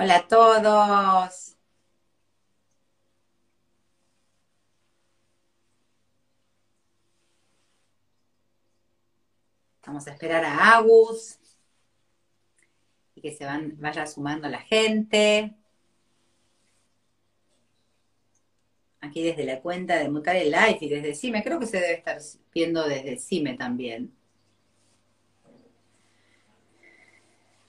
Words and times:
Hola 0.00 0.18
a 0.18 0.28
todos. 0.28 1.56
Vamos 9.84 10.06
a 10.06 10.12
esperar 10.12 10.44
a 10.44 10.76
Agus 10.76 11.40
y 13.16 13.20
que 13.20 13.32
se 13.32 13.44
van, 13.44 13.74
vaya 13.80 14.06
sumando 14.06 14.48
la 14.48 14.60
gente. 14.60 15.56
Aquí 19.00 19.24
desde 19.24 19.42
la 19.42 19.60
cuenta 19.60 19.96
de 19.96 20.08
Mutar 20.08 20.36
el 20.36 20.52
Life 20.52 20.78
y 20.80 20.88
desde 20.90 21.16
Cime, 21.16 21.42
creo 21.42 21.58
que 21.58 21.66
se 21.66 21.80
debe 21.80 21.94
estar 21.94 22.18
viendo 22.54 22.86
desde 22.86 23.18
Cime 23.18 23.54
también. 23.56 24.16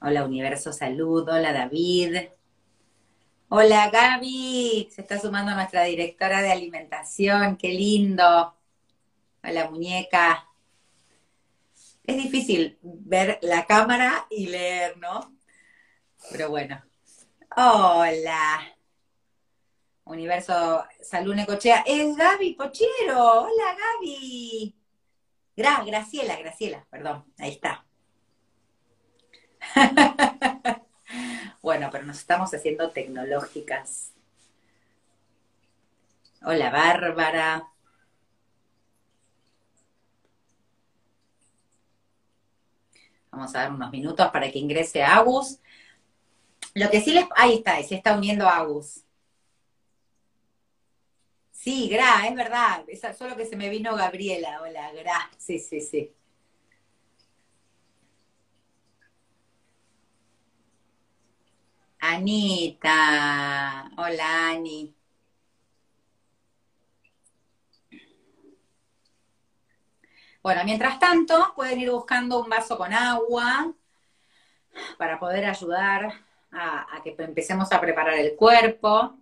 Hola 0.02 0.24
Universo 0.24 0.72
Salud, 0.72 1.28
hola 1.28 1.52
David. 1.52 2.30
Hola 3.50 3.90
Gaby, 3.90 4.88
se 4.90 5.02
está 5.02 5.20
sumando 5.20 5.54
nuestra 5.54 5.84
directora 5.84 6.42
de 6.42 6.54
alimentación, 6.54 7.58
qué 7.58 7.68
lindo. 7.74 8.56
Hola 9.44 9.70
muñeca. 9.70 10.48
Es 12.06 12.16
difícil 12.16 12.80
ver 12.82 13.40
la 13.42 13.66
cámara 13.66 14.26
y 14.30 14.48
leer, 14.48 14.98
¿no? 14.98 15.36
Pero 16.32 16.50
bueno. 16.50 16.82
Hola. 17.58 18.74
Universo 20.06 20.86
Salud 21.02 21.36
Necochea. 21.36 21.84
Es 21.86 22.16
Gaby 22.16 22.54
Pochero. 22.54 23.42
Hola 23.42 23.76
Gaby. 23.78 24.74
Gra 25.58 25.84
Graciela, 25.84 26.38
Graciela, 26.38 26.88
perdón. 26.90 27.26
Ahí 27.38 27.52
está. 27.52 27.86
bueno, 31.62 31.90
pero 31.92 32.06
nos 32.06 32.18
estamos 32.20 32.54
haciendo 32.54 32.92
tecnológicas. 32.92 34.12
Hola, 36.42 36.70
Bárbara. 36.70 37.68
Vamos 43.32 43.56
a 43.56 43.60
dar 43.60 43.72
unos 43.72 43.92
minutos 43.92 44.30
para 44.32 44.52
que 44.52 44.60
ingrese 44.60 45.04
Agus. 45.04 45.60
Lo 46.74 46.90
que 46.90 47.02
sí 47.02 47.12
les... 47.12 47.26
Ahí 47.36 47.56
está, 47.56 47.82
se 47.84 47.96
está 47.96 48.16
uniendo 48.16 48.48
Agus. 48.48 49.04
Sí, 51.52 51.90
Gra, 51.90 52.26
es 52.28 52.36
verdad. 52.36 52.86
Solo 53.18 53.36
que 53.36 53.46
se 53.46 53.56
me 53.58 53.70
vino 53.70 53.96
Gabriela. 53.96 54.62
Hola, 54.62 54.92
Gra. 54.94 55.30
Sí, 55.38 55.60
sí, 55.60 55.82
sí. 55.82 56.14
Anita, 62.00 63.92
hola 63.98 64.50
Ani. 64.52 64.96
Bueno, 70.42 70.64
mientras 70.64 70.98
tanto, 71.00 71.54
pueden 71.56 71.80
ir 71.80 71.92
buscando 71.92 72.42
un 72.42 72.50
vaso 72.50 72.78
con 72.78 72.94
agua 72.94 73.74
para 74.98 75.20
poder 75.20 75.46
ayudar 75.46 76.14
a, 76.52 77.02
que 77.04 77.16
empecemos 77.20 77.72
a 77.72 77.82
preparar 77.82 78.18
el 78.18 78.36
cuerpo. 78.36 79.18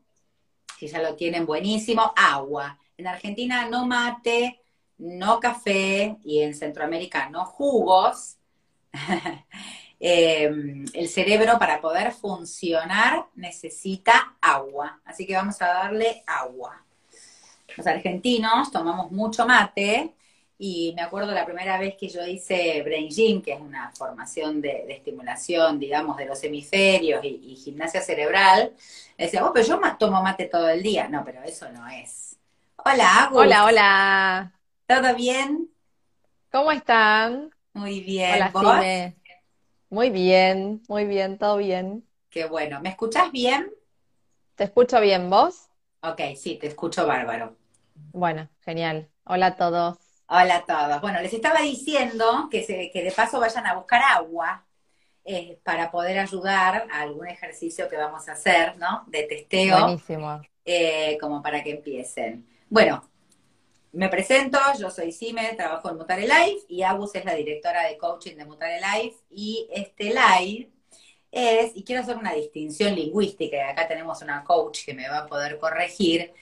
Si 0.78 0.88
ya 0.88 1.02
lo 1.02 1.16
tienen, 1.16 1.46
buenísimo. 1.46 2.14
Agua. 2.16 2.80
En 2.98 3.08
Argentina 3.08 3.68
no 3.68 3.88
mate, 3.88 4.62
no 5.00 5.40
café 5.40 6.18
y 6.24 6.42
en 6.42 6.54
Centroamérica 6.54 7.30
no 7.30 7.46
jugos. 7.46 8.38
eh, 10.00 10.52
el 10.94 11.10
cerebro 11.10 11.58
para 11.60 11.82
poder 11.82 12.12
funcionar 12.12 13.26
necesita 13.36 14.38
agua. 14.42 15.00
Así 15.06 15.26
que 15.26 15.36
vamos 15.36 15.62
a 15.62 15.68
darle 15.68 16.24
agua. 16.28 16.84
Los 17.76 17.88
argentinos 17.88 18.72
tomamos 18.72 19.12
mucho 19.12 19.46
mate 19.46 20.14
y 20.58 20.94
me 20.96 21.04
acuerdo 21.04 21.32
la 21.34 21.46
primera 21.46 21.78
vez 21.78 21.96
que 21.96 22.10
yo 22.10 22.26
hice 22.26 22.82
Brain 22.84 23.10
Gym, 23.10 23.42
que 23.42 23.54
es 23.54 23.62
una 23.62 23.92
formación 23.92 24.62
de, 24.62 24.86
de 24.88 24.94
estimulación, 24.94 25.80
digamos, 25.80 26.18
de 26.18 26.26
los 26.26 26.44
hemisferios 26.44 27.24
y, 27.24 27.28
y 27.52 27.56
gimnasia 27.56 28.02
cerebral. 28.02 28.74
Decía, 29.18 29.46
oh, 29.46 29.54
pero 29.54 29.68
yo 29.68 29.80
tomo 30.00 30.22
mate 30.24 30.46
todo 30.46 30.70
el 30.70 30.82
día. 30.82 31.08
No, 31.08 31.24
pero 31.24 31.44
eso 31.44 31.70
no 31.72 31.88
es. 31.88 32.38
Hola, 32.78 33.26
Agus. 33.26 33.40
Hola, 33.42 33.66
hola. 33.66 34.54
¿Todo 34.88 35.16
bien? 35.16 35.70
¿Cómo 36.52 36.72
están? 36.72 37.52
Muy 37.74 38.02
bien. 38.02 38.34
Hola, 38.34 38.52
¿Vos? 38.52 38.64
Cime. 38.66 39.17
Muy 39.90 40.10
bien, 40.12 40.82
muy 40.88 41.04
bien, 41.06 41.38
todo 41.38 41.58
bien. 41.58 42.08
Qué 42.30 42.46
bueno. 42.46 42.80
¿Me 42.82 42.90
escuchás 42.90 43.32
bien? 43.34 43.70
¿Te 44.56 44.66
escucho 44.66 45.00
bien 45.00 45.30
vos? 45.30 45.70
Ok, 46.02 46.22
sí, 46.36 46.58
te 46.58 46.66
escucho 46.68 47.06
bárbaro. 47.06 47.56
Bueno, 48.12 48.50
genial. 48.62 49.10
Hola 49.26 49.48
a 49.48 49.56
todos. 49.56 49.98
Hola 50.30 50.58
a 50.58 50.66
todos. 50.66 51.02
Bueno, 51.02 51.22
les 51.22 51.34
estaba 51.34 51.62
diciendo 51.62 52.50
que, 52.52 52.64
se, 52.64 52.90
que 52.92 53.04
de 53.04 53.12
paso 53.12 53.40
vayan 53.40 53.66
a 53.66 53.76
buscar 53.76 54.02
agua 54.04 54.66
eh, 55.26 55.60
para 55.64 55.92
poder 55.92 56.20
ayudar 56.20 56.88
a 56.92 57.02
algún 57.02 57.28
ejercicio 57.28 57.90
que 57.90 57.98
vamos 57.98 58.28
a 58.30 58.34
hacer, 58.34 58.78
¿no? 58.78 59.06
De 59.08 59.24
testeo, 59.24 59.98
Buenísimo. 59.98 60.42
eh, 60.66 61.18
como 61.22 61.42
para 61.44 61.64
que 61.64 61.72
empiecen. 61.72 62.48
Bueno, 62.70 63.10
me 63.92 64.10
presento, 64.10 64.60
yo 64.80 64.90
soy 64.90 65.12
Sime, 65.12 65.54
trabajo 65.56 65.90
en 65.90 65.98
Mutare 65.98 66.28
Life 66.28 66.66
y 66.68 66.84
Agus 66.84 67.16
es 67.16 67.26
la 67.26 67.36
directora 67.36 67.84
de 67.88 67.98
coaching 67.98 68.36
de 68.36 68.46
Mutare 68.46 68.80
Life 68.80 69.18
y 69.30 69.68
este 69.72 70.06
live 70.06 70.70
es, 71.32 71.76
y 71.76 71.84
quiero 71.84 72.02
hacer 72.02 72.18
una 72.18 72.34
distinción 72.34 72.96
lingüística, 72.96 73.58
y 73.58 73.60
acá 73.60 73.88
tenemos 73.88 74.22
una 74.22 74.44
coach 74.44 74.86
que 74.86 74.94
me 74.94 75.08
va 75.10 75.20
a 75.20 75.28
poder 75.28 75.58
corregir, 75.60 76.34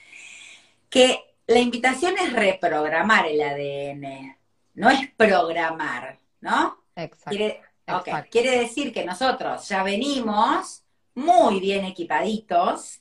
que 0.88 1.20
la 1.46 1.58
invitación 1.58 2.14
es 2.18 2.32
reprogramar 2.32 3.26
el 3.26 3.40
ADN, 3.40 4.36
no 4.74 4.90
es 4.90 5.10
programar, 5.16 6.18
¿no? 6.40 6.84
Exacto. 6.94 7.30
Quiere, 7.30 7.60
exacto. 7.86 8.28
quiere 8.30 8.58
decir 8.60 8.92
que 8.92 9.04
nosotros 9.04 9.68
ya 9.68 9.82
venimos 9.82 10.82
muy 11.14 11.60
bien 11.60 11.84
equipaditos 11.84 13.00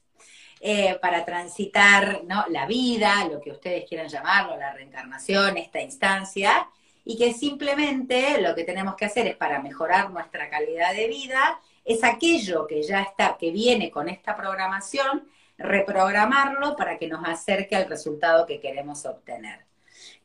eh, 0.68 0.98
para 1.00 1.24
transitar 1.24 2.24
la 2.50 2.66
vida, 2.66 3.24
lo 3.26 3.40
que 3.40 3.52
ustedes 3.52 3.88
quieran 3.88 4.08
llamarlo, 4.08 4.58
la 4.58 4.74
reencarnación, 4.74 5.58
esta 5.58 5.80
instancia, 5.80 6.68
y 7.04 7.20
que 7.20 7.36
simplemente 7.36 8.42
lo 8.42 8.56
que 8.56 8.64
tenemos 8.64 8.96
que 8.96 9.06
hacer 9.06 9.28
es 9.28 9.36
para 9.36 9.62
mejorar 9.62 10.10
nuestra 10.10 10.50
calidad 10.50 10.92
de 10.96 11.08
vida, 11.08 11.60
es 11.84 12.04
aquello 12.04 12.66
que 12.66 12.82
ya 12.82 13.04
está, 13.04 13.38
que 13.38 13.52
viene 13.52 13.92
con 13.92 14.10
esta 14.10 14.36
programación, 14.36 15.28
reprogramarlo 15.56 16.76
para 16.76 16.98
que 16.98 17.08
nos 17.10 17.24
acerque 17.28 17.76
al 17.76 17.88
resultado 17.88 18.48
que 18.48 18.60
queremos 18.60 19.06
obtener. 19.06 19.68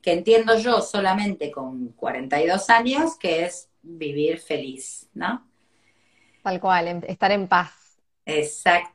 Que 0.01 0.15
entiendo 0.15 0.57
yo 0.57 0.81
solamente 0.81 1.51
con 1.51 1.89
42 1.89 2.71
años, 2.71 3.19
que 3.19 3.45
es 3.45 3.69
vivir 3.83 4.39
feliz, 4.39 5.07
¿no? 5.13 5.47
Tal 6.43 6.59
cual, 6.61 7.05
estar 7.07 7.31
en 7.31 7.47
paz. 7.47 7.80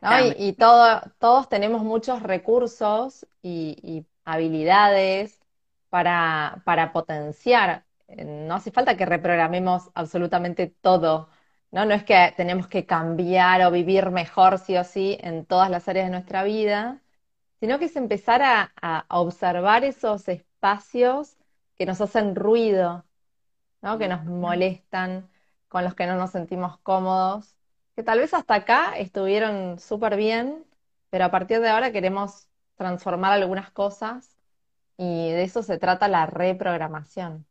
¿No? 0.01 0.19
Exactamente. 0.19 0.35
Y, 0.37 0.49
y 0.49 0.53
todo, 0.53 1.01
todos 1.19 1.49
tenemos 1.49 1.83
muchos 1.83 2.21
recursos 2.23 3.25
y, 3.41 3.77
y 3.83 4.05
habilidades 4.25 5.39
para, 5.89 6.61
para 6.65 6.91
potenciar. 6.93 7.85
Eh, 8.07 8.25
No 8.25 8.55
hace 8.55 8.71
falta 8.71 8.97
que 8.97 9.05
reprogramemos 9.05 9.89
absolutamente 9.95 10.67
todo, 10.67 11.29
¿no? 11.71 11.85
No 11.85 11.93
es 11.93 12.03
que 12.03 12.33
tenemos 12.37 12.67
que 12.67 12.85
cambiar 12.85 13.61
o 13.63 13.71
vivir 13.71 14.11
mejor 14.11 14.59
sí 14.59 14.77
o 14.77 14.83
sí 14.83 15.17
en 15.21 15.45
todas 15.45 15.69
las 15.69 15.87
áreas 15.87 16.07
de 16.07 16.11
nuestra 16.11 16.43
vida, 16.43 17.01
sino 17.59 17.79
que 17.79 17.85
es 17.85 17.95
empezar 17.95 18.41
a, 18.43 18.73
a 18.81 19.05
observar 19.19 19.83
esos 19.85 20.27
espacios 20.29 21.37
que 21.77 21.85
nos 21.85 22.01
hacen 22.01 22.35
ruido, 22.35 23.05
¿no? 23.81 23.97
Que 23.97 24.07
nos 24.07 24.25
molestan, 24.25 25.29
con 25.67 25.83
los 25.83 25.95
que 25.95 26.05
no 26.07 26.15
nos 26.17 26.31
sentimos 26.31 26.77
cómodos, 26.79 27.54
que 27.95 28.03
tal 28.03 28.19
vez 28.19 28.33
hasta 28.33 28.55
acá 28.55 28.97
estuvieron 28.97 29.79
súper 29.79 30.15
bien, 30.17 30.65
pero 31.09 31.25
a 31.25 31.31
partir 31.31 31.59
de 31.61 31.69
ahora 31.69 31.91
queremos 31.91 32.47
transformar 32.75 33.31
algunas 33.33 33.71
cosas 33.71 34.37
y 34.97 35.31
de 35.31 35.43
eso 35.43 35.63
se 35.63 35.79
trata 35.79 36.07
la 36.09 36.25
reprogramación. 36.27 37.47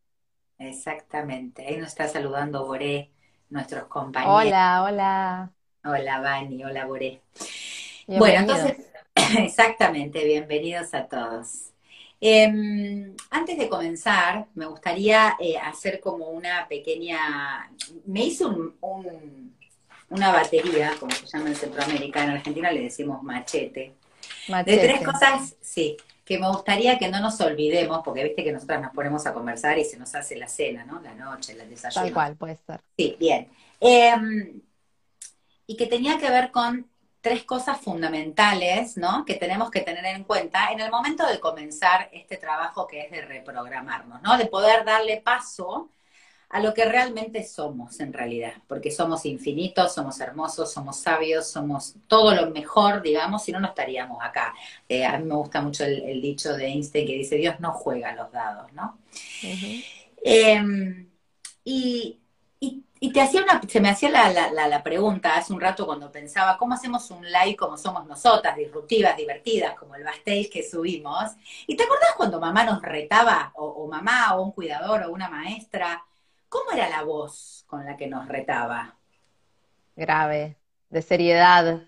Exactamente. 0.58 1.64
Ahí 1.66 1.76
nos 1.76 1.88
está 1.90 2.08
saludando 2.08 2.66
Boré, 2.66 3.12
nuestros 3.50 3.84
compañeros. 3.86 4.58
Hola, 4.58 4.82
hola, 4.82 5.54
Hola, 5.84 6.20
Vani, 6.20 6.64
hola, 6.64 6.86
Boré. 6.86 7.20
Bueno, 8.14 8.40
entonces, 8.40 8.76
exactamente, 9.38 10.24
bienvenidos 10.24 10.94
a 10.94 11.06
todos. 11.08 11.72
Eh, 12.20 12.46
antes 13.30 13.58
de 13.58 13.68
comenzar, 13.68 14.46
me 14.54 14.66
gustaría 14.66 15.36
eh, 15.40 15.58
hacer 15.58 16.00
como 16.00 16.28
una 16.30 16.66
pequeña. 16.68 17.70
Me 18.06 18.24
hice 18.26 18.46
un, 18.46 18.76
un- 18.80 19.53
una 20.10 20.32
batería, 20.32 20.96
como 21.00 21.14
se 21.14 21.26
llama 21.26 21.48
en 21.50 21.56
Centroamérica, 21.56 22.22
en 22.24 22.30
Argentina 22.30 22.70
le 22.72 22.82
decimos 22.82 23.22
machete, 23.22 23.98
de 24.64 24.78
tres 24.78 25.02
Machete. 25.02 25.04
cosas, 25.04 25.56
sí, 25.60 25.96
que 26.24 26.38
me 26.38 26.48
gustaría 26.48 26.98
que 26.98 27.08
no 27.10 27.20
nos 27.20 27.40
olvidemos, 27.40 28.02
porque 28.04 28.24
viste 28.24 28.44
que 28.44 28.52
nosotras 28.52 28.80
nos 28.82 28.92
ponemos 28.92 29.26
a 29.26 29.34
conversar 29.34 29.78
y 29.78 29.84
se 29.84 29.98
nos 29.98 30.14
hace 30.14 30.36
la 30.36 30.48
cena, 30.48 30.84
¿no? 30.84 31.00
La 31.00 31.14
noche, 31.14 31.52
el 31.52 31.58
Tal 31.58 31.68
desayuno. 31.70 32.12
cual, 32.12 32.36
puede 32.36 32.56
ser. 32.56 32.80
Sí, 32.96 33.16
bien. 33.18 33.50
Eh, 33.80 34.14
y 35.66 35.76
que 35.76 35.86
tenía 35.86 36.18
que 36.18 36.30
ver 36.30 36.50
con 36.50 36.90
tres 37.20 37.44
cosas 37.44 37.80
fundamentales, 37.80 38.96
¿no? 38.96 39.24
Que 39.24 39.34
tenemos 39.34 39.70
que 39.70 39.80
tener 39.80 40.04
en 40.04 40.24
cuenta 40.24 40.70
en 40.72 40.80
el 40.80 40.90
momento 40.90 41.26
de 41.26 41.40
comenzar 41.40 42.10
este 42.12 42.36
trabajo 42.36 42.86
que 42.86 43.00
es 43.02 43.10
de 43.10 43.22
reprogramarnos, 43.22 44.20
¿no? 44.22 44.36
De 44.36 44.46
poder 44.46 44.84
darle 44.84 45.22
paso 45.22 45.90
a 46.54 46.60
lo 46.60 46.72
que 46.72 46.84
realmente 46.84 47.42
somos 47.42 47.98
en 47.98 48.12
realidad, 48.12 48.52
porque 48.68 48.92
somos 48.92 49.26
infinitos, 49.26 49.92
somos 49.92 50.20
hermosos, 50.20 50.72
somos 50.72 51.00
sabios, 51.00 51.48
somos 51.48 51.96
todo 52.06 52.32
lo 52.32 52.48
mejor, 52.52 53.02
digamos, 53.02 53.42
si 53.42 53.50
no, 53.50 53.58
no 53.58 53.66
estaríamos 53.66 54.22
acá. 54.22 54.54
Eh, 54.88 55.04
a 55.04 55.18
mí 55.18 55.24
me 55.24 55.34
gusta 55.34 55.60
mucho 55.60 55.84
el, 55.84 56.22
dicho 56.22 56.56
de 56.56 56.66
Einstein 56.66 57.08
que 57.08 57.14
dice, 57.14 57.34
Dios 57.34 57.58
no 57.58 57.72
juega 57.72 58.14
los 58.14 58.30
dados, 58.30 58.72
¿no? 58.72 59.00
Em, 60.22 61.08
y, 61.64 62.20
te 63.12 63.20
hacía 63.20 63.42
una, 63.42 63.60
se 63.68 63.80
me 63.80 63.90
hacía 63.90 64.10
la, 64.10 64.82
pregunta 64.84 65.34
hace 65.34 65.52
un 65.52 65.60
rato 65.60 65.84
cuando 65.86 66.12
pensaba, 66.12 66.56
¿cómo 66.56 66.74
hacemos 66.74 67.10
un 67.10 67.24
live 67.24 67.56
como 67.56 67.76
somos 67.76 68.06
nosotras, 68.06 68.56
disruptivas, 68.56 69.16
divertidas, 69.16 69.74
como 69.74 69.96
el 69.96 70.04
backstage 70.04 70.50
que 70.50 70.62
subimos? 70.62 71.32
¿Y 71.66 71.74
te 71.74 71.82
acordás 71.82 72.14
cuando 72.16 72.38
mamá 72.38 72.62
nos 72.62 72.80
retaba, 72.80 73.50
o, 73.56 73.66
o 73.66 73.88
mamá, 73.88 74.36
o 74.36 74.42
un 74.44 74.52
cuidador, 74.52 75.02
o 75.02 75.12
una 75.12 75.28
maestra, 75.28 76.00
¿Cómo 76.54 76.70
era 76.70 76.88
la 76.88 77.02
voz 77.02 77.64
con 77.66 77.84
la 77.84 77.96
que 77.96 78.06
nos 78.06 78.28
retaba? 78.28 78.96
Grave, 79.96 80.56
de 80.88 81.02
seriedad, 81.02 81.82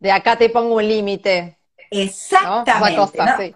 de 0.00 0.10
acá 0.10 0.34
te 0.34 0.50
pongo 0.50 0.74
un 0.74 0.88
límite. 0.88 1.60
Exactamente. 1.92 3.54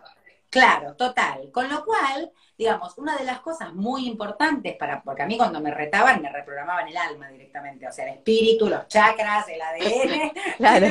Claro, 0.50 0.94
total. 0.94 1.50
Con 1.50 1.68
lo 1.68 1.84
cual, 1.84 2.30
digamos, 2.56 2.96
una 2.98 3.16
de 3.16 3.24
las 3.24 3.40
cosas 3.40 3.74
muy 3.74 4.06
importantes 4.06 4.76
para, 4.76 5.02
porque 5.02 5.22
a 5.22 5.26
mí 5.26 5.36
cuando 5.36 5.60
me 5.60 5.72
retaban 5.72 6.22
me 6.22 6.30
reprogramaban 6.30 6.86
el 6.86 6.96
alma 6.96 7.28
directamente, 7.30 7.88
o 7.88 7.92
sea, 7.92 8.04
el 8.04 8.18
espíritu, 8.18 8.68
los 8.68 8.86
chakras, 8.86 9.46
el 9.48 9.60
ADN, 9.60 10.32
claro. 10.56 10.86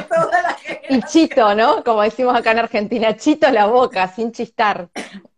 y 0.90 1.02
chito, 1.04 1.56
¿no? 1.56 1.86
Como 1.86 2.02
decimos 2.02 2.36
acá 2.36 2.52
en 2.52 2.60
Argentina, 2.60 3.16
chito 3.16 3.50
la 3.50 3.68
boca, 3.68 4.10
sin 4.10 4.34
chistar. 4.34 4.90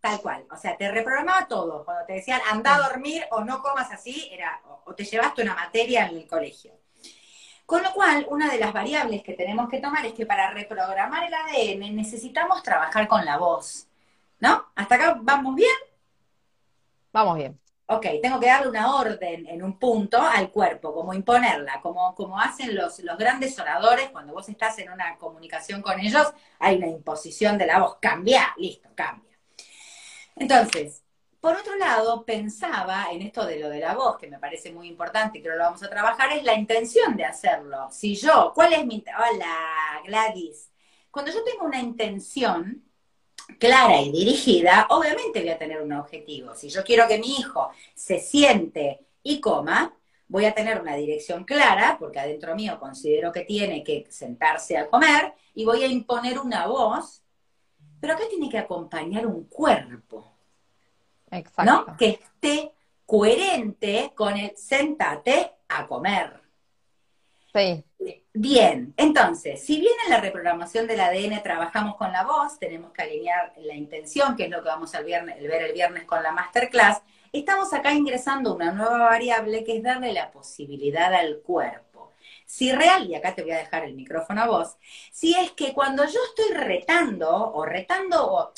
Tal 0.05 0.21
cual, 0.21 0.45
o 0.51 0.55
sea, 0.55 0.77
te 0.77 0.91
reprogramaba 0.91 1.47
todo. 1.47 1.83
Cuando 1.83 2.05
te 2.05 2.13
decían 2.13 2.39
anda 2.51 2.75
a 2.75 2.89
dormir 2.89 3.25
o 3.31 3.43
no 3.43 3.59
comas 3.63 3.91
así, 3.91 4.29
era 4.31 4.61
o 4.83 4.93
te 4.93 5.03
llevaste 5.03 5.41
una 5.41 5.55
materia 5.55 6.05
en 6.05 6.17
el 6.17 6.27
colegio. 6.27 6.73
Con 7.65 7.81
lo 7.81 7.91
cual, 7.91 8.27
una 8.29 8.51
de 8.51 8.59
las 8.59 8.71
variables 8.71 9.23
que 9.23 9.33
tenemos 9.33 9.67
que 9.67 9.79
tomar 9.79 10.05
es 10.05 10.13
que 10.13 10.27
para 10.27 10.51
reprogramar 10.51 11.23
el 11.23 11.33
ADN 11.33 11.95
necesitamos 11.95 12.61
trabajar 12.61 13.07
con 13.07 13.25
la 13.25 13.37
voz. 13.37 13.87
¿No? 14.39 14.67
¿Hasta 14.75 14.93
acá 14.93 15.17
vamos 15.19 15.55
bien? 15.55 15.75
Vamos 17.11 17.37
bien. 17.37 17.59
Ok, 17.87 18.05
tengo 18.21 18.39
que 18.39 18.45
darle 18.45 18.69
una 18.69 18.95
orden 18.95 19.47
en 19.47 19.63
un 19.63 19.79
punto 19.79 20.21
al 20.21 20.51
cuerpo, 20.51 20.93
como 20.93 21.15
imponerla, 21.15 21.81
como, 21.81 22.13
como 22.13 22.39
hacen 22.39 22.75
los, 22.75 22.99
los 22.99 23.17
grandes 23.17 23.57
oradores 23.57 24.11
cuando 24.11 24.33
vos 24.33 24.47
estás 24.49 24.77
en 24.77 24.91
una 24.91 25.17
comunicación 25.17 25.81
con 25.81 25.99
ellos, 25.99 26.31
hay 26.59 26.77
una 26.77 26.89
imposición 26.89 27.57
de 27.57 27.65
la 27.65 27.79
voz, 27.79 27.97
cambia, 27.99 28.53
listo, 28.55 28.89
cambia. 28.93 29.34
Entonces, 30.35 31.03
por 31.39 31.55
otro 31.55 31.75
lado, 31.75 32.25
pensaba 32.25 33.07
en 33.11 33.21
esto 33.21 33.45
de 33.45 33.59
lo 33.59 33.69
de 33.69 33.79
la 33.79 33.95
voz, 33.95 34.17
que 34.17 34.27
me 34.27 34.39
parece 34.39 34.71
muy 34.71 34.87
importante 34.87 35.37
y 35.37 35.41
que 35.41 35.49
lo 35.49 35.57
vamos 35.57 35.83
a 35.83 35.89
trabajar, 35.89 36.31
es 36.31 36.43
la 36.43 36.55
intención 36.55 37.15
de 37.15 37.25
hacerlo. 37.25 37.87
Si 37.91 38.15
yo, 38.15 38.51
¿cuál 38.55 38.73
es 38.73 38.85
mi... 38.85 39.03
Hola, 39.15 40.01
Gladys. 40.05 40.71
Cuando 41.11 41.31
yo 41.31 41.43
tengo 41.43 41.65
una 41.65 41.79
intención, 41.79 42.83
clara 43.59 44.01
y 44.01 44.11
dirigida, 44.11 44.87
obviamente 44.89 45.39
voy 45.39 45.49
a 45.49 45.57
tener 45.57 45.81
un 45.81 45.93
objetivo. 45.93 46.55
Si 46.55 46.69
yo 46.69 46.83
quiero 46.83 47.07
que 47.07 47.19
mi 47.19 47.35
hijo 47.38 47.69
se 47.93 48.19
siente 48.19 49.05
y 49.23 49.39
coma, 49.39 49.95
voy 50.27 50.45
a 50.45 50.53
tener 50.53 50.81
una 50.81 50.95
dirección 50.95 51.43
clara, 51.43 51.97
porque 51.99 52.19
adentro 52.19 52.55
mío 52.55 52.79
considero 52.79 53.31
que 53.31 53.41
tiene 53.41 53.83
que 53.83 54.07
sentarse 54.09 54.77
a 54.77 54.89
comer, 54.89 55.33
y 55.53 55.63
voy 55.63 55.83
a 55.83 55.88
imponer 55.88 56.39
una 56.39 56.67
voz, 56.67 57.21
pero 58.05 58.19
acá 58.19 58.25
tiene 58.29 58.51
que 58.51 58.59
acompañar 58.59 59.25
un 59.25 59.45
cuerpo. 59.45 60.37
Exacto. 61.31 61.63
¿No? 61.63 61.97
Que 61.97 62.09
esté 62.09 62.71
coherente 63.03 64.11
con 64.13 64.37
el 64.37 64.55
sentate 64.55 65.53
a 65.67 65.87
comer. 65.87 66.39
Bien, 68.31 68.93
entonces, 68.95 69.65
si 69.65 69.79
bien 69.79 69.93
en 70.05 70.11
la 70.11 70.21
reprogramación 70.21 70.85
del 70.85 70.99
ADN 70.99 71.41
trabajamos 71.41 71.95
con 71.95 72.11
la 72.11 72.23
voz, 72.25 72.59
tenemos 72.59 72.91
que 72.91 73.01
alinear 73.01 73.53
la 73.57 73.73
intención, 73.73 74.35
que 74.35 74.43
es 74.43 74.49
lo 74.51 74.61
que 74.61 74.69
vamos 74.69 74.93
a 74.93 75.01
ver 75.01 75.27
el 75.27 75.74
viernes 75.74 76.03
con 76.03 76.21
la 76.21 76.31
masterclass, 76.31 77.01
estamos 77.33 77.74
acá 77.74 77.91
ingresando 77.91 78.53
una 78.53 78.71
nueva 78.71 79.00
variable 79.00 79.63
que 79.63 79.77
es 79.77 79.81
darle 79.81 80.13
la 80.13 80.29
posibilidad 80.29 81.12
al 81.12 81.39
cuerpo. 81.39 81.85
Si 82.45 82.71
real, 82.71 83.09
y 83.09 83.15
acá 83.15 83.33
te 83.33 83.41
voy 83.41 83.51
a 83.51 83.57
dejar 83.57 83.85
el 83.85 83.95
micrófono 83.95 84.41
a 84.41 84.47
vos, 84.47 84.77
si 85.11 85.33
es 85.33 85.51
que 85.51 85.73
cuando 85.73 86.03
yo 86.05 86.19
estoy 86.29 86.55
retando, 86.55 87.53
o 87.53 87.65
retando, 87.65 88.31
o 88.31 88.53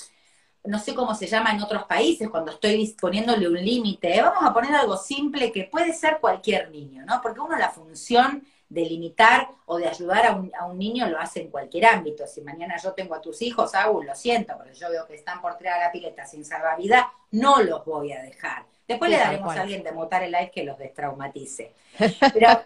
no 0.66 0.80
sé 0.80 0.94
cómo 0.94 1.16
se 1.16 1.28
llama 1.28 1.52
en 1.52 1.62
otros 1.62 1.86
países, 1.86 2.30
cuando 2.30 2.52
estoy 2.52 2.96
poniéndole 3.00 3.48
un 3.48 3.56
límite, 3.56 4.22
vamos 4.22 4.44
a 4.44 4.54
poner 4.54 4.76
algo 4.76 4.98
simple 4.98 5.52
que 5.52 5.64
puede 5.66 5.94
ser 5.94 6.20
cualquier 6.20 6.70
niño, 6.70 7.06
¿no? 7.06 7.22
Porque 7.22 7.40
uno 7.40 7.58
la 7.58 7.70
función 7.70 8.46
de 8.70 8.82
limitar 8.82 9.48
o 9.66 9.78
de 9.78 9.88
ayudar 9.88 10.26
a 10.26 10.34
un, 10.34 10.52
a 10.60 10.66
un, 10.66 10.78
niño 10.78 11.08
lo 11.08 11.20
hace 11.20 11.42
en 11.42 11.50
cualquier 11.50 11.86
ámbito. 11.86 12.28
Si 12.28 12.42
mañana 12.42 12.76
yo 12.78 12.92
tengo 12.92 13.16
a 13.16 13.22
tus 13.22 13.42
hijos, 13.42 13.74
Agus, 13.74 14.06
lo 14.06 14.14
siento, 14.14 14.58
porque 14.58 14.74
yo 14.74 14.90
veo 14.90 15.08
que 15.08 15.16
están 15.16 15.42
por 15.42 15.58
tirar 15.58 15.80
a 15.80 15.86
la 15.86 15.92
pileta 15.92 16.26
sin 16.26 16.44
salvavidas, 16.44 17.06
no 17.32 17.62
los 17.62 17.86
voy 17.86 18.12
a 18.12 18.22
dejar. 18.22 18.66
Después 18.88 19.12
le 19.12 19.18
daremos 19.18 19.56
a 19.56 19.62
alguien 19.62 19.84
de 19.84 19.92
montar 19.92 20.24
el 20.24 20.32
live 20.32 20.52
que 20.52 20.64
los 20.64 20.78
destraumatice. 20.78 21.74
Pero, 22.34 22.62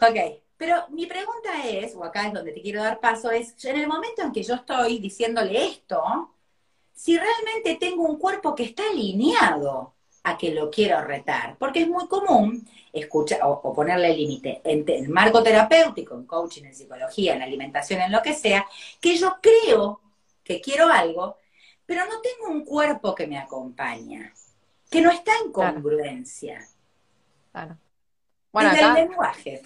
ok, 0.00 0.42
pero 0.56 0.88
mi 0.90 1.06
pregunta 1.06 1.66
es, 1.66 1.94
o 1.94 2.04
acá 2.04 2.26
es 2.26 2.32
donde 2.32 2.52
te 2.52 2.60
quiero 2.60 2.82
dar 2.82 2.98
paso, 3.00 3.30
es, 3.30 3.64
en 3.64 3.76
el 3.76 3.86
momento 3.86 4.22
en 4.22 4.32
que 4.32 4.42
yo 4.42 4.54
estoy 4.54 4.98
diciéndole 4.98 5.66
esto, 5.66 6.34
si 6.92 7.16
realmente 7.16 7.76
tengo 7.76 8.02
un 8.02 8.18
cuerpo 8.18 8.54
que 8.54 8.64
está 8.64 8.82
alineado 8.90 9.94
a 10.24 10.36
que 10.36 10.52
lo 10.52 10.68
quiero 10.68 11.00
retar, 11.00 11.56
porque 11.56 11.82
es 11.82 11.88
muy 11.88 12.08
común 12.08 12.66
escuchar 12.92 13.40
o, 13.44 13.72
ponerle 13.72 14.14
límite 14.14 14.60
en 14.64 14.84
el 14.88 15.08
marco 15.08 15.42
terapéutico, 15.42 16.16
en 16.16 16.26
coaching, 16.26 16.64
en 16.64 16.74
psicología, 16.74 17.36
en 17.36 17.42
alimentación, 17.42 18.00
en 18.00 18.10
lo 18.10 18.20
que 18.20 18.34
sea, 18.34 18.66
que 19.00 19.16
yo 19.16 19.36
creo 19.40 20.00
que 20.42 20.60
quiero 20.60 20.88
algo, 20.88 21.36
pero 21.86 22.04
no 22.06 22.20
tengo 22.20 22.50
un 22.50 22.64
cuerpo 22.64 23.14
que 23.14 23.28
me 23.28 23.38
acompaña, 23.38 24.34
que 24.90 25.00
no 25.00 25.10
está 25.10 25.32
en 25.44 25.52
congruencia. 25.52 26.66
Claro. 27.52 27.76
Bueno, 28.52 28.70
acá, 28.70 28.88
el 28.88 29.08
lenguaje. 29.08 29.62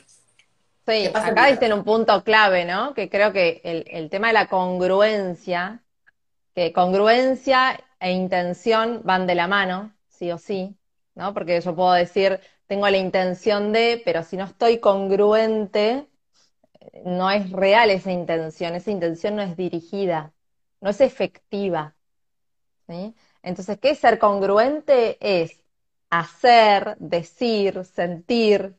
Sí, 0.87 1.09
acá 1.15 1.47
dicen 1.47 1.73
un 1.73 1.85
punto 1.85 2.25
clave, 2.25 2.65
¿no? 2.65 2.93
Que 2.95 3.09
creo 3.09 3.33
que 3.33 3.61
el, 3.65 3.85
el 3.89 4.11
tema 4.11 4.29
de 4.29 4.33
la 4.35 4.49
congruencia, 4.49 5.83
que 6.55 6.73
congruencia 6.73 7.81
e 8.01 8.13
intención 8.13 9.03
van 9.05 9.27
de 9.27 9.35
la 9.37 9.49
mano, 9.49 9.95
sí 10.09 10.33
o 10.33 10.39
sí, 10.39 10.77
¿no? 11.15 11.35
Porque 11.35 11.61
yo 11.61 11.77
puedo 11.77 11.93
decir, 11.93 12.41
tengo 12.67 12.89
la 12.91 12.99
intención 12.99 13.73
de, 13.73 14.03
pero 14.05 14.25
si 14.25 14.37
no 14.37 14.45
estoy 14.45 14.81
congruente, 14.81 16.09
no 17.05 17.31
es 17.31 17.51
real 17.53 17.91
esa 17.91 18.13
intención, 18.13 18.75
esa 18.75 18.91
intención 18.91 19.37
no 19.37 19.43
es 19.43 19.57
dirigida, 19.57 20.35
no 20.81 20.91
es 20.91 21.01
efectiva. 21.01 21.97
Entonces, 23.43 23.79
¿qué 23.81 23.91
es 23.91 23.99
ser 23.99 24.19
congruente? 24.19 25.19
Es 25.21 25.63
hacer, 26.11 26.97
decir, 26.99 27.85
sentir, 27.85 28.77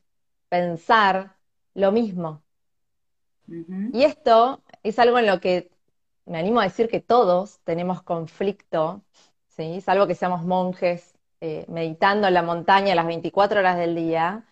pensar 0.50 1.33
lo 1.75 1.92
mismo. 1.92 2.44
Y 3.92 4.03
esto 4.03 4.63
es 4.84 5.00
algo 5.00 5.20
en 5.20 5.27
lo 5.27 5.39
que 5.39 5.72
me 6.25 6.39
animo 6.39 6.60
a 6.60 6.63
decir 6.63 6.88
que 6.89 7.00
todos 7.01 7.60
tenemos 7.63 8.01
conflicto, 8.03 9.03
¿sí? 9.48 9.82
salvo 9.82 10.08
que 10.08 10.15
seamos 10.15 10.44
monjes 10.44 11.13
eh, 11.42 11.65
meditando 11.70 12.27
en 12.27 12.34
la 12.34 12.42
montaña 12.44 12.96
las 12.96 13.06
24 13.08 13.60
horas 13.60 13.77
del 13.77 13.96
día, 13.96 14.46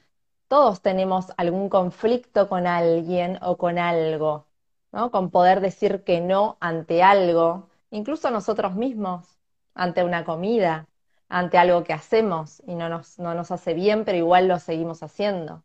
todos 0.48 0.82
tenemos 0.82 1.28
algún 1.38 1.70
conflicto 1.70 2.50
con 2.50 2.68
alguien 2.68 3.40
o 3.42 3.58
con 3.58 3.80
algo, 3.80 4.48
¿no? 4.92 5.12
Con 5.12 5.32
poder 5.32 5.62
decir 5.62 6.04
que 6.04 6.22
no 6.22 6.58
ante 6.60 7.04
algo, 7.04 7.70
incluso 7.92 8.30
nosotros 8.32 8.76
mismos, 8.76 9.40
ante 9.74 10.04
una 10.04 10.26
comida, 10.26 10.88
ante 11.30 11.58
algo 11.58 11.84
que 11.86 11.94
hacemos 11.94 12.62
y 12.68 12.76
no 12.76 12.90
nos, 12.90 13.18
no 13.20 13.34
nos 13.36 13.52
hace 13.52 13.74
bien, 13.74 14.04
pero 14.06 14.18
igual 14.18 14.48
lo 14.50 14.60
seguimos 14.60 15.04
haciendo. 15.04 15.64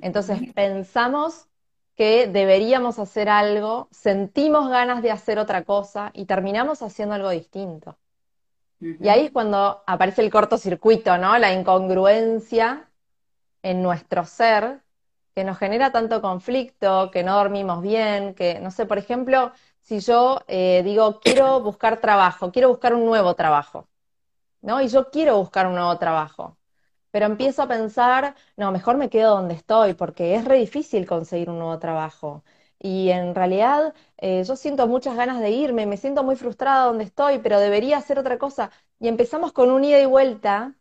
Entonces 0.00 0.52
pensamos 0.54 1.46
que 1.96 2.26
deberíamos 2.26 2.98
hacer 2.98 3.28
algo, 3.28 3.88
sentimos 3.90 4.68
ganas 4.68 5.02
de 5.02 5.10
hacer 5.10 5.38
otra 5.38 5.64
cosa 5.64 6.10
y 6.12 6.26
terminamos 6.26 6.82
haciendo 6.82 7.14
algo 7.14 7.30
distinto. 7.30 7.96
Y 8.80 9.08
ahí 9.08 9.26
es 9.26 9.30
cuando 9.30 9.82
aparece 9.86 10.22
el 10.22 10.30
cortocircuito, 10.30 11.16
¿no? 11.18 11.38
La 11.38 11.52
incongruencia 11.52 12.90
en 13.62 13.82
nuestro 13.82 14.24
ser 14.24 14.80
que 15.34 15.44
nos 15.44 15.58
genera 15.58 15.90
tanto 15.90 16.20
conflicto, 16.20 17.10
que 17.10 17.24
no 17.24 17.34
dormimos 17.36 17.82
bien, 17.82 18.34
que, 18.34 18.60
no 18.60 18.70
sé, 18.70 18.86
por 18.86 18.98
ejemplo, 18.98 19.52
si 19.80 20.00
yo 20.00 20.40
eh, 20.46 20.82
digo, 20.84 21.20
quiero 21.20 21.60
buscar 21.60 22.00
trabajo, 22.00 22.52
quiero 22.52 22.68
buscar 22.68 22.94
un 22.94 23.04
nuevo 23.04 23.34
trabajo, 23.34 23.88
¿no? 24.62 24.80
Y 24.80 24.88
yo 24.88 25.10
quiero 25.10 25.38
buscar 25.38 25.66
un 25.66 25.74
nuevo 25.74 25.98
trabajo, 25.98 26.56
pero 27.14 27.26
empiezo 27.26 27.62
a 27.62 27.68
pensar, 27.68 28.34
no, 28.56 28.72
mejor 28.72 28.96
me 28.96 29.08
quedo 29.08 29.36
donde 29.36 29.54
estoy, 29.54 29.94
porque 29.94 30.34
es 30.34 30.44
re 30.44 30.56
difícil 30.58 31.06
conseguir 31.06 31.48
un 31.48 31.60
nuevo 31.60 31.78
trabajo. 31.78 32.42
Y 32.80 33.10
en 33.10 33.36
realidad 33.36 33.94
eh, 34.18 34.42
yo 34.42 34.56
siento 34.56 34.88
muchas 34.88 35.14
ganas 35.16 35.38
de 35.38 35.50
irme, 35.52 35.86
me 35.86 35.96
siento 35.96 36.24
muy 36.24 36.34
frustrada 36.34 36.86
donde 36.86 37.04
estoy, 37.04 37.38
pero 37.38 37.60
debería 37.60 37.98
hacer 37.98 38.18
otra 38.18 38.36
cosa. 38.38 38.72
Y 38.98 39.06
empezamos 39.06 39.52
con 39.52 39.70
un 39.70 39.84
ida 39.84 40.00
y 40.00 40.06
vuelta 40.06 40.74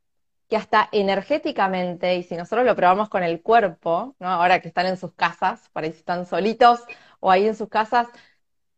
que 0.50 0.58
hasta 0.58 0.90
energéticamente, 0.92 2.16
y 2.18 2.24
si 2.24 2.36
nosotros 2.36 2.66
lo 2.66 2.76
probamos 2.76 3.10
con 3.10 3.22
el 3.24 3.44
cuerpo, 3.44 4.16
¿no? 4.20 4.28
ahora 4.30 4.60
que 4.60 4.70
están 4.70 4.88
en 4.88 4.98
sus 4.98 5.14
casas, 5.14 5.70
por 5.72 5.84
ahí 5.84 5.92
si 5.92 6.00
están 6.00 6.26
solitos 6.26 6.80
o 7.20 7.30
ahí 7.30 7.46
en 7.48 7.56
sus 7.56 7.70
casas, 7.70 8.08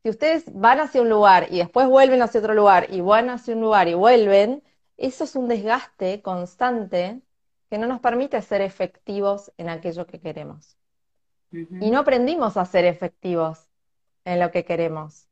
si 0.03 0.09
ustedes 0.09 0.45
van 0.53 0.79
hacia 0.79 1.01
un 1.01 1.09
lugar 1.09 1.47
y 1.51 1.59
después 1.59 1.88
vuelven 1.88 2.21
hacia 2.21 2.39
otro 2.41 2.53
lugar 2.53 2.88
y 2.91 3.01
van 3.01 3.29
hacia 3.29 3.55
un 3.55 3.62
lugar 3.62 3.88
y 3.88 3.93
vuelven, 3.93 4.63
eso 4.97 5.24
es 5.24 5.35
un 5.35 5.47
desgaste 5.47 6.21
constante 6.21 7.21
que 7.69 7.77
no 7.77 7.88
nos 7.88 8.00
permite 8.01 8.41
ser 8.41 8.62
efectivos 8.62 9.51
en 9.57 9.69
aquello 9.69 10.05
que 10.07 10.19
queremos. 10.19 10.77
Y 11.79 11.91
no 11.91 12.00
aprendimos 12.00 12.57
a 12.57 12.65
ser 12.65 12.86
efectivos 12.86 13.67
en 14.25 14.39
lo 14.39 14.51
que 14.51 14.65
queremos, 14.65 15.29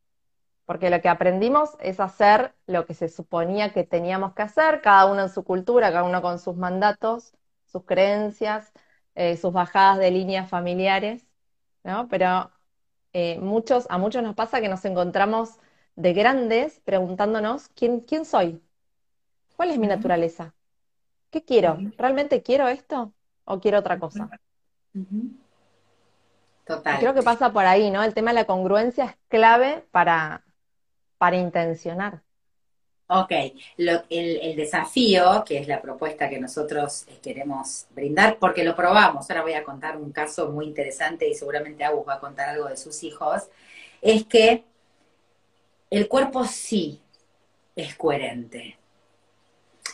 porque 0.65 0.89
lo 0.89 1.01
que 1.01 1.09
aprendimos 1.09 1.77
es 1.81 1.99
hacer 1.99 2.55
lo 2.67 2.85
que 2.85 2.93
se 2.95 3.09
suponía 3.09 3.73
que 3.73 3.83
teníamos 3.85 4.33
que 4.33 4.43
hacer, 4.43 4.81
cada 4.81 5.07
uno 5.11 5.23
en 5.23 5.29
su 5.29 5.43
cultura, 5.45 5.91
cada 5.91 6.03
uno 6.05 6.21
con 6.21 6.39
sus 6.39 6.55
mandatos, 6.57 7.33
sus 7.65 7.85
creencias, 7.85 8.73
eh, 9.15 9.37
sus 9.37 9.53
bajadas 9.53 9.99
de 9.99 10.11
líneas 10.11 10.49
familiares, 10.49 11.27
¿no? 11.83 12.07
Pero 12.09 12.51
eh, 13.13 13.39
muchos, 13.39 13.87
a 13.89 13.97
muchos 13.97 14.23
nos 14.23 14.35
pasa 14.35 14.61
que 14.61 14.69
nos 14.69 14.85
encontramos 14.85 15.59
de 15.95 16.13
grandes 16.13 16.79
preguntándonos, 16.81 17.69
¿quién, 17.69 18.01
quién 18.01 18.25
soy? 18.25 18.61
¿Cuál 19.55 19.71
es 19.71 19.79
mi 19.79 19.87
naturaleza? 19.87 20.53
¿Qué 21.33 21.43
quiero? 21.43 21.79
¿Realmente 21.97 22.43
quiero 22.43 22.67
esto 22.67 23.11
o 23.45 23.59
quiero 23.59 23.79
otra 23.79 23.97
cosa? 23.97 24.29
Total. 26.63 26.99
creo 26.99 27.15
que 27.15 27.23
pasa 27.23 27.51
por 27.51 27.65
ahí, 27.65 27.89
¿no? 27.89 28.03
El 28.03 28.13
tema 28.13 28.29
de 28.29 28.35
la 28.35 28.45
congruencia 28.45 29.05
es 29.05 29.15
clave 29.29 29.83
para, 29.89 30.43
para 31.17 31.37
intencionar. 31.37 32.21
Ok, 33.07 33.31
el, 33.77 34.55
desafío, 34.55 35.43
que 35.43 35.57
es 35.57 35.67
la 35.67 35.81
propuesta 35.81 36.29
que 36.29 36.39
nosotros 36.39 37.05
eh, 37.07 37.17
queremos 37.19 37.87
brindar, 37.89 38.37
porque 38.37 38.63
lo 38.63 38.75
probamos, 38.75 39.27
ahora 39.27 39.41
voy 39.41 39.53
a 39.53 39.63
contar 39.63 39.97
un 39.97 40.11
caso 40.11 40.51
muy 40.51 40.67
interesante 40.67 41.27
y 41.27 41.33
seguramente 41.33 41.83
Agus 41.83 42.07
va 42.07 42.13
a 42.13 42.19
contar 42.19 42.49
algo 42.49 42.67
de 42.69 42.77
sus 42.77 43.01
hijos, 43.01 43.49
es 44.03 44.23
que 44.25 44.65
el 45.89 46.07
cuerpo 46.07 46.45
sí 46.45 47.01
es 47.75 47.95
coherente 47.95 48.77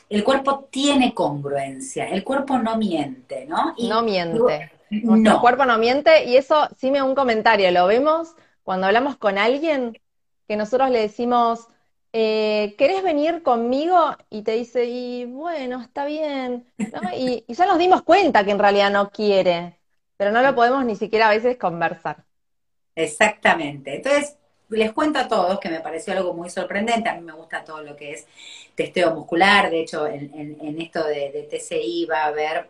el 0.10 0.24
cuerpo 0.24 0.68
tiene 0.72 1.13
congruencia, 1.13 2.10
el 2.10 2.24
cuerpo 2.24 2.58
no 2.58 2.78
miente, 2.78 3.46
¿no? 3.46 3.75
no 3.78 4.01
miente. 4.01 4.72
No. 4.89 5.39
cuerpo 5.39 5.66
no 5.66 5.78
miente 5.78 6.25
y 6.25 6.36
eso 6.36 6.68
sí 6.75 6.89
me 6.89 6.98
da 6.98 7.04
un 7.04 7.13
comentario, 7.13 7.70
lo 7.72 7.86
vemos 7.86 8.36
cuando 8.63 8.88
hablamos 8.88 9.18
con 9.18 9.38
alguien 9.38 10.00
que 10.48 10.58
nosotros 10.58 10.89
le 10.89 11.00
decimos, 11.00 11.68
eh, 12.12 12.75
¿querés 12.78 13.04
venir 13.04 13.44
conmigo? 13.44 14.16
Y 14.32 14.42
te 14.42 14.54
dice, 14.54 14.86
y 14.86 15.25
bueno, 15.25 15.80
está 15.82 16.06
bien. 16.06 16.66
Y, 17.16 17.46
y 17.48 17.54
ya 17.54 17.68
nos 17.68 17.78
dimos 17.78 18.01
cuenta 18.01 18.44
que 18.44 18.51
en 18.51 18.60
realidad 18.60 18.92
no 18.92 19.12
quiere, 19.12 19.80
pero 20.18 20.32
no 20.32 20.42
lo 20.42 20.56
podemos 20.56 20.84
ni 20.86 20.96
siquiera 20.96 21.28
a 21.28 21.32
veces 21.32 21.58
conversar. 21.58 22.25
Exactamente. 22.96 23.96
Entonces, 23.96 24.38
les 24.70 24.92
cuento 24.92 25.20
a 25.20 25.28
todos 25.28 25.60
que 25.60 25.70
me 25.70 25.80
pareció 25.80 26.13
algo 26.13 26.34
muy 26.34 26.50
sorprendente. 26.50 27.10
A 27.10 27.16
mí 27.16 27.22
me 27.22 27.34
gusta 27.34 27.63
todo 27.63 27.82
lo 27.82 27.96
que 27.96 28.12
es 28.12 28.28
testeo 28.79 29.13
muscular. 29.13 29.69
De 29.69 29.81
hecho, 29.81 30.07
en, 30.07 30.79
esto 30.79 31.03
de, 31.05 31.48
TCI 31.51 32.05
va 32.05 32.24
a 32.24 32.27
haber 32.27 32.69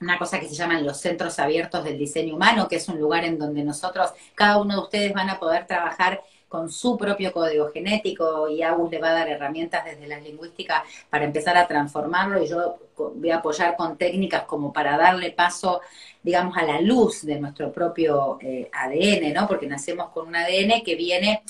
una 0.00 0.18
cosa 0.18 0.38
que 0.38 0.46
se 0.46 0.54
llaman 0.54 0.84
los 0.84 0.98
centros 0.98 1.38
abiertos 1.38 1.82
del 1.84 1.96
diseño 1.96 2.36
humano, 2.36 2.68
que 2.68 2.76
es 2.76 2.86
un 2.88 3.00
lugar 3.00 3.24
en 3.24 3.38
donde 3.38 3.64
nosotros, 3.64 4.12
cada 4.34 4.60
uno 4.60 4.74
de 4.74 4.80
ustedes 4.82 5.12
van 5.14 5.30
a 5.30 5.40
poder 5.40 5.66
trabajar 5.66 6.20
con 6.48 6.70
su 6.70 6.96
propio 6.98 7.32
código 7.32 7.70
genético 7.70 8.48
y 8.48 8.62
Agus 8.62 8.90
le 8.90 8.98
va 8.98 9.08
a 9.08 9.12
dar 9.12 9.28
herramientas 9.28 9.84
desde 9.84 10.06
la 10.06 10.18
lingüística 10.18 10.84
para 11.10 11.24
empezar 11.24 11.56
a 11.56 11.66
transformarlo 11.66 12.42
y 12.42 12.48
yo 12.48 12.78
voy 12.96 13.30
a 13.30 13.36
apoyar 13.36 13.76
con 13.76 13.96
técnicas 13.96 14.44
como 14.44 14.72
para 14.72 14.96
darle 14.96 15.30
paso, 15.30 15.80
digamos, 16.22 16.56
a 16.56 16.62
la 16.62 16.80
luz 16.80 17.24
de 17.24 17.40
nuestro 17.40 17.72
propio 17.72 18.38
eh, 18.40 18.70
ADN, 18.72 19.32
¿no? 19.32 19.46
Porque 19.46 19.66
nacemos 19.66 20.10
con 20.10 20.28
un 20.28 20.36
ADN 20.36 20.82
que 20.84 20.94
viene 20.94 21.42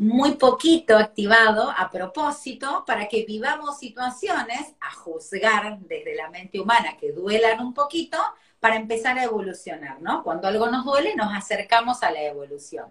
muy 0.00 0.36
poquito 0.36 0.96
activado 0.96 1.70
a 1.76 1.90
propósito 1.90 2.84
para 2.86 3.06
que 3.06 3.26
vivamos 3.26 3.78
situaciones 3.78 4.74
a 4.80 4.94
juzgar 4.94 5.78
desde 5.80 6.14
la 6.14 6.30
mente 6.30 6.58
humana 6.58 6.96
que 6.98 7.12
duelan 7.12 7.60
un 7.60 7.74
poquito 7.74 8.16
para 8.60 8.76
empezar 8.76 9.18
a 9.18 9.24
evolucionar, 9.24 10.00
¿no? 10.00 10.22
Cuando 10.22 10.48
algo 10.48 10.70
nos 10.70 10.86
duele, 10.86 11.14
nos 11.16 11.30
acercamos 11.34 12.02
a 12.02 12.10
la 12.10 12.22
evolución. 12.22 12.86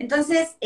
Entonces, 0.00 0.56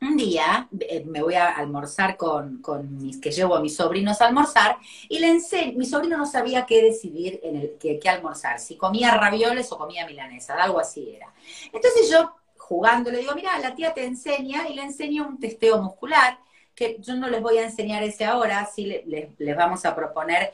un 0.00 0.16
día 0.16 0.68
eh, 0.78 1.02
me 1.06 1.22
voy 1.22 1.34
a 1.34 1.48
almorzar 1.48 2.16
con, 2.16 2.62
mis, 3.00 3.20
que 3.20 3.32
llevo 3.32 3.56
a 3.56 3.60
mis 3.60 3.74
sobrinos 3.74 4.20
a 4.20 4.28
almorzar, 4.28 4.76
y 5.08 5.18
le 5.18 5.28
enseño, 5.28 5.76
mi 5.76 5.86
sobrino 5.86 6.16
no 6.16 6.26
sabía 6.26 6.66
qué 6.66 6.84
decidir 6.84 7.40
en 7.42 7.56
el 7.56 7.76
qué, 7.80 7.98
almorzar, 8.08 8.60
si 8.60 8.76
comía 8.76 9.10
ravioles 9.12 9.72
o 9.72 9.78
comía 9.78 10.06
milanesa, 10.06 10.54
algo 10.54 10.78
así 10.78 11.16
era. 11.16 11.34
Entonces 11.72 12.08
yo 12.08 12.32
jugando 12.62 13.10
le 13.10 13.18
digo, 13.18 13.34
mira, 13.34 13.58
la 13.58 13.74
tía 13.74 13.92
te 13.92 14.04
enseña 14.04 14.68
y 14.68 14.74
le 14.74 14.82
enseño 14.82 15.26
un 15.26 15.38
testeo 15.38 15.82
muscular, 15.82 16.38
que 16.74 16.96
yo 17.00 17.14
no 17.16 17.28
les 17.28 17.42
voy 17.42 17.58
a 17.58 17.64
enseñar 17.64 18.02
ese 18.02 18.24
ahora, 18.24 18.64
sí 18.66 19.02
les 19.06 19.56
vamos 19.56 19.84
a 19.84 19.94
proponer 19.94 20.52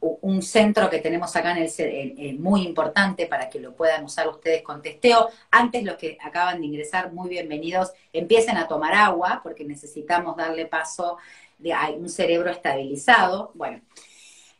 un 0.00 0.42
centro 0.42 0.88
que 0.88 0.98
tenemos 0.98 1.34
acá 1.36 1.52
en 1.56 2.16
el 2.18 2.38
muy 2.38 2.62
importante 2.62 3.26
para 3.26 3.48
que 3.50 3.60
lo 3.60 3.74
puedan 3.74 4.04
usar 4.04 4.28
ustedes 4.28 4.62
con 4.62 4.82
testeo. 4.82 5.28
Antes 5.50 5.84
los 5.84 5.96
que 5.96 6.16
acaban 6.22 6.60
de 6.60 6.66
ingresar, 6.66 7.12
muy 7.12 7.28
bienvenidos, 7.28 7.92
empiecen 8.12 8.56
a 8.56 8.66
tomar 8.66 8.94
agua 8.94 9.40
porque 9.42 9.64
necesitamos 9.64 10.36
darle 10.36 10.66
paso 10.66 11.18
a 11.74 11.90
un 11.90 12.08
cerebro 12.08 12.50
estabilizado. 12.50 13.52
Bueno, 13.54 13.80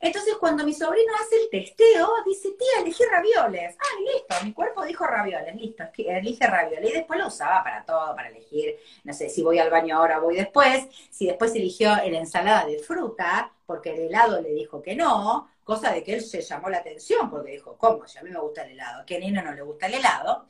entonces 0.05 0.35
cuando 0.39 0.65
mi 0.65 0.75
sobrino 0.75 1.15
hace 1.15 1.37
el 1.37 1.49
testeo, 1.51 2.11
dice, 2.27 2.51
tía, 2.51 2.83
elegí 2.83 3.03
ravioles. 3.11 3.75
Ah, 3.81 4.01
listo, 4.01 4.45
mi 4.45 4.53
cuerpo 4.53 4.85
dijo 4.85 5.07
ravioles, 5.07 5.57
listo, 5.57 5.85
elige 5.97 6.47
ravioles. 6.47 6.91
Y 6.91 6.93
después 6.93 7.19
lo 7.19 7.29
usaba 7.29 7.65
para 7.65 7.87
todo, 7.87 8.15
para 8.15 8.29
elegir, 8.29 8.77
no 9.05 9.15
sé, 9.15 9.31
si 9.31 9.43
voy 9.43 9.59
al 9.59 9.71
baño 9.71 9.97
ahora, 9.97 10.19
voy 10.19 10.37
después. 10.37 10.87
Si 11.11 11.27
después 11.27 11.55
eligió 11.55 11.89
la 11.89 12.05
ensalada 12.05 12.67
de 12.67 12.79
fruta, 12.81 13.51
porque 13.65 13.95
el 13.95 14.01
helado 14.01 14.43
le 14.43 14.51
dijo 14.51 14.83
que 14.83 14.95
no, 14.95 15.49
cosa 15.65 15.91
de 15.91 16.05
que 16.05 16.15
él 16.15 16.21
se 16.21 16.43
llamó 16.43 16.69
la 16.69 16.79
atención, 16.79 17.31
porque 17.31 17.53
dijo, 17.53 17.77
¿cómo? 17.79 18.07
Si 18.07 18.19
a 18.19 18.23
mí 18.23 18.31
me 18.31 18.41
gusta 18.41 18.63
el 18.63 18.73
helado, 18.73 19.01
¿a 19.01 19.07
qué 19.07 19.19
niño 19.19 19.43
no 19.43 19.55
le 19.55 19.63
gusta 19.63 19.87
el 19.87 19.95
helado? 19.95 20.47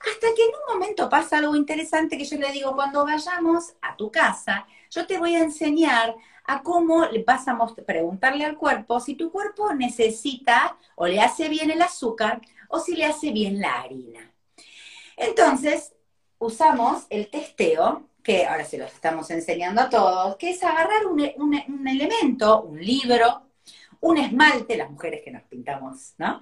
Hasta 0.00 0.34
que 0.34 0.42
en 0.42 0.48
un 0.48 0.74
momento 0.74 1.08
pasa 1.08 1.38
algo 1.38 1.54
interesante 1.54 2.18
que 2.18 2.24
yo 2.24 2.36
le 2.38 2.50
digo, 2.50 2.74
cuando 2.74 3.04
vayamos 3.04 3.74
a 3.80 3.96
tu 3.96 4.10
casa, 4.10 4.66
yo 4.90 5.06
te 5.06 5.18
voy 5.18 5.36
a 5.36 5.40
enseñar 5.44 6.14
a 6.44 6.62
cómo 6.62 7.06
le 7.06 7.22
vas 7.22 7.48
a 7.48 7.58
preguntarle 7.86 8.44
al 8.44 8.56
cuerpo 8.56 9.00
si 9.00 9.14
tu 9.14 9.30
cuerpo 9.30 9.72
necesita 9.72 10.76
o 10.94 11.06
le 11.06 11.20
hace 11.20 11.48
bien 11.48 11.70
el 11.70 11.82
azúcar 11.82 12.40
o 12.68 12.80
si 12.80 12.94
le 12.96 13.06
hace 13.06 13.30
bien 13.30 13.60
la 13.60 13.80
harina. 13.80 14.32
Entonces, 15.16 15.94
usamos 16.38 17.06
el 17.10 17.28
testeo, 17.28 18.08
que 18.22 18.46
ahora 18.46 18.64
se 18.64 18.78
los 18.78 18.92
estamos 18.92 19.30
enseñando 19.30 19.82
a 19.82 19.90
todos, 19.90 20.36
que 20.36 20.50
es 20.50 20.62
agarrar 20.62 21.06
un, 21.06 21.20
un 21.36 21.88
elemento, 21.88 22.62
un 22.62 22.80
libro, 22.80 23.42
un 24.04 24.18
esmalte, 24.18 24.76
las 24.76 24.90
mujeres 24.90 25.22
que 25.24 25.30
nos 25.30 25.42
pintamos, 25.44 26.14
¿no? 26.18 26.40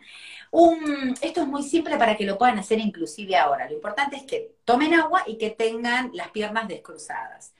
Esto 1.20 1.42
es 1.42 1.46
muy 1.46 1.62
simple 1.62 1.96
para 1.96 2.16
que 2.16 2.24
lo 2.24 2.36
puedan 2.36 2.58
hacer 2.58 2.80
inclusive 2.80 3.36
ahora. 3.36 3.68
Lo 3.68 3.74
importante 3.74 4.16
es 4.16 4.24
que 4.24 4.56
tomen 4.64 4.94
agua 4.94 5.22
y 5.26 5.38
que 5.38 5.50
tengan 5.50 6.10
las 6.12 6.30
piernas 6.30 6.66
descruzadas. 6.66 7.54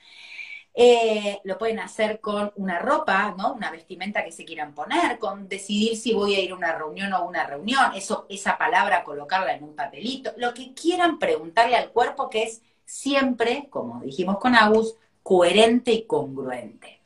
Eh, 0.74 1.38
lo 1.44 1.58
pueden 1.58 1.80
hacer 1.80 2.20
con 2.20 2.50
una 2.56 2.78
ropa, 2.78 3.34
¿no? 3.36 3.52
Una 3.52 3.70
vestimenta 3.70 4.24
que 4.24 4.32
se 4.32 4.44
quieran 4.44 4.74
poner, 4.74 5.18
con 5.18 5.46
decidir 5.46 5.96
si 5.96 6.14
voy 6.14 6.34
a 6.34 6.40
ir 6.40 6.52
a 6.52 6.54
una 6.54 6.72
reunión 6.72 7.12
o 7.12 7.16
a 7.16 7.22
una 7.22 7.46
reunión, 7.46 7.92
eso, 7.94 8.26
esa 8.30 8.56
palabra 8.56 9.04
colocarla 9.04 9.52
en 9.52 9.64
un 9.64 9.76
papelito, 9.76 10.32
lo 10.38 10.54
que 10.54 10.72
quieran 10.72 11.18
preguntarle 11.18 11.76
al 11.76 11.90
cuerpo 11.90 12.30
que 12.30 12.44
es 12.44 12.62
siempre, 12.86 13.66
como 13.68 14.00
dijimos 14.00 14.38
con 14.38 14.54
Agus, 14.54 14.96
coherente 15.22 15.92
y 15.92 16.06
congruente. 16.06 17.00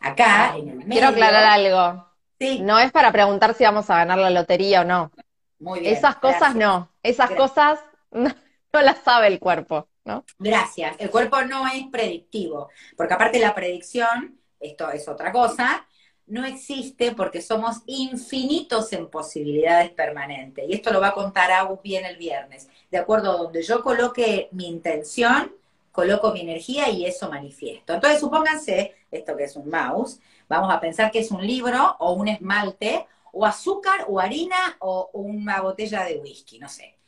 Acá, 0.00 0.56
en 0.56 0.68
el 0.68 0.76
medio, 0.78 0.88
Quiero 0.88 1.08
aclarar 1.08 1.44
algo. 1.44 2.06
Sí. 2.38 2.60
No 2.60 2.78
es 2.80 2.90
para 2.90 3.12
preguntar 3.12 3.54
si 3.54 3.64
vamos 3.64 3.88
a 3.90 3.96
ganar 3.96 4.18
la 4.18 4.30
lotería 4.30 4.80
o 4.80 4.84
no. 4.84 5.12
Muy 5.60 5.80
bien. 5.80 5.94
Esas 5.94 6.16
cosas 6.16 6.54
no. 6.54 6.90
Esas 7.02 7.30
cosas 7.30 7.78
no 8.10 8.32
las 8.72 8.98
sabe 8.98 9.28
el 9.28 9.38
cuerpo. 9.38 9.88
Gracias. 10.38 10.96
El 10.98 11.10
cuerpo 11.10 11.42
no 11.42 11.66
es 11.66 11.86
predictivo, 11.90 12.68
porque 12.96 13.14
aparte 13.14 13.38
la 13.38 13.54
predicción, 13.54 14.38
esto 14.60 14.90
es 14.90 15.08
otra 15.08 15.32
cosa, 15.32 15.86
no 16.26 16.44
existe 16.44 17.14
porque 17.14 17.42
somos 17.42 17.82
infinitos 17.86 18.92
en 18.92 19.10
posibilidades 19.10 19.90
permanentes. 19.90 20.64
Y 20.68 20.74
esto 20.74 20.92
lo 20.92 21.00
va 21.00 21.08
a 21.08 21.14
contar 21.14 21.52
Agus 21.52 21.82
bien 21.82 22.04
el 22.06 22.16
viernes. 22.16 22.68
De 22.90 22.98
acuerdo 22.98 23.32
a 23.32 23.36
donde 23.36 23.62
yo 23.62 23.82
coloque 23.82 24.48
mi 24.52 24.66
intención, 24.66 25.52
coloco 25.92 26.32
mi 26.32 26.40
energía 26.40 26.88
y 26.88 27.04
eso 27.04 27.30
manifiesto. 27.30 27.94
Entonces, 27.94 28.20
supónganse, 28.20 28.94
esto 29.10 29.36
que 29.36 29.44
es 29.44 29.56
un 29.56 29.68
mouse, 29.68 30.20
vamos 30.48 30.72
a 30.72 30.80
pensar 30.80 31.10
que 31.10 31.20
es 31.20 31.30
un 31.30 31.46
libro 31.46 31.96
o 31.98 32.14
un 32.14 32.28
esmalte, 32.28 33.06
o 33.32 33.44
azúcar, 33.44 34.06
o 34.08 34.20
harina, 34.20 34.76
o 34.80 35.10
una 35.12 35.60
botella 35.60 36.04
de 36.04 36.18
whisky, 36.18 36.58
no 36.58 36.68
sé. 36.68 36.98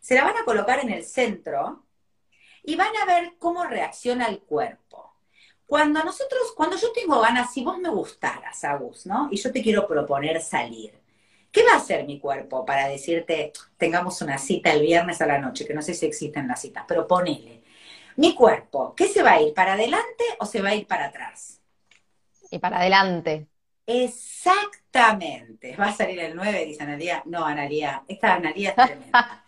Se 0.00 0.14
la 0.14 0.24
van 0.24 0.36
a 0.36 0.44
colocar 0.44 0.80
en 0.80 0.90
el 0.90 1.04
centro 1.04 1.84
y 2.68 2.76
van 2.76 2.94
a 3.02 3.06
ver 3.06 3.32
cómo 3.38 3.64
reacciona 3.64 4.26
el 4.26 4.40
cuerpo. 4.40 5.14
Cuando 5.64 6.04
nosotros, 6.04 6.52
cuando 6.54 6.76
yo 6.76 6.92
tengo 6.92 7.18
ganas, 7.18 7.50
si 7.50 7.64
vos 7.64 7.78
me 7.78 7.88
gustaras, 7.88 8.62
Agus, 8.62 9.06
¿no? 9.06 9.30
Y 9.30 9.38
yo 9.38 9.50
te 9.50 9.62
quiero 9.62 9.88
proponer 9.88 10.42
salir, 10.42 10.92
¿qué 11.50 11.64
va 11.64 11.72
a 11.72 11.76
hacer 11.78 12.04
mi 12.04 12.20
cuerpo 12.20 12.66
para 12.66 12.86
decirte, 12.86 13.54
tengamos 13.78 14.20
una 14.20 14.36
cita 14.36 14.70
el 14.70 14.82
viernes 14.82 15.22
a 15.22 15.26
la 15.26 15.38
noche, 15.38 15.66
que 15.66 15.72
no 15.72 15.80
sé 15.80 15.94
si 15.94 16.04
existen 16.04 16.46
las 16.46 16.60
citas, 16.60 16.84
pero 16.86 17.06
ponele. 17.06 17.62
Mi 18.16 18.34
cuerpo, 18.34 18.94
¿qué 18.94 19.08
se 19.08 19.22
va 19.22 19.32
a 19.32 19.40
ir? 19.40 19.54
¿Para 19.54 19.72
adelante 19.72 20.24
o 20.38 20.44
se 20.44 20.60
va 20.60 20.68
a 20.68 20.74
ir 20.74 20.86
para 20.86 21.06
atrás? 21.06 21.62
Y 22.50 22.58
para 22.58 22.80
adelante. 22.80 23.46
Exactamente. 23.86 25.74
Va 25.74 25.86
a 25.86 25.92
salir 25.94 26.20
el 26.20 26.36
9, 26.36 26.66
dice 26.66 26.82
Analia. 26.82 27.22
No, 27.24 27.46
Analia. 27.46 28.04
Esta 28.06 28.34
Analia 28.34 28.70
es 28.70 28.76
tremenda. 28.76 29.44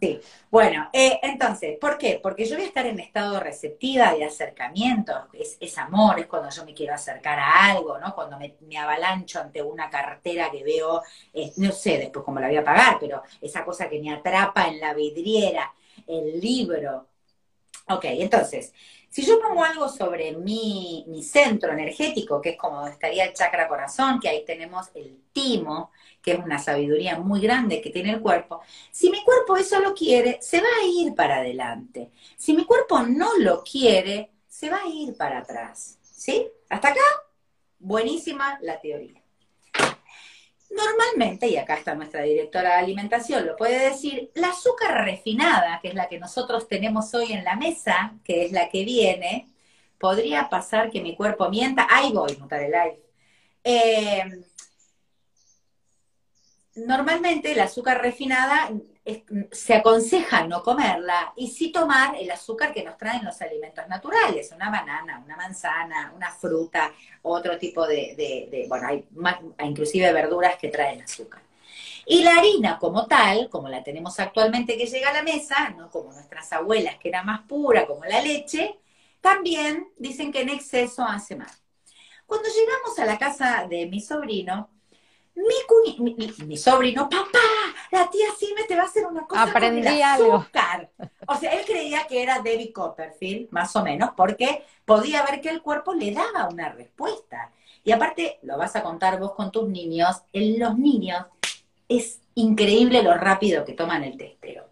Sí. 0.00 0.20
Bueno, 0.50 0.88
eh, 0.92 1.18
entonces, 1.22 1.76
¿por 1.78 1.98
qué? 1.98 2.20
Porque 2.22 2.44
yo 2.44 2.54
voy 2.54 2.64
a 2.64 2.68
estar 2.68 2.86
en 2.86 3.00
estado 3.00 3.40
receptiva 3.40 4.12
de 4.14 4.24
acercamiento. 4.24 5.12
Es, 5.32 5.78
amor, 5.78 6.20
es 6.20 6.26
cuando 6.26 6.50
yo 6.50 6.64
me 6.64 6.74
quiero 6.74 6.94
acercar 6.94 7.38
a 7.38 7.66
algo, 7.70 7.98
¿no? 7.98 8.14
Cuando 8.14 8.38
me, 8.38 8.78
avalancho 8.78 9.40
ante 9.40 9.62
una 9.62 9.90
cartera 9.90 10.50
que 10.50 10.62
veo, 10.62 11.02
eh, 11.34 11.52
no 11.56 11.72
sé 11.72 11.98
después 11.98 12.24
cómo 12.24 12.40
la 12.40 12.48
voy 12.48 12.56
a 12.56 12.64
pagar, 12.64 12.98
pero 13.00 13.22
esa 13.40 13.64
cosa 13.64 13.88
que 13.88 14.00
me 14.00 14.12
atrapa 14.12 14.68
en 14.68 14.80
la 14.80 14.94
vidriera, 14.94 15.72
el 16.06 16.40
libro. 16.40 17.08
Ok, 17.90 18.04
entonces, 18.04 18.72
si 19.08 19.24
yo 19.24 19.40
pongo 19.40 19.64
algo 19.64 19.88
sobre 19.88 20.32
mi, 20.36 21.04
centro 21.22 21.72
energético, 21.72 22.40
que 22.40 22.50
es 22.50 22.56
como 22.58 22.86
estaría 22.86 23.24
el 23.24 23.32
chakra 23.32 23.66
corazón, 23.66 24.20
que 24.20 24.28
ahí 24.28 24.44
tenemos 24.44 24.88
el 24.94 25.22
timo, 25.32 25.90
que 26.28 26.34
es 26.34 26.44
una 26.44 26.58
sabiduría 26.58 27.18
muy 27.18 27.40
grande 27.40 27.80
que 27.80 27.88
tiene 27.88 28.10
el 28.10 28.20
cuerpo, 28.20 28.60
si 28.90 29.08
mi 29.08 29.24
cuerpo 29.24 29.56
eso 29.56 29.80
lo 29.80 29.94
quiere, 29.94 30.38
se 30.42 30.60
va 30.60 30.66
a 30.66 30.86
ir 30.86 31.14
para 31.14 31.36
adelante. 31.36 32.10
Si 32.36 32.52
mi 32.52 32.66
cuerpo 32.66 33.00
no 33.00 33.38
lo 33.38 33.64
quiere, 33.64 34.30
se 34.46 34.68
va 34.68 34.82
a 34.84 34.88
ir 34.88 35.16
para 35.16 35.38
atrás. 35.38 35.98
¿Sí? 36.02 36.46
¿Hasta 36.68 36.88
acá? 36.88 37.00
Buenísima 37.78 38.58
la 38.60 38.78
teoría. 38.78 39.22
Normalmente, 40.70 41.48
y 41.48 41.56
acá 41.56 41.76
está 41.76 41.94
nuestra 41.94 42.22
directora 42.24 42.74
de 42.74 42.82
alimentación, 42.82 43.46
lo 43.46 43.56
puede 43.56 43.88
decir, 43.88 44.30
la 44.34 44.48
azúcar 44.48 45.06
refinada, 45.06 45.80
que 45.80 45.88
es 45.88 45.94
la 45.94 46.08
que 46.08 46.18
nosotros 46.18 46.68
tenemos 46.68 47.14
hoy 47.14 47.32
en 47.32 47.42
la 47.42 47.56
mesa, 47.56 48.12
que 48.22 48.44
es 48.44 48.52
la 48.52 48.68
que 48.68 48.84
viene, 48.84 49.48
podría 49.96 50.50
pasar 50.50 50.90
que 50.90 51.00
mi 51.00 51.16
cuerpo 51.16 51.48
mienta. 51.48 51.86
Ahí 51.88 52.12
voy, 52.12 52.36
live. 52.36 53.02
Eh, 53.64 54.24
normalmente 56.86 57.54
la 57.54 57.64
azúcar 57.64 58.00
refinada 58.00 58.70
se 59.50 59.74
aconseja 59.74 60.46
no 60.46 60.62
comerla 60.62 61.32
y 61.36 61.48
sí 61.48 61.72
tomar 61.72 62.14
el 62.16 62.30
azúcar 62.30 62.72
que 62.72 62.84
nos 62.84 62.98
traen 62.98 63.24
los 63.24 63.40
alimentos 63.40 63.88
naturales, 63.88 64.52
una 64.54 64.70
banana, 64.70 65.22
una 65.24 65.36
manzana, 65.36 66.12
una 66.14 66.30
fruta, 66.30 66.92
otro 67.22 67.56
tipo 67.58 67.86
de, 67.86 68.66
bueno, 68.68 68.88
hay 68.88 69.04
inclusive 69.64 70.12
verduras 70.12 70.56
que 70.56 70.68
traen 70.68 71.02
azúcar. 71.02 71.42
Y 72.04 72.22
la 72.22 72.36
harina 72.36 72.78
como 72.78 73.06
tal, 73.06 73.48
como 73.50 73.68
la 73.68 73.82
tenemos 73.82 74.18
actualmente 74.18 74.76
que 74.76 74.86
llega 74.86 75.10
a 75.10 75.14
la 75.14 75.22
mesa, 75.22 75.70
no 75.70 75.90
como 75.90 76.12
nuestras 76.12 76.52
abuelas 76.52 76.96
que 76.98 77.08
era 77.08 77.22
más 77.22 77.42
pura, 77.42 77.86
como 77.86 78.04
la 78.04 78.20
leche, 78.22 78.78
también 79.20 79.88
dicen 79.96 80.32
que 80.32 80.42
en 80.42 80.50
exceso 80.50 81.02
hace 81.02 81.36
mal. 81.36 81.50
Cuando 82.26 82.48
llegamos 82.48 82.98
a 82.98 83.06
la 83.06 83.18
casa 83.18 83.66
de 83.68 83.86
mi 83.86 84.00
sobrino, 84.00 84.70
mi, 85.98 86.14
mi, 86.46 86.56
sobrino, 86.56 87.08
papá, 87.08 87.38
la 87.90 88.10
tía 88.10 88.26
Silme 88.38 88.64
te 88.64 88.76
va 88.76 88.82
a 88.82 88.86
hacer 88.86 89.06
una 89.06 89.26
cosa 89.26 89.42
Aprendí 89.42 89.82
con 89.82 89.92
el 89.92 90.02
azúcar. 90.02 90.90
O 91.26 91.36
sea, 91.36 91.52
él 91.52 91.64
creía 91.64 92.06
que 92.06 92.22
era 92.22 92.36
David 92.38 92.72
Copperfield, 92.72 93.50
más 93.50 93.74
o 93.76 93.82
menos, 93.82 94.10
porque 94.16 94.64
podía 94.84 95.22
ver 95.22 95.40
que 95.40 95.50
el 95.50 95.62
cuerpo 95.62 95.94
le 95.94 96.12
daba 96.12 96.48
una 96.48 96.70
respuesta. 96.70 97.52
Y 97.84 97.92
aparte, 97.92 98.38
lo 98.42 98.58
vas 98.58 98.74
a 98.76 98.82
contar 98.82 99.18
vos 99.18 99.32
con 99.32 99.50
tus 99.50 99.68
niños, 99.68 100.22
en 100.32 100.58
los 100.58 100.76
niños 100.78 101.26
es 101.88 102.20
increíble 102.34 103.02
lo 103.02 103.14
rápido 103.14 103.64
que 103.64 103.72
toman 103.72 104.04
el 104.04 104.16
testero. 104.16 104.68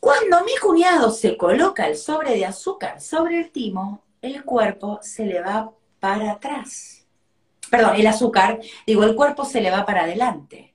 Cuando 0.00 0.44
mi 0.44 0.56
cuñado 0.60 1.10
se 1.10 1.36
coloca 1.36 1.86
el 1.86 1.96
sobre 1.96 2.34
de 2.34 2.44
azúcar 2.44 3.00
sobre 3.00 3.38
el 3.38 3.50
timo, 3.50 4.02
el 4.20 4.44
cuerpo 4.44 4.98
se 5.02 5.24
le 5.24 5.40
va 5.40 5.70
para 6.00 6.32
atrás 6.32 7.03
perdón, 7.76 7.96
el 7.96 8.06
azúcar, 8.06 8.60
digo, 8.86 9.02
el 9.02 9.16
cuerpo 9.16 9.44
se 9.44 9.60
le 9.60 9.68
va 9.68 9.84
para 9.84 10.04
adelante. 10.04 10.74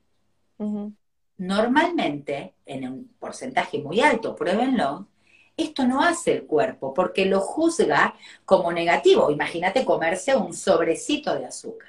Normalmente, 1.38 2.56
en 2.66 2.92
un 2.92 3.08
porcentaje 3.18 3.80
muy 3.80 4.02
alto, 4.02 4.36
pruébenlo, 4.36 5.08
esto 5.56 5.88
no 5.88 6.02
hace 6.02 6.34
el 6.34 6.46
cuerpo 6.46 6.94
porque 6.94 7.26
lo 7.26 7.40
juzga 7.40 8.16
como 8.44 8.74
negativo. 8.74 9.32
Imagínate 9.32 9.86
comerse 9.86 10.36
un 10.36 10.54
sobrecito 10.54 11.34
de 11.36 11.46
azúcar. 11.46 11.88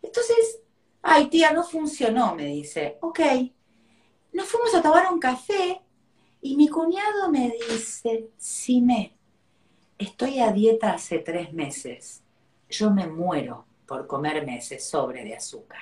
Entonces, 0.00 0.60
ay 1.02 1.26
tía, 1.26 1.52
no 1.52 1.62
funcionó, 1.62 2.34
me 2.34 2.46
dice. 2.46 2.96
Ok, 3.02 3.20
nos 4.32 4.46
fuimos 4.48 4.74
a 4.74 4.80
tomar 4.80 5.12
un 5.12 5.20
café 5.20 5.82
y 6.40 6.56
mi 6.56 6.68
cuñado 6.68 7.30
me 7.30 7.52
dice, 7.68 8.30
sí 8.38 8.80
me, 8.80 9.14
estoy 9.98 10.40
a 10.40 10.52
dieta 10.52 10.92
hace 10.92 11.18
tres 11.18 11.52
meses, 11.52 12.22
yo 12.70 12.90
me 12.90 13.06
muero 13.06 13.66
por 13.86 14.06
comerme 14.06 14.58
ese 14.58 14.78
sobre 14.78 15.24
de 15.24 15.36
azúcar. 15.36 15.80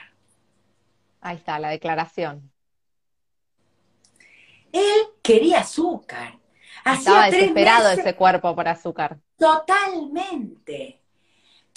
Ahí 1.20 1.36
está, 1.36 1.58
la 1.58 1.70
declaración. 1.70 2.50
Él 4.72 5.06
quería 5.22 5.60
azúcar. 5.60 6.38
Estaba 6.84 7.26
desesperado 7.26 7.90
ese 7.90 8.14
cuerpo 8.14 8.54
por 8.54 8.68
azúcar. 8.68 9.18
Totalmente. 9.38 11.00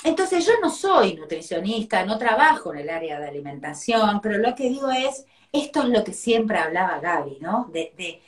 Entonces 0.03 0.45
yo 0.45 0.53
no 0.61 0.69
soy 0.69 1.15
nutricionista, 1.15 2.05
no 2.05 2.17
trabajo 2.17 2.73
en 2.73 2.79
el 2.79 2.89
área 2.89 3.19
de 3.19 3.27
alimentación, 3.27 4.19
pero 4.21 4.37
lo 4.37 4.53
que 4.53 4.69
digo 4.69 4.91
es, 4.91 5.25
esto 5.51 5.83
es 5.83 5.89
lo 5.89 6.03
que 6.03 6.13
siempre 6.13 6.57
hablaba 6.57 6.99
Gaby, 6.99 7.37
¿no? 7.39 7.69
De, 7.71 7.93
de 7.97 8.21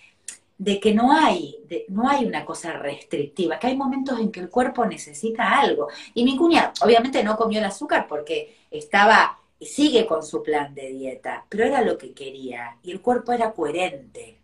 de 0.60 0.80
que 0.80 0.94
no 0.94 1.14
hay, 1.14 1.58
no 1.90 2.10
hay 2.10 2.26
una 2.26 2.46
cosa 2.46 2.74
restrictiva, 2.74 3.60
que 3.60 3.68
hay 3.68 3.78
momentos 3.78 4.20
en 4.20 4.32
que 4.32 4.42
el 4.42 4.50
cuerpo 4.52 4.86
necesita 4.86 5.60
algo. 5.60 5.88
Y 6.14 6.24
mi 6.26 6.38
cuña, 6.38 6.74
obviamente 6.84 7.24
no 7.24 7.38
comió 7.38 7.60
el 7.60 7.66
azúcar 7.66 8.08
porque 8.08 8.58
estaba 8.72 9.40
sigue 9.62 10.06
con 10.08 10.24
su 10.24 10.44
plan 10.44 10.74
de 10.76 10.90
dieta, 10.90 11.46
pero 11.50 11.66
era 11.66 11.82
lo 11.82 11.98
que 11.98 12.14
quería 12.14 12.78
y 12.84 12.92
el 12.92 13.02
cuerpo 13.02 13.34
era 13.34 13.52
coherente. 13.54 14.40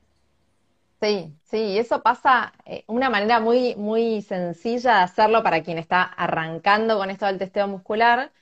Sí, 1.02 1.38
sí, 1.44 1.78
eso 1.78 2.02
pasa, 2.02 2.54
eh, 2.66 2.84
una 2.88 3.10
manera 3.10 3.40
muy, 3.40 3.76
muy 3.76 4.22
sencilla 4.22 4.98
de 4.98 5.04
hacerlo 5.04 5.44
para 5.44 5.62
quien 5.62 5.78
está 5.78 6.04
arrancando 6.04 6.98
con 6.98 7.10
esto 7.12 7.26
del 7.28 7.38
testeo 7.38 7.68
muscular, 7.68 8.34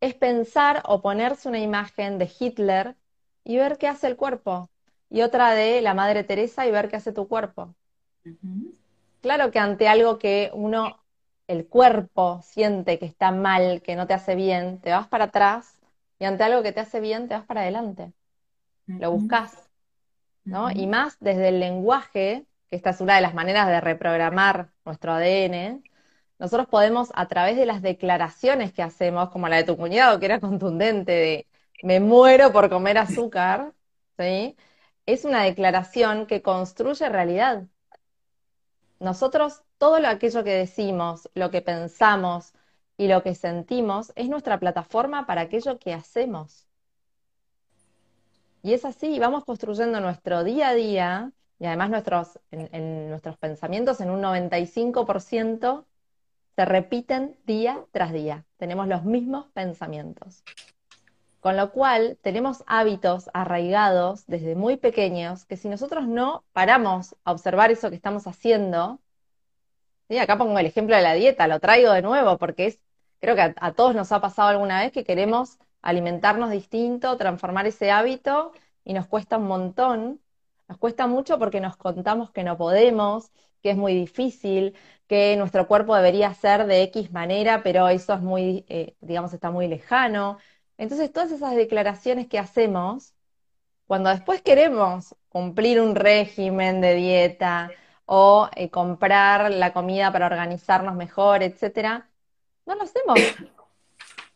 es 0.00 0.14
pensar 0.14 0.82
o 0.86 1.02
ponerse 1.02 1.48
una 1.48 1.60
imagen 1.60 2.18
de 2.18 2.30
Hitler 2.40 2.96
y 3.44 3.58
ver 3.58 3.78
qué 3.78 3.88
hace 3.88 4.08
el 4.08 4.16
cuerpo 4.16 4.70
y 5.12 5.22
otra 5.22 5.52
de 5.54 5.82
la 5.82 5.94
Madre 5.94 6.24
Teresa 6.24 6.66
y 6.66 6.72
ver 6.72 6.88
qué 6.90 6.96
hace 6.96 7.12
tu 7.12 7.28
cuerpo. 7.28 7.76
Claro 9.20 9.50
que 9.50 9.58
ante 9.58 9.88
algo 9.88 10.18
que 10.18 10.50
uno, 10.54 11.04
el 11.46 11.68
cuerpo 11.68 12.40
siente 12.42 12.98
que 12.98 13.06
está 13.06 13.30
mal, 13.30 13.80
que 13.82 13.94
no 13.96 14.06
te 14.06 14.14
hace 14.14 14.34
bien, 14.34 14.80
te 14.80 14.90
vas 14.90 15.06
para 15.08 15.24
atrás 15.26 15.80
y 16.18 16.24
ante 16.24 16.42
algo 16.44 16.62
que 16.62 16.72
te 16.72 16.80
hace 16.80 17.00
bien, 17.00 17.28
te 17.28 17.34
vas 17.34 17.44
para 17.46 17.60
adelante. 17.62 18.12
Lo 18.98 19.12
buscas, 19.12 19.70
¿no? 20.50 20.70
Y 20.72 20.86
más 20.88 21.18
desde 21.20 21.48
el 21.50 21.60
lenguaje, 21.60 22.46
que 22.70 22.76
esta 22.76 22.90
es 22.90 23.00
una 23.00 23.16
de 23.16 23.22
las 23.22 23.34
maneras 23.34 23.68
de 23.68 23.80
reprogramar 23.80 24.72
nuestro 24.84 25.12
ADN, 25.14 25.82
nosotros 26.38 26.68
podemos, 26.68 27.10
a 27.14 27.28
través 27.28 27.56
de 27.56 27.66
las 27.66 27.82
declaraciones 27.82 28.72
que 28.72 28.82
hacemos, 28.82 29.30
como 29.30 29.48
la 29.48 29.56
de 29.56 29.64
tu 29.64 29.76
cuñado, 29.76 30.20
que 30.20 30.26
era 30.26 30.40
contundente, 30.40 31.12
de 31.12 31.48
me 31.82 32.00
muero 32.00 32.52
por 32.52 32.70
comer 32.70 32.98
azúcar, 32.98 33.74
¿sí? 34.18 34.56
Es 35.06 35.24
una 35.24 35.42
declaración 35.42 36.26
que 36.26 36.42
construye 36.42 37.08
realidad. 37.08 37.64
Nosotros, 39.00 39.62
todo 39.78 39.98
lo, 39.98 40.08
aquello 40.08 40.44
que 40.44 40.54
decimos, 40.54 41.28
lo 41.34 41.50
que 41.50 41.60
pensamos 41.60 42.52
y 42.96 43.08
lo 43.08 43.22
que 43.22 43.34
sentimos 43.34 44.12
es 44.14 44.28
nuestra 44.28 44.60
plataforma 44.60 45.26
para 45.26 45.42
aquello 45.42 45.78
que 45.78 45.92
hacemos. 45.92 46.66
Y 48.62 48.74
es 48.74 48.84
así, 48.84 49.18
vamos 49.18 49.44
construyendo 49.44 50.00
nuestro 50.00 50.44
día 50.44 50.68
a 50.68 50.74
día 50.74 51.32
y 51.58 51.66
además 51.66 51.90
nuestros, 51.90 52.38
en 52.52 53.10
nuestros 53.10 53.36
pensamientos 53.38 54.00
en 54.00 54.10
un 54.10 54.22
95% 54.22 55.84
se 56.54 56.64
repiten 56.64 57.36
día 57.44 57.84
tras 57.90 58.12
día. 58.12 58.44
Tenemos 58.56 58.86
los 58.86 59.04
mismos 59.04 59.46
pensamientos. 59.52 60.44
Con 61.42 61.58
lo 61.58 61.72
cual, 61.72 62.18
tenemos 62.22 62.64
hábitos 62.66 63.28
arraigados 63.34 64.26
desde 64.26 64.54
muy 64.56 64.78
pequeños 64.78 65.44
que 65.44 65.58
si 65.58 65.68
nosotros 65.68 66.08
no 66.08 66.44
paramos 66.54 67.16
a 67.24 67.32
observar 67.32 67.70
eso 67.70 67.90
que 67.90 67.96
estamos 67.96 68.26
haciendo, 68.26 69.00
Sí, 70.08 70.18
acá 70.18 70.36
pongo 70.36 70.58
el 70.58 70.66
ejemplo 70.66 70.94
de 70.94 71.02
la 71.02 71.14
dieta, 71.14 71.48
lo 71.48 71.58
traigo 71.58 71.90
de 71.92 72.02
nuevo 72.02 72.36
porque 72.38 72.66
es, 72.66 72.78
creo 73.20 73.34
que 73.34 73.54
a, 73.56 73.72
todos 73.72 73.94
nos 73.94 74.12
ha 74.12 74.20
pasado 74.20 74.48
alguna 74.50 74.80
vez 74.80 74.92
que 74.92 75.04
queremos 75.04 75.58
alimentarnos 75.80 76.50
distinto, 76.50 77.16
transformar 77.16 77.66
ese 77.66 77.90
hábito 77.90 78.52
y 78.84 78.92
nos 78.92 79.06
cuesta 79.06 79.38
un 79.38 79.46
montón. 79.46 80.20
Nos 80.68 80.78
cuesta 80.78 81.06
mucho 81.06 81.38
porque 81.38 81.60
nos 81.60 81.76
contamos 81.76 82.30
que 82.30 82.44
no 82.44 82.58
podemos, 82.58 83.30
que 83.62 83.70
es 83.70 83.76
muy 83.76 83.94
difícil, 83.94 84.74
que 85.06 85.36
nuestro 85.38 85.66
cuerpo 85.66 85.96
debería 85.96 86.34
ser 86.34 86.66
de 86.66 86.82
X 86.82 87.10
manera, 87.10 87.62
pero 87.62 87.88
eso 87.88 88.12
es 88.14 88.20
muy, 88.20 88.66
eh, 88.68 88.94
digamos, 89.00 89.32
está 89.32 89.50
muy 89.50 89.66
lejano. 89.66 90.38
Entonces, 90.78 91.12
todas 91.12 91.30
esas 91.32 91.54
declaraciones 91.54 92.26
que 92.28 92.38
hacemos, 92.38 93.14
cuando 93.86 94.10
después 94.10 94.42
queremos 94.42 95.14
cumplir 95.28 95.80
un 95.80 95.94
régimen 95.94 96.80
de 96.80 96.94
dieta 96.94 97.70
o 98.06 98.48
eh, 98.56 98.70
comprar 98.70 99.50
la 99.50 99.72
comida 99.72 100.12
para 100.12 100.26
organizarnos 100.26 100.94
mejor, 100.94 101.42
etcétera, 101.42 102.08
no 102.66 102.74
lo 102.74 102.82
hacemos. 102.82 103.18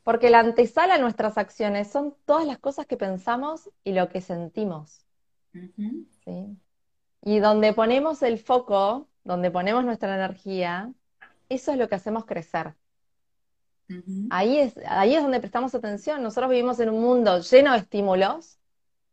Porque 0.05 0.31
la 0.31 0.41
antesala 0.41 0.95
a 0.95 0.99
nuestras 0.99 1.37
acciones 1.39 1.91
son 1.91 2.15
todas 2.27 2.47
las 2.47 2.59
cosas 2.59 2.87
que 2.87 2.97
pensamos 2.97 3.71
y 3.85 3.93
lo 3.93 4.09
que 4.09 4.21
sentimos. 4.21 5.05
Y 7.23 7.39
donde 7.41 7.73
ponemos 7.73 8.23
el 8.23 8.39
foco, 8.39 9.09
donde 9.25 9.51
ponemos 9.51 9.85
nuestra 9.85 10.15
energía, 10.15 10.93
eso 11.49 11.73
es 11.73 11.79
lo 11.79 11.89
que 11.89 11.97
hacemos 11.97 12.25
crecer. 12.25 12.75
Ahí, 14.31 14.59
es, 14.59 14.75
ahí 14.87 15.15
es 15.15 15.23
donde 15.23 15.41
prestamos 15.41 15.75
atención. 15.75 16.23
Nosotros 16.23 16.51
vivimos 16.51 16.81
en 16.81 16.91
un 16.91 17.01
mundo 17.01 17.41
lleno 17.41 17.73
de 17.73 17.79
estímulos, 17.79 18.59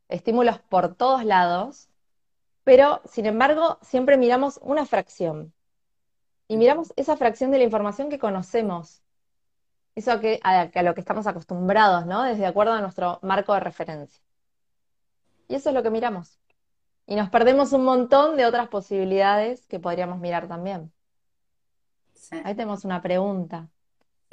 estímulos 0.10 0.60
por 0.60 0.96
todos 0.96 1.26
lados, 1.26 1.90
pero 2.64 3.02
sin 3.06 3.26
embargo 3.26 3.80
siempre 3.82 4.18
miramos 4.18 4.60
una 4.64 4.86
fracción. 4.86 5.54
Y 6.48 6.58
miramos 6.58 6.94
esa 6.98 7.18
fracción 7.18 7.52
de 7.52 7.58
la 7.60 7.64
información 7.66 8.10
que 8.10 8.20
conocemos. 8.20 9.02
Eso 9.96 10.20
que, 10.20 10.40
a, 10.44 10.62
a 10.62 10.84
lo 10.84 10.94
que 10.94 11.02
estamos 11.02 11.28
acostumbrados, 11.28 12.06
¿no? 12.06 12.24
Desde 12.24 12.46
acuerdo 12.46 12.74
a 12.74 12.82
nuestro 12.82 13.20
marco 13.22 13.54
de 13.54 13.60
referencia. 13.60 14.22
Y 15.48 15.56
eso 15.56 15.70
es 15.70 15.76
lo 15.76 15.84
que 15.84 15.90
miramos. 15.90 16.40
Y 17.06 17.16
nos 17.16 17.30
perdemos 17.30 17.74
un 17.74 17.86
montón 17.86 18.38
de 18.38 18.46
otras 18.46 18.68
posibilidades 18.70 19.68
que 19.68 19.80
podríamos 19.80 20.20
mirar 20.20 20.48
también. 20.48 20.92
Ahí 22.44 22.56
tenemos 22.56 22.86
una 22.86 23.02
pregunta. 23.02 23.70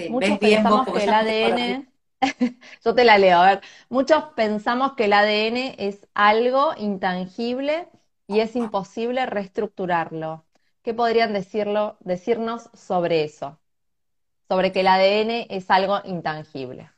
Muchos 0.08 0.38
pensamos 0.38 0.86
que 0.86 1.04
el 1.04 1.12
ADN, 1.12 1.88
yo 2.84 2.94
te 2.94 3.04
la 3.04 3.18
leo, 3.18 3.38
a 3.38 3.46
ver, 3.46 3.60
muchos 3.88 4.24
pensamos 4.36 4.92
que 4.92 5.04
el 5.06 5.12
ADN 5.12 5.74
es 5.78 6.06
algo 6.14 6.72
intangible 6.76 7.88
y 8.26 8.40
es 8.40 8.56
imposible 8.56 9.26
reestructurarlo. 9.26 10.44
¿Qué 10.82 10.94
podrían 10.94 11.32
decirlo, 11.32 11.96
decirnos 12.00 12.70
sobre 12.74 13.24
eso? 13.24 13.58
Sobre 14.48 14.72
que 14.72 14.80
el 14.80 14.88
ADN 14.88 15.46
es 15.50 15.70
algo 15.70 16.00
intangible. 16.04 16.90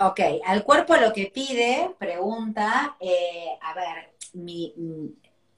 Ok, 0.00 0.20
al 0.44 0.64
cuerpo 0.64 0.96
lo 0.96 1.12
que 1.12 1.26
pide, 1.26 1.94
pregunta, 1.98 2.96
eh, 2.98 3.56
a 3.62 3.74
ver, 3.74 4.14
mi, 4.32 4.74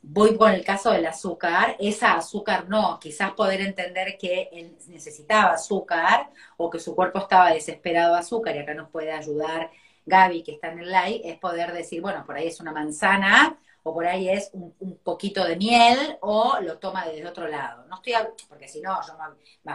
voy 0.09 0.37
con 0.37 0.53
el 0.53 0.65
caso 0.65 0.93
del 0.93 1.07
azúcar, 1.07 1.77
esa 1.81 2.15
azúcar 2.15 2.69
no, 2.69 2.99
quizás 3.01 3.33
poder 3.33 3.61
entender 3.61 4.17
que 4.17 4.49
él 4.53 4.77
necesitaba 4.87 5.55
azúcar 5.55 6.31
o 6.57 6.71
que 6.71 6.79
su 6.79 6.95
cuerpo 6.95 7.19
estaba 7.19 7.51
desesperado 7.53 8.15
de 8.15 8.21
azúcar 8.21 8.55
y 8.55 8.61
acá 8.61 8.75
nos 8.75 8.91
puede 8.91 9.11
ayudar 9.13 9.71
Gaby 10.07 10.45
que 10.45 10.53
está 10.53 10.71
en 10.71 10.79
el 10.79 10.93
live, 10.93 11.23
es 11.25 11.39
poder 11.39 11.73
decir, 11.73 12.01
bueno, 12.01 12.25
por 12.25 12.37
ahí 12.37 12.47
es 12.47 12.61
una 12.61 12.73
manzana 12.73 13.59
o 13.83 13.93
por 13.93 14.07
ahí 14.07 14.29
es 14.29 14.51
un, 14.53 14.73
poquito 15.03 15.45
de 15.45 15.57
miel 15.57 16.17
o 16.21 16.59
lo 16.61 16.79
toma 16.79 17.07
desde 17.07 17.27
otro 17.27 17.49
lado. 17.49 17.85
No 17.87 17.97
estoy, 17.97 18.13
porque 18.49 18.69
si 18.69 18.81
no, 18.81 19.01
yo, 19.05 19.15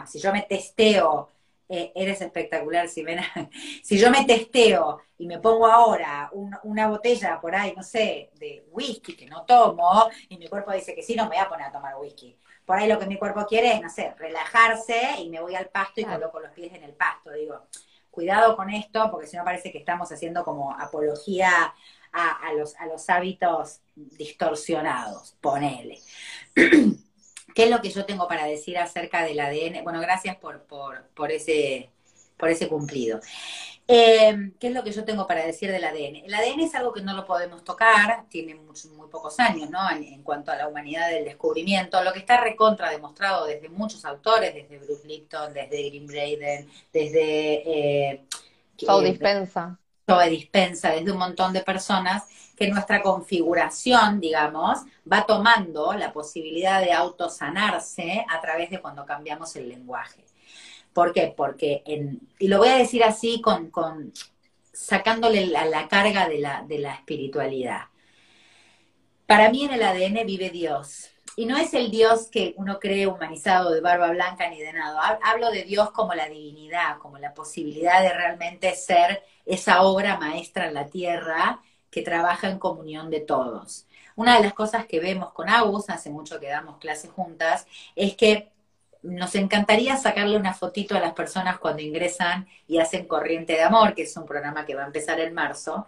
si 0.08 0.20
yo 0.20 0.32
me 0.32 0.44
testeo 0.44 1.30
eh, 1.74 1.94
eres 1.96 2.20
espectacular, 2.20 2.90
si, 2.90 3.06
si 3.84 3.98
yo 3.98 4.12
me 4.12 4.26
testeo 4.26 5.00
y 5.18 5.26
me 5.26 5.40
pongo 5.40 5.66
ahora 5.68 6.30
una 6.64 6.90
botella 6.90 7.40
por 7.40 7.56
ahí, 7.56 7.74
no 7.74 7.82
sé, 7.82 8.30
de 8.34 8.66
whisky 8.72 9.16
que 9.16 9.26
no 9.26 9.46
tomo, 9.46 10.10
y 10.28 10.38
mi 10.38 10.50
cuerpo 10.50 10.74
dice 10.74 10.94
que 10.94 11.02
sí, 11.02 11.16
no 11.16 11.24
me 11.24 11.30
voy 11.30 11.38
a 11.38 11.48
poner 11.48 11.68
a 11.68 11.72
tomar 11.72 11.96
whisky. 11.96 12.38
Por 12.66 12.78
ahí 12.78 12.90
lo 12.90 13.00
que 13.00 13.06
mi 13.06 13.18
cuerpo 13.18 13.46
quiere 13.46 13.72
es, 13.74 13.82
no 13.82 13.90
sé, 13.90 14.14
relajarse 14.18 15.22
y 15.22 15.30
me 15.30 15.40
voy 15.40 15.56
al 15.56 15.70
pasto 15.70 16.02
y 16.02 16.04
coloco 16.04 16.42
los 16.42 16.52
pies 16.52 16.74
en 16.74 16.84
el 16.84 16.94
pasto. 16.94 17.32
Digo, 17.32 17.68
cuidado 18.10 18.58
con 18.58 18.70
esto, 18.70 19.10
porque 19.10 19.28
si 19.28 19.38
no 19.38 19.46
parece 19.46 19.72
que 19.72 19.78
estamos 19.78 20.12
haciendo 20.12 20.44
como 20.44 20.74
apología 20.78 21.74
a, 22.12 22.54
los, 22.58 22.76
a 22.76 22.86
los 22.86 23.10
hábitos 23.10 23.80
distorsionados, 23.96 25.38
ponele. 25.40 26.00
¿Qué 27.54 27.64
es 27.64 27.70
lo 27.70 27.82
que 27.82 27.90
yo 27.90 28.06
tengo 28.06 28.28
para 28.28 28.46
decir 28.46 28.78
acerca 28.78 29.24
del 29.24 29.40
ADN? 29.40 29.84
Bueno, 29.84 30.00
gracias 30.00 30.36
por, 30.38 30.62
por, 30.64 31.32
ese, 31.32 31.90
por 32.38 32.50
ese 32.50 32.68
cumplido. 32.68 33.20
Eh, 33.88 34.52
¿Qué 34.60 34.68
es 34.68 34.74
lo 34.74 34.84
que 34.84 34.92
yo 34.92 35.04
tengo 35.04 35.28
para 35.28 35.46
decir 35.46 35.72
del 35.72 35.84
ADN? 35.84 36.24
El 36.26 36.34
ADN 36.34 36.62
es 36.62 36.76
algo 36.76 36.94
que 36.94 37.02
no 37.02 37.14
lo 37.14 37.26
podemos 37.26 37.64
tocar, 37.64 38.26
tiene 38.30 38.56
muy, 38.56 38.76
pocos 39.10 39.40
años, 39.40 39.70
¿no? 39.70 39.80
En, 39.92 40.24
cuanto 40.24 40.52
a 40.52 40.56
la 40.56 40.68
humanidad 40.68 41.10
del 41.10 41.26
descubrimiento, 41.26 42.02
lo 42.04 42.14
que 42.14 42.20
está 42.20 42.40
recontra 42.40 42.90
demostrado 42.90 43.46
desde 43.46 43.68
muchos 43.68 44.06
autores, 44.06 44.54
desde 44.54 44.78
Bruce 44.78 45.06
Lipton, 45.08 45.54
desde 45.54 45.90
Green 45.90 46.08
Braden, 46.08 46.70
desde... 46.94 48.12
Eh, 48.12 48.26
Joe 48.80 49.04
Dispensa. 49.04 49.78
Joe 50.08 50.30
Dispensa, 50.30 50.92
desde 50.92 51.12
un 51.12 51.18
montón 51.18 51.54
de 51.54 51.62
personas, 51.62 52.24
que 52.56 52.68
nuestra 52.68 53.02
configuración, 53.02 54.20
digamos, 54.20 54.80
va 55.12 55.26
tomando 55.26 55.94
la 55.94 56.14
posibilidad 56.14 56.82
de 56.82 56.94
autosanarse 56.94 58.26
a 58.30 58.40
través 58.40 58.70
de 58.70 58.80
cuando 58.80 59.06
cambiamos 59.06 59.56
el 59.56 59.70
lenguaje. 59.70 60.24
¿Por 60.94 61.14
qué? 61.14 61.34
Porque, 61.36 61.82
en, 61.86 62.20
y 62.38 62.48
lo 62.48 62.60
voy 62.60 62.70
a 62.70 62.78
decir 62.78 63.04
así 63.04 63.42
con, 63.42 63.72
con 63.72 64.14
sacándole 64.74 65.48
la, 65.48 65.66
la 65.66 65.88
carga 65.88 66.28
de 66.28 66.40
la, 66.40 66.64
de 66.64 66.80
la 66.80 66.94
espiritualidad. 66.94 67.86
Para 69.26 69.50
mí 69.50 69.64
en 69.64 69.74
el 69.74 69.84
ADN 69.84 70.26
vive 70.26 70.50
Dios. 70.50 71.10
Y 71.38 71.46
no 71.46 71.58
es 71.58 71.74
el 71.74 71.90
Dios 71.90 72.28
que 72.28 72.54
uno 72.58 72.78
cree 72.80 73.08
humanizado 73.08 73.72
de 73.72 73.80
barba 73.80 74.12
blanca 74.12 74.50
ni 74.50 74.60
de 74.60 74.74
nada. 74.74 75.18
Hablo 75.24 75.50
de 75.50 75.64
Dios 75.64 75.92
como 75.92 76.14
la 76.14 76.28
divinidad, 76.28 76.98
como 77.00 77.18
la 77.18 77.34
posibilidad 77.34 78.02
de 78.02 78.14
realmente 78.14 78.76
ser 78.76 79.24
esa 79.52 79.82
obra 79.84 80.18
maestra 80.18 80.68
en 80.68 80.74
la 80.74 80.88
tierra 80.88 81.62
que 81.90 82.02
trabaja 82.02 82.50
en 82.50 82.58
comunión 82.58 83.10
de 83.10 83.20
todos. 83.20 83.86
Una 84.16 84.38
de 84.38 84.44
las 84.44 84.54
cosas 84.54 84.86
que 84.86 85.02
vemos 85.02 85.34
con 85.34 85.50
Agus, 85.50 85.90
hace 85.90 86.10
mucho 86.10 86.40
que 86.40 86.48
damos 86.48 86.78
clases 86.78 87.12
juntas, 87.12 87.68
es 87.96 88.16
que 88.16 88.50
nos 89.04 89.36
encantaría 89.36 89.98
sacarle 89.98 90.38
una 90.38 90.54
fotito 90.54 90.96
a 90.96 91.02
las 91.02 91.14
personas 91.14 91.60
cuando 91.60 91.82
ingresan 91.82 92.48
y 92.68 92.78
hacen 92.78 93.08
Corriente 93.08 93.54
de 93.54 93.64
Amor, 93.64 93.94
que 93.94 94.04
es 94.04 94.16
un 94.16 94.26
programa 94.26 94.66
que 94.66 94.76
va 94.76 94.84
a 94.84 94.88
empezar 94.88 95.20
en 95.20 95.34
marzo, 95.34 95.88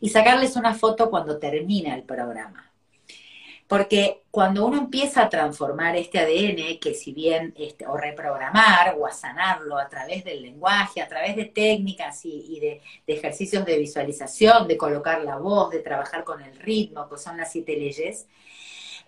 y 0.00 0.08
sacarles 0.08 0.56
una 0.56 0.74
foto 0.74 1.08
cuando 1.08 1.38
termina 1.38 1.94
el 1.94 2.02
programa. 2.02 2.73
Porque 3.76 4.22
cuando 4.30 4.64
uno 4.64 4.78
empieza 4.78 5.22
a 5.22 5.28
transformar 5.28 5.96
este 5.96 6.20
ADN, 6.20 6.78
que 6.78 6.94
si 6.94 7.12
bien, 7.12 7.52
este, 7.58 7.84
o 7.88 7.96
reprogramar 7.96 8.94
o 8.96 9.04
a 9.04 9.10
sanarlo 9.10 9.76
a 9.76 9.88
través 9.88 10.22
del 10.22 10.42
lenguaje, 10.42 11.02
a 11.02 11.08
través 11.08 11.34
de 11.34 11.46
técnicas 11.46 12.24
y, 12.24 12.60
de, 12.60 12.80
ejercicios 13.04 13.64
de 13.64 13.76
visualización, 13.76 14.68
de 14.68 14.76
colocar 14.76 15.24
la 15.24 15.38
voz, 15.38 15.70
de 15.70 15.80
trabajar 15.80 16.22
con 16.22 16.40
el 16.40 16.56
ritmo, 16.56 17.08
que 17.08 17.18
son 17.18 17.36
las 17.36 17.50
siete 17.50 17.76
leyes, 17.76 18.28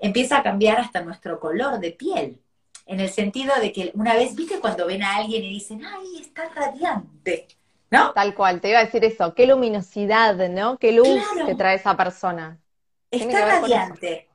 empieza 0.00 0.38
a 0.38 0.42
cambiar 0.42 0.80
hasta 0.80 1.00
nuestro 1.00 1.38
color 1.38 1.78
de 1.78 1.92
piel. 1.92 2.40
En 2.86 2.98
el 2.98 3.10
sentido 3.10 3.54
de 3.60 3.72
que 3.72 3.92
una 3.94 4.14
vez, 4.14 4.34
viste 4.34 4.58
cuando 4.58 4.84
ven 4.84 5.04
a 5.04 5.14
alguien 5.14 5.44
y 5.44 5.50
dicen, 5.50 5.84
ay, 5.84 6.22
está 6.22 6.48
radiante, 6.48 7.46
¿no? 7.92 8.12
Tal 8.14 8.34
cual, 8.34 8.60
te 8.60 8.70
iba 8.70 8.80
a 8.80 8.84
decir 8.84 9.04
eso, 9.04 9.32
qué 9.32 9.46
luminosidad, 9.46 10.34
¿no? 10.48 10.76
Qué 10.76 10.90
luz 10.90 11.20
que 11.46 11.54
trae 11.54 11.76
esa 11.76 11.96
persona. 11.96 12.58
Está 13.12 13.60
radiante. 13.60 14.26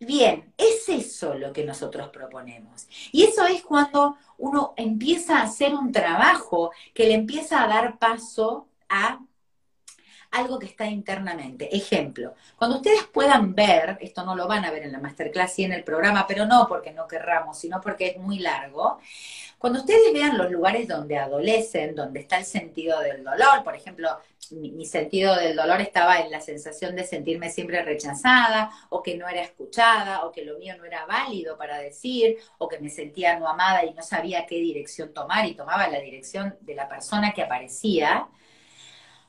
Bien, 0.00 0.52
es 0.56 0.88
eso 0.88 1.34
lo 1.34 1.52
que 1.52 1.64
nosotros 1.64 2.08
proponemos. 2.08 2.86
Y 3.12 3.24
eso 3.24 3.44
es 3.46 3.62
cuando 3.62 4.16
uno 4.38 4.72
empieza 4.76 5.38
a 5.38 5.42
hacer 5.42 5.74
un 5.74 5.92
trabajo 5.92 6.70
que 6.94 7.04
le 7.06 7.14
empieza 7.14 7.62
a 7.62 7.68
dar 7.68 7.98
paso 7.98 8.66
a 8.88 9.20
algo 10.30 10.58
que 10.58 10.66
está 10.66 10.86
internamente. 10.86 11.74
Ejemplo, 11.74 12.34
cuando 12.56 12.76
ustedes 12.76 13.04
puedan 13.04 13.54
ver, 13.54 13.98
esto 14.00 14.24
no 14.24 14.36
lo 14.36 14.46
van 14.46 14.64
a 14.64 14.70
ver 14.70 14.84
en 14.84 14.92
la 14.92 15.00
masterclass 15.00 15.58
y 15.58 15.64
en 15.64 15.72
el 15.72 15.84
programa, 15.84 16.26
pero 16.26 16.46
no 16.46 16.66
porque 16.68 16.92
no 16.92 17.08
querramos, 17.08 17.58
sino 17.58 17.80
porque 17.80 18.08
es 18.08 18.18
muy 18.18 18.38
largo, 18.38 18.98
cuando 19.60 19.80
ustedes 19.80 20.10
vean 20.14 20.38
los 20.38 20.50
lugares 20.50 20.88
donde 20.88 21.18
adolecen, 21.18 21.94
donde 21.94 22.20
está 22.20 22.38
el 22.38 22.46
sentido 22.46 22.98
del 23.00 23.22
dolor, 23.22 23.62
por 23.62 23.76
ejemplo, 23.76 24.08
mi, 24.52 24.86
sentido 24.86 25.36
del 25.36 25.54
dolor 25.54 25.82
estaba 25.82 26.18
en 26.20 26.30
la 26.30 26.40
sensación 26.40 26.96
de 26.96 27.04
sentirme 27.04 27.50
siempre 27.50 27.82
rechazada, 27.82 28.70
o 28.88 29.02
que 29.02 29.18
no 29.18 29.28
era 29.28 29.42
escuchada, 29.42 30.24
o 30.24 30.32
que 30.32 30.46
lo 30.46 30.58
mío 30.58 30.76
no 30.78 30.86
era 30.86 31.04
válido 31.04 31.58
para 31.58 31.78
decir, 31.78 32.38
o 32.56 32.68
que 32.68 32.78
me 32.78 32.88
sentía 32.88 33.38
no 33.38 33.46
amada 33.46 33.84
y 33.84 33.92
no 33.92 34.02
sabía 34.02 34.46
qué 34.46 34.54
dirección 34.54 35.12
tomar 35.12 35.44
y 35.44 35.54
tomaba 35.54 35.88
la 35.88 36.00
dirección 36.00 36.56
de 36.62 36.74
la 36.74 36.88
persona 36.88 37.32
que 37.32 37.42
aparecía. 37.42 38.28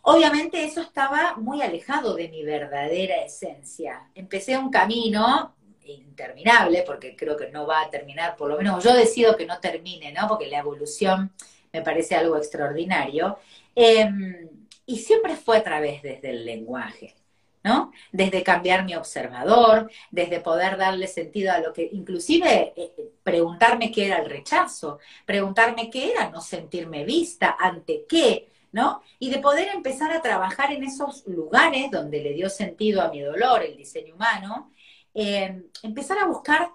Obviamente 0.04 0.64
eso 0.64 0.82
estaba 0.82 1.36
muy 1.38 1.62
alejado 1.62 2.16
de 2.16 2.28
mi 2.30 2.44
verdadera 2.44 3.24
esencia. 3.24 4.10
Empecé 4.16 4.58
un 4.58 4.72
camino 4.72 5.54
interminable, 5.84 6.84
porque 6.86 7.16
creo 7.16 7.38
que 7.38 7.50
no 7.50 7.68
va 7.68 7.82
a 7.82 7.90
terminar, 7.90 8.36
por 8.36 8.50
lo 8.50 8.58
menos 8.58 8.84
yo 8.84 8.94
decido 8.94 9.36
que 9.36 9.46
no 9.46 9.60
termine, 9.60 10.12
¿no? 10.12 10.28
Porque 10.28 10.48
la 10.48 10.60
evolución 10.60 11.32
me 11.74 11.82
parece 11.82 12.16
algo 12.16 12.38
extraordinario. 12.38 13.38
Em, 13.76 14.50
y 14.86 14.98
siempre 14.98 15.36
fue 15.36 15.58
a 15.58 15.64
través 15.64 16.02
desde 16.02 16.32
el 16.32 16.46
lenguaje. 16.46 17.16
¿no? 17.64 17.92
Desde 18.12 18.44
cambiar 18.44 18.86
mi 18.86 18.96
observador, 18.96 19.92
desde 20.10 20.40
poder 20.40 20.78
darle 20.78 21.08
sentido 21.08 21.52
a 21.52 21.60
lo 21.60 21.74
que, 21.74 21.88
inclusive 21.92 22.74
eh, 22.76 22.94
eh, 22.98 23.12
preguntarme 23.22 23.92
qué 23.92 24.08
era 24.08 24.18
el 24.18 24.30
rechazo, 24.30 25.00
preguntarme 25.26 25.90
qué 25.90 26.12
era 26.12 26.30
no 26.30 26.42
sentirme 26.42 27.06
vista, 27.06 27.56
ante 27.60 28.06
qué, 28.10 28.51
¿no? 28.72 29.02
Y 29.20 29.30
de 29.30 29.40
poder 29.40 29.70
empezar 29.70 30.12
a 30.12 30.22
trabajar 30.22 30.72
en 30.72 30.84
esos 30.84 31.26
lugares 31.28 31.92
donde 31.92 32.22
le 32.22 32.34
dio 32.34 32.50
sentido 32.50 33.02
a 33.02 33.10
mi 33.10 33.22
dolor, 33.22 33.64
el 33.64 33.78
diseño 33.78 34.16
humano, 34.16 34.72
em, 35.14 35.64
empezar 35.84 36.18
a 36.20 36.26
buscar 36.26 36.72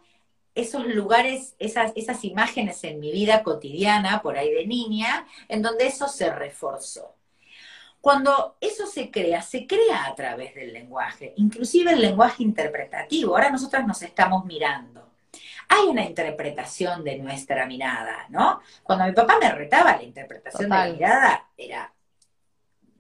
esos 0.55 0.87
lugares, 0.87 1.55
esas, 1.59 1.93
esas 1.97 2.25
imágenes 2.25 2.83
en 2.85 3.01
mi 3.01 3.13
vida 3.13 3.43
cotidiana, 3.43 4.23
por 4.23 4.39
ahí 4.39 4.51
de 4.53 4.67
niña, 4.67 5.27
en 5.49 5.63
donde 5.63 5.87
eso 5.87 6.09
se 6.09 6.33
reforzó. 6.33 7.15
Cuando 8.01 8.57
eso 8.61 8.87
se 8.87 9.11
crea, 9.11 9.43
se 9.43 9.67
crea 9.67 10.07
a 10.07 10.15
través 10.15 10.55
del 10.55 10.73
lenguaje, 10.73 11.35
inclusive 11.37 11.93
el 11.93 12.01
lenguaje 12.01 12.43
interpretativo. 12.43 13.35
Ahora 13.35 13.51
nosotras 13.51 13.87
nos 13.87 14.01
estamos 14.03 14.45
mirando. 14.45 15.11
Hay 15.69 15.87
una 15.87 16.05
interpretación 16.05 17.03
de 17.05 17.19
nuestra 17.19 17.67
mirada, 17.67 18.27
¿no? 18.29 18.61
Cuando 18.83 19.05
mi 19.05 19.13
papá 19.13 19.39
me 19.41 19.51
retaba, 19.53 19.97
la 19.97 20.03
interpretación 20.03 20.71
de 20.71 20.77
la 20.77 20.87
mirada 20.87 21.49
era, 21.57 21.93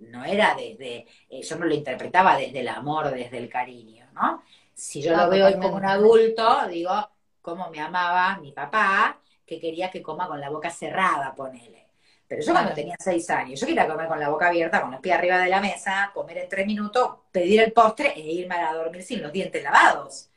no 0.00 0.24
era 0.24 0.55
desde, 0.55 1.07
eh, 1.31 1.42
yo 1.42 1.59
me 1.59 1.66
lo 1.66 1.74
interpretaba 1.74 2.37
desde 2.37 2.61
el 2.61 2.68
amor, 2.68 3.11
desde 3.11 3.38
el 3.38 3.48
cariño, 3.48 4.07
¿no? 4.14 4.42
Si 4.74 5.00
yo 5.00 5.16
lo 5.16 5.29
veo 5.31 5.52
como 5.61 5.76
un 5.76 5.85
adulto, 5.85 6.66
digo, 6.68 6.92
cómo 7.40 7.70
me 7.70 7.81
amaba 7.81 8.38
mi 8.38 8.52
papá, 8.52 9.20
que 9.46 9.61
quería 9.61 9.90
que 9.90 10.02
coma 10.02 10.26
con 10.26 10.40
la 10.40 10.50
boca 10.50 10.70
cerrada, 10.70 11.35
ponele. 11.35 11.87
Pero 12.29 12.42
yo 12.42 12.52
cuando 12.52 12.72
tenía 12.74 12.96
seis 12.98 13.31
años, 13.31 13.61
yo 13.61 13.66
quería 13.66 13.87
comer 13.87 14.09
con 14.09 14.18
la 14.18 14.29
boca 14.29 14.48
abierta, 14.48 14.83
con 14.83 14.90
los 14.90 15.00
pies 15.00 15.14
arriba 15.16 15.38
de 15.38 15.48
la 15.48 15.61
mesa, 15.61 16.11
comer 16.12 16.38
en 16.38 16.48
tres 16.48 16.66
minutos, 16.66 17.18
pedir 17.31 17.61
el 17.61 17.72
postre 17.72 18.12
e 18.16 18.20
irme 18.20 18.57
a 18.57 18.72
dormir 18.74 19.02
sin 19.05 19.22
los 19.22 19.33
dientes 19.33 19.62
lavados. 19.62 20.29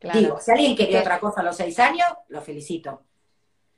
Digo, 0.00 0.38
si 0.40 0.50
alguien 0.50 0.76
quería 0.76 1.00
otra 1.00 1.18
cosa 1.20 1.40
a 1.40 1.44
los 1.44 1.56
seis 1.56 1.78
años, 1.78 2.06
lo 2.28 2.40
felicito. 2.40 3.02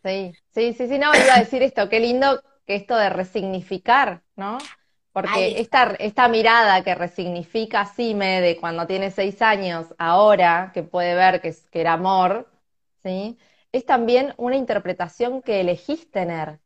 Sí, 0.04 0.32
sí, 0.54 0.72
sí, 0.74 0.88
sí, 0.88 0.98
no, 0.98 1.14
iba 1.14 1.34
a 1.34 1.40
decir 1.40 1.62
esto, 1.62 1.88
qué 1.88 2.00
lindo 2.00 2.42
que 2.66 2.76
esto 2.76 2.96
de 2.96 3.10
resignificar, 3.10 4.22
¿no? 4.36 4.58
Porque 5.12 5.60
esta, 5.60 5.94
esta 5.98 6.28
mirada 6.28 6.84
que 6.84 6.94
resignifica 6.94 7.84
Sime 7.86 8.40
de 8.40 8.56
cuando 8.56 8.86
tiene 8.86 9.10
seis 9.10 9.42
años, 9.42 9.94
ahora, 9.98 10.70
que 10.72 10.82
puede 10.82 11.14
ver 11.14 11.40
que, 11.40 11.54
que 11.70 11.80
era 11.80 11.94
amor, 11.94 12.48
¿sí? 13.02 13.38
Es 13.72 13.84
también 13.84 14.34
una 14.36 14.56
interpretación 14.56 15.42
que 15.42 15.60
elegís 15.60 16.10
tener, 16.10 16.60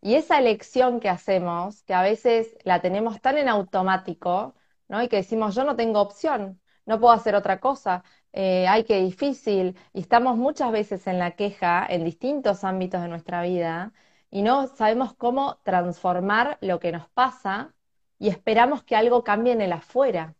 y 0.00 0.14
esa 0.14 0.38
elección 0.38 1.00
que 1.00 1.08
hacemos, 1.08 1.82
que 1.82 1.94
a 1.94 2.02
veces 2.02 2.56
la 2.64 2.80
tenemos 2.80 3.20
tan 3.20 3.38
en 3.38 3.48
automático, 3.48 4.54
¿no? 4.88 5.02
Y 5.02 5.08
que 5.08 5.16
decimos, 5.16 5.54
yo 5.54 5.64
no 5.64 5.76
tengo 5.76 6.00
opción, 6.00 6.60
no 6.86 7.00
puedo 7.00 7.12
hacer 7.12 7.34
otra 7.34 7.60
cosa, 7.60 8.04
eh, 8.32 8.66
ay, 8.68 8.84
qué 8.84 9.00
difícil, 9.00 9.76
y 9.92 10.00
estamos 10.00 10.36
muchas 10.36 10.72
veces 10.72 11.06
en 11.06 11.18
la 11.18 11.32
queja 11.36 11.86
en 11.88 12.04
distintos 12.04 12.64
ámbitos 12.64 13.02
de 13.02 13.08
nuestra 13.08 13.42
vida 13.42 13.92
y 14.30 14.42
no 14.42 14.66
sabemos 14.68 15.14
cómo 15.14 15.58
transformar 15.64 16.58
lo 16.60 16.80
que 16.80 16.92
nos 16.92 17.08
pasa 17.10 17.74
y 18.18 18.28
esperamos 18.28 18.82
que 18.84 18.96
algo 18.96 19.24
cambie 19.24 19.52
en 19.52 19.60
el 19.62 19.72
afuera. 19.72 20.34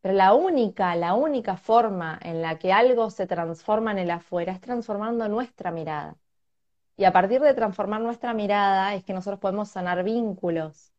Pero 0.00 0.14
la 0.14 0.34
única, 0.34 0.94
la 0.96 1.14
única 1.14 1.56
forma 1.56 2.18
en 2.22 2.42
la 2.42 2.58
que 2.58 2.72
algo 2.72 3.10
se 3.10 3.26
transforma 3.26 3.92
en 3.92 3.98
el 3.98 4.10
afuera 4.10 4.52
es 4.52 4.60
transformando 4.60 5.28
nuestra 5.28 5.70
mirada. 5.70 6.16
Y 6.96 7.04
a 7.04 7.12
partir 7.12 7.40
de 7.40 7.54
transformar 7.54 8.00
nuestra 8.00 8.34
mirada 8.34 8.94
es 8.94 9.04
que 9.04 9.12
nosotros 9.14 9.40
podemos 9.40 9.70
sanar 9.70 10.04
vínculos. 10.04 10.92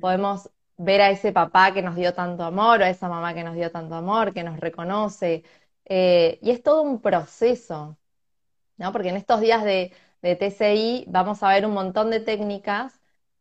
Podemos 0.00 0.50
ver 0.80 1.00
a 1.02 1.10
ese 1.10 1.32
papá 1.32 1.72
que 1.74 1.82
nos 1.82 1.96
dio 1.96 2.14
tanto 2.14 2.44
amor 2.44 2.80
o 2.80 2.84
a 2.84 2.90
esa 2.90 3.08
mamá 3.08 3.34
que 3.34 3.44
nos 3.44 3.54
dio 3.54 3.70
tanto 3.70 3.94
amor, 3.94 4.32
que 4.32 4.42
nos 4.44 4.58
reconoce. 4.60 5.44
Eh, 5.84 6.38
y 6.42 6.50
es 6.50 6.62
todo 6.62 6.82
un 6.82 7.00
proceso, 7.02 7.98
¿no? 8.78 8.92
Porque 8.92 9.10
en 9.10 9.16
estos 9.16 9.40
días 9.40 9.64
de, 9.64 9.92
TCI 10.22 11.06
vamos 11.08 11.42
a 11.42 11.48
ver 11.50 11.66
un 11.66 11.72
montón 11.74 12.10
de 12.10 12.20
técnicas 12.20 13.00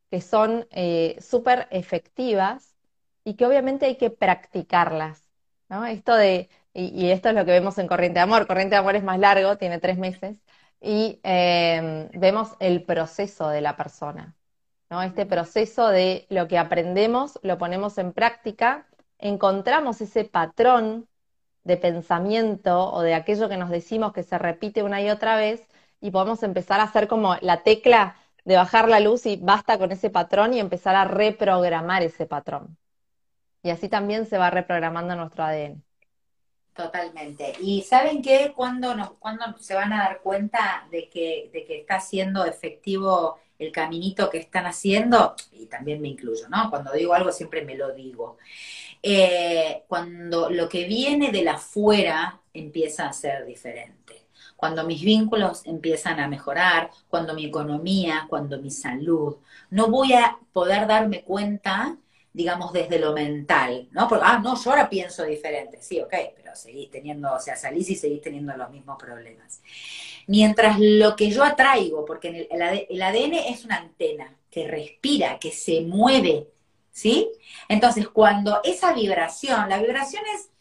que 0.10 0.22
son 0.22 0.68
eh, 0.72 1.18
súper 1.22 1.68
efectivas 1.72 2.76
y 3.24 3.36
que 3.36 3.46
obviamente 3.46 3.86
hay 3.86 3.98
que 3.98 4.10
practicarlas, 4.12 5.30
¿no? 5.70 5.86
Esto 5.86 6.16
de, 6.16 6.50
y, 6.74 7.12
esto 7.12 7.30
es 7.30 7.36
lo 7.36 7.46
que 7.46 7.52
vemos 7.52 7.78
en 7.78 7.88
Corriente 7.88 8.20
de 8.20 8.24
Amor, 8.24 8.48
Corriente 8.48 8.76
de 8.76 8.80
Amor 8.80 8.96
es 8.96 9.04
más 9.04 9.20
largo, 9.20 9.58
tiene 9.58 9.80
tres 9.80 9.98
meses, 9.98 10.38
y 10.82 11.20
em, 11.24 12.10
vemos 12.14 12.56
el 12.60 12.84
proceso 12.86 13.50
de 13.50 13.62
la 13.62 13.76
persona, 13.78 14.36
¿no? 14.90 15.02
Este 15.02 15.26
proceso 15.26 15.88
de 15.90 16.26
lo 16.30 16.48
que 16.48 16.58
aprendemos, 16.58 17.40
lo 17.44 17.58
ponemos 17.58 17.98
en 17.98 18.12
práctica, 18.14 18.88
encontramos 19.18 20.02
ese 20.02 20.26
patrón 20.26 21.08
de 21.64 21.78
pensamiento 21.78 22.92
o 22.92 23.02
de 23.02 23.14
aquello 23.14 23.50
que 23.50 23.58
nos 23.58 23.70
decimos 23.70 24.14
que 24.14 24.24
se 24.24 24.38
repite 24.38 24.84
una 24.84 25.02
y 25.02 25.10
otra 25.10 25.36
vez 25.36 25.68
y 26.02 26.12
podemos 26.12 26.42
empezar 26.44 26.80
a 26.80 26.84
hacer 26.84 27.08
como 27.08 27.36
la 27.42 27.64
tecla 27.64 28.16
de 28.46 28.56
bajar 28.56 28.90
la 28.90 29.00
luz 29.00 29.26
y 29.26 29.36
basta 29.36 29.78
con 29.78 29.92
ese 29.92 30.10
patrón 30.10 30.54
y 30.54 30.60
empezar 30.60 30.96
a 30.96 31.06
reprogramar 31.06 32.02
ese 32.02 32.26
patrón. 32.26 32.78
Y 33.62 33.70
así 33.70 33.90
también 33.90 34.26
se 34.26 34.38
va 34.38 34.50
reprogramando 34.50 35.16
nuestro 35.16 35.44
ADN. 35.44 35.84
Totalmente. 36.74 37.54
Y 37.60 37.82
saben 37.82 38.22
qué, 38.22 38.54
cuando 38.56 38.96
se 39.60 39.76
van 39.76 39.92
a 39.92 39.98
dar 39.98 40.22
cuenta 40.22 40.88
de 40.90 41.10
que, 41.10 41.50
de 41.52 41.66
que 41.66 41.82
está 41.82 42.00
siendo 42.00 42.46
efectivo 42.46 43.38
el 43.60 43.72
caminito 43.72 44.30
que 44.30 44.40
están 44.40 44.66
haciendo, 44.66 45.36
y 45.52 45.66
también 45.68 46.02
me 46.02 46.08
incluyo, 46.08 46.48
¿no? 46.50 46.70
Cuando 46.70 46.94
digo 46.94 47.14
algo 47.14 47.32
siempre 47.32 47.64
me 47.64 47.76
lo 47.76 47.94
digo. 47.94 48.38
Eh, 49.04 49.84
cuando 49.88 50.50
lo 50.50 50.68
que 50.68 50.86
viene 50.86 51.32
de 51.32 51.44
la 51.44 51.54
afuera 51.54 52.42
empieza 52.54 53.08
a 53.08 53.14
ser 53.14 53.46
diferente. 53.46 54.28
Cuando 54.56 54.84
mis 54.86 55.02
vínculos 55.02 55.66
empiezan 55.66 56.20
a 56.20 56.28
mejorar, 56.28 56.90
cuando 57.08 57.34
mi 57.34 57.46
economía, 57.46 58.26
cuando 58.30 58.60
mi 58.60 58.72
salud, 58.72 59.38
no 59.70 59.88
voy 59.88 60.14
a 60.14 60.38
poder 60.52 60.88
darme 60.88 61.24
cuenta 61.24 61.98
digamos, 62.32 62.72
desde 62.72 63.00
lo 63.00 63.14
mental, 63.14 63.88
¿no? 63.92 64.08
Porque, 64.08 64.24
ah, 64.26 64.40
no, 64.40 64.56
yo 64.56 64.70
ahora 64.70 64.90
pienso 64.90 65.24
diferente, 65.24 65.82
sí, 65.82 66.00
ok, 66.00 66.14
pero 66.36 66.56
seguís 66.56 66.90
teniendo, 66.90 67.34
o 67.34 67.40
sea, 67.40 67.56
salís 67.56 67.90
y 67.90 67.96
seguís 67.96 68.22
teniendo 68.22 68.56
los 68.56 68.70
mismos 68.70 68.98
problemas. 68.98 69.62
Mientras 70.30 70.78
lo 70.80 71.16
que 71.16 71.32
yo 71.32 71.44
atraigo, 71.44 72.06
porque 72.06 72.48
el, 72.52 73.02
ADN 73.02 73.34
es 73.34 73.66
una 73.66 73.78
antena 73.78 74.32
que 74.52 74.68
respira, 74.68 75.40
que 75.40 75.52
se 75.52 75.82
mueve, 75.82 76.48
¿sí? 76.92 77.32
Entonces, 77.68 78.08
cuando 78.08 78.62
esa 78.64 78.94
vibración, 78.94 79.68
la 79.68 79.80
vibración 79.80 80.22
es 80.36 80.52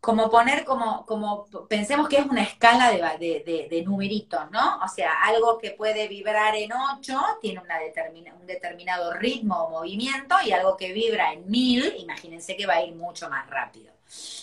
como 0.00 0.30
poner 0.30 0.64
como, 0.64 1.04
como 1.04 1.46
pensemos 1.68 2.08
que 2.08 2.18
es 2.18 2.26
una 2.26 2.44
escala 2.44 2.92
de, 3.18 3.66
de, 3.68 3.82
numeritos, 3.82 4.48
¿no? 4.52 4.78
O 4.84 4.86
sea, 4.86 5.14
algo 5.24 5.58
que 5.58 5.72
puede 5.72 6.06
vibrar 6.06 6.54
en 6.54 6.70
8 6.72 7.20
tiene 7.42 7.58
una 7.58 7.76
determina, 7.80 8.32
un 8.34 8.46
determinado 8.46 9.14
ritmo 9.14 9.64
o 9.64 9.70
movimiento 9.70 10.36
y 10.46 10.52
algo 10.52 10.76
que 10.76 10.92
vibra 10.92 11.32
en 11.32 11.50
1000, 11.50 11.96
imagínense 11.98 12.56
que 12.56 12.66
va 12.66 12.74
a 12.74 12.84
ir 12.84 12.94
mucho 12.94 13.28
más 13.28 13.50
rápido. 13.50 13.92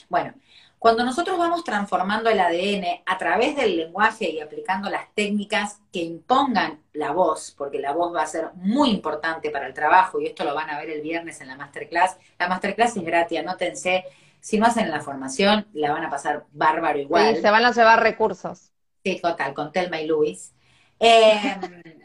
Bueno, 0.09 0.33
cuando 0.79 1.03
nosotros 1.03 1.37
vamos 1.37 1.63
transformando 1.63 2.29
el 2.29 2.39
ADN 2.39 3.01
a 3.05 3.17
través 3.17 3.55
del 3.55 3.77
lenguaje 3.77 4.29
y 4.29 4.39
aplicando 4.39 4.89
las 4.89 5.13
técnicas 5.15 5.79
que 5.91 5.99
impongan 5.99 6.81
la 6.93 7.11
voz, 7.11 7.53
porque 7.57 7.79
la 7.79 7.93
voz 7.93 8.13
va 8.13 8.21
a 8.21 8.27
ser 8.27 8.49
muy 8.55 8.91
importante 8.91 9.49
para 9.49 9.67
el 9.67 9.73
trabajo 9.73 10.21
y 10.21 10.27
esto 10.27 10.43
lo 10.43 10.53
van 10.53 10.69
a 10.69 10.79
ver 10.79 10.89
el 10.89 11.01
viernes 11.01 11.41
en 11.41 11.47
la 11.47 11.55
masterclass. 11.55 12.17
La 12.37 12.47
masterclass 12.47 12.95
es 12.97 13.03
gratis, 13.03 13.39
anótense 13.39 14.05
si 14.39 14.57
no 14.57 14.65
hacen 14.65 14.89
la 14.89 15.01
formación, 15.01 15.67
la 15.73 15.91
van 15.91 16.05
a 16.05 16.09
pasar 16.09 16.45
bárbaro 16.51 16.99
igual. 16.99 17.35
Sí, 17.35 17.41
se 17.41 17.51
van 17.51 17.65
a 17.65 17.71
llevar 17.71 18.01
recursos. 18.01 18.71
Sí, 19.03 19.19
total, 19.21 19.53
con 19.53 19.71
Telma 19.71 19.99
y 19.99 20.07
Luis. 20.07 20.53
Eh, 20.99 21.55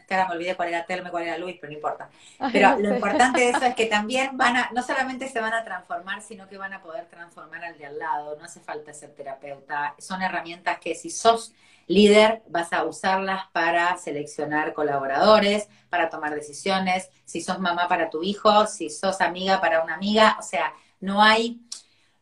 ahora 0.09 0.27
me 0.27 0.35
olvidé 0.35 0.55
cuál 0.55 0.69
era 0.69 0.85
Telma 0.85 1.09
y 1.09 1.11
cuál 1.11 1.23
era 1.23 1.37
Luis, 1.37 1.57
pero 1.59 1.71
no 1.71 1.77
importa. 1.77 2.09
Pero 2.51 2.77
lo 2.79 2.93
importante 2.93 3.41
de 3.41 3.49
eso 3.49 3.65
es 3.65 3.75
que 3.75 3.85
también 3.97 4.37
van 4.37 4.57
a, 4.57 4.69
no 4.73 4.81
solamente 4.83 5.27
se 5.29 5.39
van 5.39 5.53
a 5.53 5.63
transformar, 5.63 6.21
sino 6.21 6.47
que 6.47 6.57
van 6.57 6.73
a 6.73 6.81
poder 6.81 7.05
transformar 7.07 7.63
al 7.63 7.77
de 7.77 7.85
al 7.85 7.99
lado. 7.99 8.35
No 8.37 8.45
hace 8.45 8.59
falta 8.59 8.93
ser 8.93 9.13
terapeuta. 9.13 9.95
Son 9.99 10.21
herramientas 10.21 10.79
que 10.79 10.95
si 10.95 11.09
sos 11.09 11.53
líder 11.87 12.43
vas 12.47 12.71
a 12.73 12.83
usarlas 12.85 13.43
para 13.51 13.97
seleccionar 13.97 14.73
colaboradores, 14.73 15.67
para 15.89 16.09
tomar 16.09 16.33
decisiones, 16.33 17.09
si 17.25 17.41
sos 17.41 17.59
mamá 17.59 17.87
para 17.87 18.09
tu 18.09 18.23
hijo, 18.23 18.67
si 18.67 18.89
sos 18.89 19.21
amiga 19.21 19.59
para 19.59 19.83
una 19.83 19.95
amiga, 19.95 20.37
o 20.39 20.43
sea, 20.43 20.73
no 20.99 21.21
hay 21.21 21.59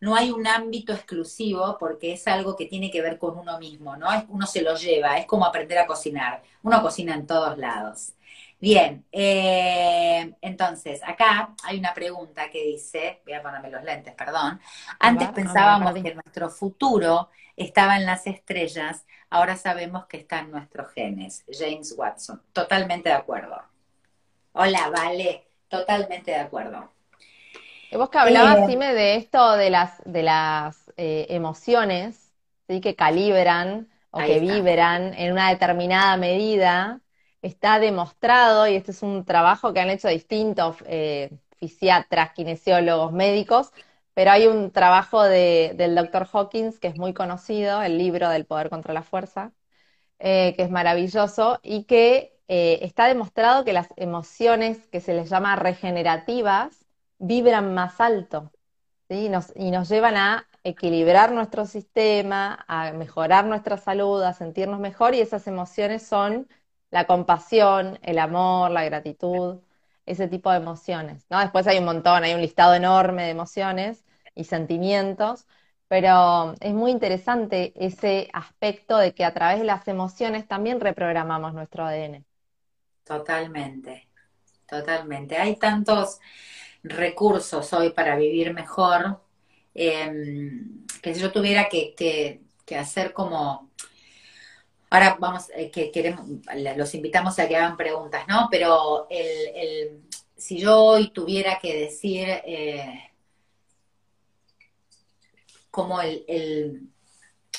no 0.02 0.16
hay 0.16 0.32
un 0.32 0.48
ámbito 0.48 0.94
exclusivo 0.94 1.78
porque 1.80 2.14
es 2.14 2.28
algo 2.28 2.56
que 2.56 2.66
tiene 2.66 2.90
que 2.92 3.02
ver 3.02 3.20
con 3.20 3.38
uno 3.38 3.58
mismo, 3.60 3.96
¿no? 3.96 4.08
Uno 4.30 4.48
se 4.48 4.64
lo 4.64 4.76
lleva, 4.76 5.18
es 5.18 5.28
como 5.28 5.46
aprender 5.46 5.78
a 5.78 5.86
cocinar. 5.86 6.42
Uno 6.64 6.82
cocina 6.82 7.14
en 7.14 7.28
todos 7.28 7.58
lados. 7.58 8.14
Bien, 8.60 9.06
eh, 9.12 10.34
entonces, 10.42 11.02
acá 11.04 11.56
hay 11.64 11.80
una 11.80 11.94
pregunta 11.94 12.50
que 12.50 12.64
dice, 12.64 13.22
voy 13.26 13.34
a 13.34 13.44
ponerme 13.44 13.70
los 13.70 13.84
lentes, 13.84 14.14
perdón. 14.16 14.60
Antes 15.00 15.30
pensábamos 15.30 15.94
que 15.94 16.16
nuestro 16.16 16.50
futuro 16.50 17.30
estaba 17.56 17.96
en 17.98 18.06
las 18.06 18.26
estrellas, 18.28 19.06
ahora 19.30 19.56
sabemos 19.56 20.08
que 20.08 20.18
está 20.18 20.40
en 20.40 20.52
nuestros 20.52 20.92
genes. 20.94 21.44
James 21.48 21.94
Watson, 21.96 22.42
totalmente 22.54 23.10
de 23.10 23.16
acuerdo. 23.16 23.62
Hola, 24.54 24.90
vale, 24.90 25.48
totalmente 25.70 26.32
de 26.32 26.38
acuerdo. 26.38 26.90
Vos 27.94 28.10
que 28.10 28.18
hablabas, 28.18 28.70
Sime, 28.70 28.94
de 28.94 29.16
esto 29.16 29.58
de 29.58 29.70
las, 29.70 30.02
de 30.06 30.24
las 30.24 30.92
eh, 30.98 31.28
emociones, 31.30 32.32
¿sí? 32.68 32.80
que 32.80 32.96
calibran 32.96 33.90
o 34.12 34.20
que 34.20 34.40
vibran 34.40 35.14
en 35.14 35.34
una 35.34 35.50
determinada 35.50 36.16
medida, 36.18 37.02
está 37.42 37.80
demostrado, 37.80 38.68
y 38.68 38.76
este 38.76 38.92
es 38.92 39.02
un 39.02 39.26
trabajo 39.26 39.74
que 39.74 39.82
han 39.82 39.90
hecho 39.90 40.08
distintos 40.08 40.78
eh, 40.86 41.32
fisiatras, 41.58 42.32
kinesiólogos, 42.32 43.12
médicos, 43.12 43.72
pero 44.14 44.32
hay 44.32 44.48
un 44.48 44.72
trabajo 44.72 45.24
del 45.24 45.96
doctor 45.96 46.28
Hawkins 46.32 46.80
que 46.80 46.88
es 46.88 46.98
muy 46.98 47.14
conocido, 47.14 47.82
el 47.82 47.98
libro 47.98 48.30
del 48.30 48.46
poder 48.46 48.70
contra 48.70 48.94
la 48.94 49.04
fuerza, 49.04 49.52
eh, 50.20 50.54
que 50.56 50.64
es 50.64 50.70
maravilloso 50.70 51.60
y 51.64 51.84
que 51.84 52.38
está 52.48 53.08
demostrado 53.08 53.64
que 53.64 53.72
las 53.72 53.88
emociones 53.96 54.86
que 54.88 55.00
se 55.00 55.14
les 55.14 55.30
llama 55.30 55.56
regenerativas, 55.56 56.81
vibran 57.22 57.74
más 57.74 58.02
alto 58.02 58.52
y 59.10 59.30
nos 59.30 59.90
llevan 59.90 60.16
a 60.18 60.48
equilibrar 60.64 61.32
nuestro 61.34 61.66
sistema, 61.66 62.64
a 62.68 62.94
mejorar 62.94 63.46
nuestra 63.46 63.78
salud, 63.78 64.22
a 64.24 64.34
sentirnos 64.34 64.80
mejor 64.80 65.16
y 65.16 65.22
esas 65.22 65.48
emociones 65.48 66.04
son 66.08 66.48
la 66.92 67.08
compasión, 67.08 68.00
el 68.04 68.20
amor, 68.20 68.72
la 68.72 68.86
gratitud, 68.86 69.60
ese 70.06 70.28
tipo 70.28 70.52
de 70.52 70.58
emociones. 70.58 71.26
¿no? 71.30 71.40
Después 71.40 71.68
hay 71.68 71.80
un 71.80 71.86
montón, 71.86 72.24
hay 72.24 72.34
un 72.34 72.42
listado 72.42 72.74
enorme 72.76 73.24
de 73.24 73.32
emociones 73.32 74.06
y 74.36 74.46
sentimientos, 74.46 75.48
pero 75.88 76.54
es 76.62 76.74
muy 76.74 76.92
interesante 76.92 77.74
ese 77.76 78.30
aspecto 78.34 78.98
de 78.98 79.14
que 79.14 79.26
a 79.26 79.34
través 79.34 79.60
de 79.60 79.66
las 79.66 79.88
emociones 79.88 80.48
también 80.48 80.80
reprogramamos 80.80 81.54
nuestro 81.54 81.86
ADN. 81.86 82.26
Totalmente, 83.04 84.08
totalmente. 84.68 85.38
Hay 85.38 85.58
tantos 85.58 86.20
recursos 86.84 87.72
hoy 87.74 87.92
para 87.92 88.16
vivir 88.16 88.54
mejor, 88.54 89.22
em, 89.74 90.86
que 91.02 91.14
si 91.14 91.22
yo 91.22 91.32
tuviera 91.32 91.70
que, 91.70 92.42
hacer 92.78 93.14
como... 93.14 93.70
Ahora 94.90 95.18
vamos, 95.20 95.50
eh, 95.56 95.70
que 95.72 95.92
queremos, 95.92 96.26
los 96.76 96.96
invitamos 96.96 97.38
a 97.40 97.48
que 97.48 97.56
hagan 97.56 97.78
preguntas, 97.78 98.26
¿no? 98.28 98.48
Pero 98.52 99.08
el, 99.10 100.02
si 100.42 100.58
yo 100.58 100.84
hoy 100.84 101.12
tuviera 101.12 101.60
que 101.60 101.78
decir 101.78 102.28
eh, 102.28 103.12
como 105.70 106.02
el, 106.02 106.26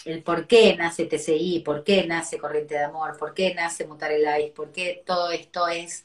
el, 0.05 0.23
por 0.23 0.47
qué 0.47 0.77
nace 0.77 1.07
TCI, 1.07 1.61
por 1.61 1.85
qué 1.85 2.07
nace 2.07 2.39
Corriente 2.39 2.75
de 2.75 2.85
Amor, 2.85 3.17
por 3.17 3.35
qué 3.35 3.55
nace 3.55 3.87
Mutar 3.87 4.13
el 4.13 4.23
Ice, 4.41 4.53
por 4.53 4.73
qué 4.73 5.03
todo 5.07 5.31
esto 5.31 5.69
es 5.69 6.05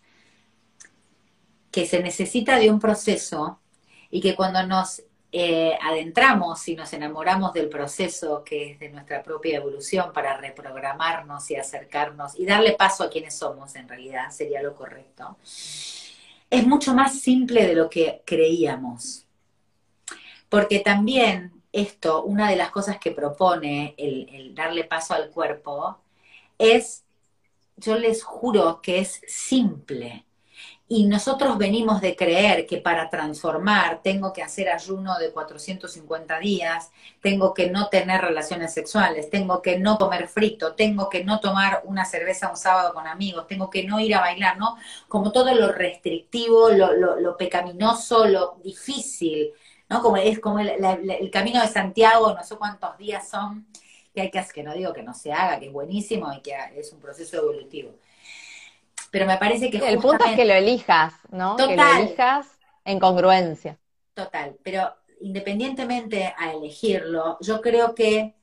que 1.78 1.86
se 1.86 2.02
necesita 2.02 2.58
de 2.58 2.72
un 2.72 2.80
proceso 2.80 3.60
y 4.10 4.20
que 4.20 4.36
cuando 4.36 4.66
nos 4.66 5.04
eh, 5.32 5.78
adentramos 5.80 6.68
y 6.68 6.76
nos 6.76 6.92
enamoramos 6.92 7.54
del 7.54 7.70
proceso 7.70 8.44
que 8.44 8.72
es 8.72 8.80
de 8.80 8.90
nuestra 8.90 9.22
propia 9.22 9.58
evolución 9.58 10.12
para 10.12 10.36
reprogramarnos 10.38 11.52
y 11.52 11.56
acercarnos 11.56 12.34
y 12.40 12.48
darle 12.48 12.74
paso 12.74 13.04
a 13.04 13.12
quienes 13.12 13.36
somos, 13.36 13.76
en 13.76 13.88
realidad 13.88 14.32
sería 14.32 14.64
lo 14.64 14.74
correcto, 14.74 15.38
es 16.50 16.66
mucho 16.66 16.96
más 16.96 17.20
simple 17.20 17.68
de 17.68 17.76
lo 17.76 17.92
que 17.92 18.24
creíamos. 18.26 19.28
Porque 20.50 20.80
también 20.80 21.62
esto, 21.72 22.24
una 22.24 22.50
de 22.50 22.56
las 22.56 22.72
cosas 22.72 22.98
que 22.98 23.12
propone 23.12 23.94
el, 24.00 24.28
el 24.34 24.56
darle 24.56 24.84
paso 24.84 25.14
al 25.14 25.30
cuerpo, 25.30 26.00
es, 26.58 27.04
yo 27.76 28.00
les 28.00 28.24
juro 28.24 28.82
que 28.82 28.98
es 28.98 29.22
simple 29.28 30.26
y 30.90 31.06
nosotros 31.06 31.58
venimos 31.58 32.00
de 32.00 32.16
creer 32.16 32.66
que 32.66 32.78
para 32.78 33.10
transformar 33.10 34.02
tengo 34.02 34.32
que 34.32 34.42
hacer 34.42 34.70
ayuno 34.70 35.18
de 35.18 35.32
450 35.34 36.40
días, 36.40 36.92
tengo 37.22 37.54
que 37.54 37.70
no 37.70 37.90
tener 37.90 38.22
relaciones 38.22 38.74
sexuales, 38.74 39.30
tengo 39.30 39.62
que 39.62 39.78
no 39.80 39.98
comer 39.98 40.30
frito, 40.30 40.76
tengo 40.76 41.10
que 41.10 41.26
no 41.26 41.42
tomar 41.42 41.82
una 41.84 42.06
cerveza 42.06 42.50
un 42.50 42.56
sábado 42.56 42.94
con 42.94 43.06
amigos, 43.06 43.48
tengo 43.48 43.70
que 43.70 43.84
no 43.84 44.00
ir 44.00 44.16
a 44.16 44.22
bailar, 44.22 44.58
¿no? 44.58 44.78
Como 45.10 45.34
todo 45.34 45.54
lo 45.54 45.74
restrictivo, 45.74 46.70
lo, 46.70 46.94
lo, 46.94 47.36
pecaminoso, 47.36 48.26
lo 48.26 48.58
difícil, 48.64 49.52
¿no? 49.90 50.02
Como 50.02 50.16
es 50.16 50.40
como 50.40 50.60
el, 50.60 50.70
el, 50.70 51.30
camino 51.32 51.62
de 51.62 51.68
Santiago, 51.68 52.34
no 52.34 52.44
sé 52.46 52.56
cuántos 52.56 52.98
días 52.98 53.28
son, 53.30 53.68
que 54.16 54.22
hay 54.22 54.32
que 54.32 54.40
hacer, 54.40 54.54
que 54.54 54.64
no 54.64 54.74
digo 54.74 54.94
que 54.94 55.04
no 55.04 55.14
se 55.14 55.34
haga, 55.34 55.60
que 55.60 55.66
es 55.68 55.74
buenísimo 55.74 56.32
y 56.32 56.42
que 56.42 56.56
es 56.78 56.94
un 56.94 57.02
proceso 57.02 57.38
evolutivo 57.38 57.94
pero 59.12 59.26
me 59.26 59.38
parece 59.38 59.70
que... 59.70 59.78
El 59.78 60.00
punto 60.00 60.26
es 60.26 60.36
que 60.36 60.46
lo 60.46 60.54
elijas, 60.54 61.14
¿no? 61.32 61.56
Que 61.56 61.76
lo 61.76 61.84
elijas 61.84 62.48
en 62.86 63.00
congruencia. 63.00 63.78
Total, 64.14 64.56
pero 64.64 64.96
independientemente 65.22 66.34
a 66.38 66.54
elegirlo, 66.54 67.38
yo 67.42 67.62
creo 67.62 67.94
que 67.94 68.36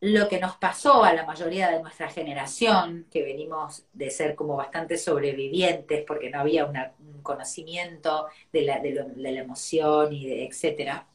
lo 0.00 0.28
que 0.28 0.38
nos 0.38 0.56
pasó 0.56 1.02
a 1.02 1.12
la 1.12 1.24
mayoría 1.24 1.70
de 1.70 1.82
nuestra 1.82 2.08
generación, 2.08 3.06
que 3.10 3.22
venimos 3.22 3.84
de 3.92 4.10
ser 4.10 4.36
como 4.36 4.56
bastante 4.56 4.96
sobrevivientes 4.96 6.04
porque 6.06 6.30
no 6.30 6.40
había 6.40 6.66
un 6.66 7.22
conocimiento 7.22 8.28
de 8.52 8.62
la, 8.62 8.78
de, 8.78 9.06
la 9.16 9.30
emoción 9.30 10.12
y 10.12 10.26
de 10.26 10.46
etcétera, 10.46 11.06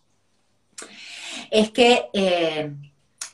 es 1.49 1.71
que 1.71 2.09
eh, 2.11 2.73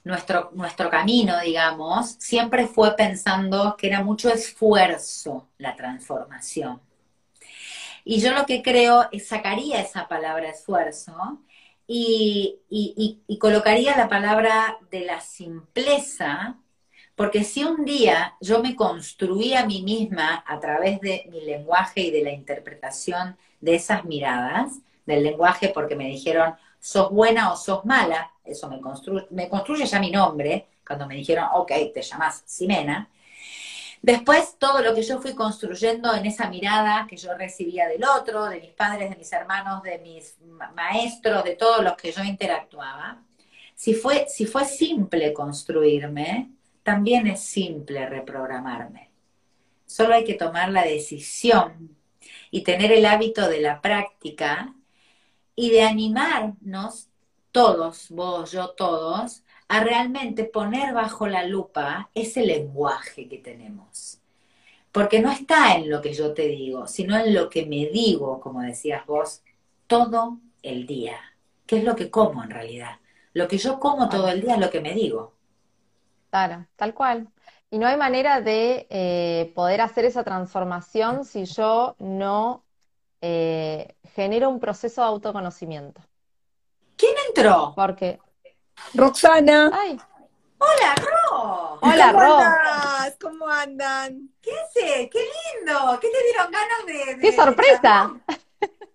nuestro, 0.10 0.50
nuestro 0.54 0.90
camino, 0.90 1.40
digamos, 1.40 2.16
siempre 2.18 2.66
fue 2.66 2.96
pensando 2.96 3.76
que 3.78 3.88
era 3.88 4.04
mucho 4.04 4.30
esfuerzo 4.30 5.48
la 5.60 5.76
transformación. 5.76 6.82
Y 8.04 8.20
yo 8.20 8.34
lo 8.34 8.46
que 8.46 8.64
creo 8.64 9.08
es 9.12 9.28
sacaría 9.28 9.80
esa 9.80 10.08
palabra 10.08 10.50
esfuerzo 10.50 11.40
y, 11.86 12.60
y, 12.70 13.38
colocaría 13.38 13.96
la 13.96 14.10
palabra 14.10 14.78
de 14.92 15.02
la 15.02 15.22
simpleza, 15.22 16.58
porque 17.16 17.44
si 17.44 17.64
un 17.64 17.86
día 17.86 18.36
yo 18.42 18.62
me 18.64 18.76
construí 18.76 19.54
a 19.54 19.66
mí 19.66 19.84
misma 19.84 20.44
a 20.48 20.60
través 20.60 21.00
de 21.02 21.28
mi 21.30 21.42
lenguaje 21.42 22.02
y 22.02 22.12
de 22.12 22.24
la 22.24 22.32
interpretación 22.32 23.38
de 23.62 23.76
esas 23.76 24.06
miradas, 24.06 24.80
del 25.06 25.24
lenguaje 25.24 25.70
porque 25.70 25.96
me 25.96 26.08
dijeron, 26.08 26.56
sos 26.80 27.12
buena 27.12 27.52
o 27.52 27.58
sos 27.58 27.86
mala, 27.86 28.32
eso 28.50 28.70
me, 28.70 29.50
construye, 29.50 29.86
ya 29.86 30.00
mi 30.00 30.12
nombre, 30.12 30.68
cuando 30.86 31.08
me 31.08 31.16
dijeron, 31.16 31.48
ok, 31.54 31.72
te 31.94 32.02
llamas 32.02 32.44
Simena. 32.46 33.10
Después, 34.02 34.56
todo 34.58 34.82
lo 34.82 34.96
que 34.96 35.04
yo 35.04 35.20
fui 35.22 35.36
construyendo 35.36 36.14
en 36.16 36.26
esa 36.26 36.50
mirada 36.50 37.06
que 37.08 37.18
yo 37.18 37.34
recibía 37.36 37.88
del 37.88 38.04
otro, 38.06 38.46
de 38.46 38.62
mis 38.62 38.72
padres, 38.72 39.10
de 39.10 39.18
mis 39.18 39.32
hermanos, 39.34 39.84
de 39.84 40.00
mis 40.00 40.38
maestros, 40.74 41.44
de 41.44 41.56
todos 41.56 41.84
los 41.84 41.96
que 41.98 42.12
yo 42.12 42.24
interactuaba, 42.24 43.22
si 43.76 43.94
fue, 43.94 44.26
si 44.28 44.46
fue 44.46 44.66
simple 44.66 45.34
construirme, 45.34 46.52
también 46.84 47.28
es 47.28 47.42
simple 47.42 48.08
reprogramarme. 48.08 49.10
Solo 49.86 50.16
hay 50.16 50.24
que 50.24 50.34
tomar 50.34 50.70
la 50.70 50.84
decisión 50.84 51.96
y 52.52 52.64
tener 52.64 52.92
el 52.92 53.06
hábito 53.06 53.48
de 53.48 53.62
la 53.62 53.82
práctica 53.82 54.74
y 55.56 55.72
de 55.72 55.84
animarnos 55.84 57.09
todos, 57.52 58.10
vos, 58.12 58.52
yo, 58.52 58.72
todos, 58.72 59.44
a 59.68 59.84
realmente 59.84 60.46
poner 60.46 60.94
bajo 60.94 61.28
la 61.28 61.44
lupa 61.46 62.10
ese 62.14 62.42
lenguaje 62.46 63.28
que 63.28 63.38
tenemos. 63.38 64.20
Porque 64.92 65.22
no 65.22 65.32
está 65.32 65.76
en 65.76 65.90
lo 65.90 66.02
que 66.02 66.14
yo 66.14 66.34
te 66.34 66.48
digo, 66.48 66.88
sino 66.88 67.18
en 67.18 67.34
lo 67.34 67.50
que 67.50 67.66
me 67.66 67.88
digo, 67.88 68.40
como 68.42 68.62
decías 68.62 69.06
vos, 69.06 69.44
todo 69.88 70.40
el 70.64 70.88
día. 70.88 71.18
¿Qué 71.66 71.78
es 71.78 71.84
lo 71.84 71.96
que 71.96 72.10
como 72.10 72.44
en 72.44 72.50
realidad? 72.50 73.00
Lo 73.34 73.48
que 73.48 73.58
yo 73.58 73.80
como 73.80 74.10
todo 74.10 74.30
el 74.30 74.42
día 74.42 74.56
es 74.56 74.60
lo 74.60 74.70
que 74.72 74.82
me 74.82 74.94
digo. 74.94 75.34
Claro, 76.32 76.68
tal 76.76 76.94
cual. 76.94 77.32
Y 77.72 77.78
no 77.80 77.88
hay 77.88 77.98
manera 77.98 78.42
de 78.42 78.88
eh, 78.90 79.52
poder 79.56 79.82
hacer 79.82 80.06
esa 80.06 80.24
transformación 80.24 81.26
si 81.26 81.46
yo 81.46 81.96
no 82.00 82.66
eh, 83.22 83.96
genero 84.16 84.50
un 84.50 84.60
proceso 84.60 85.02
de 85.02 85.08
autoconocimiento. 85.08 86.09
¿Quién 87.40 87.48
entró? 87.48 87.74
Porque. 87.76 88.20
Roxana. 88.94 89.72
Ay. 89.74 90.00
Hola, 90.58 90.96
Ro. 90.96 91.80
Hola, 91.82 92.12
¿Cómo 92.12 92.20
Ro. 92.20 92.38
Andas? 92.38 93.18
¿Cómo 93.22 93.48
andan? 93.48 94.30
¿Qué 94.42 94.52
haces? 94.52 95.10
¡Qué 95.12 95.20
lindo! 95.20 96.00
¿Qué 96.02 96.10
te 96.10 96.24
dieron 96.26 96.52
ganas 96.52 96.86
de.? 96.86 97.18
¡Qué 97.22 97.32
sorpresa! 97.32 98.12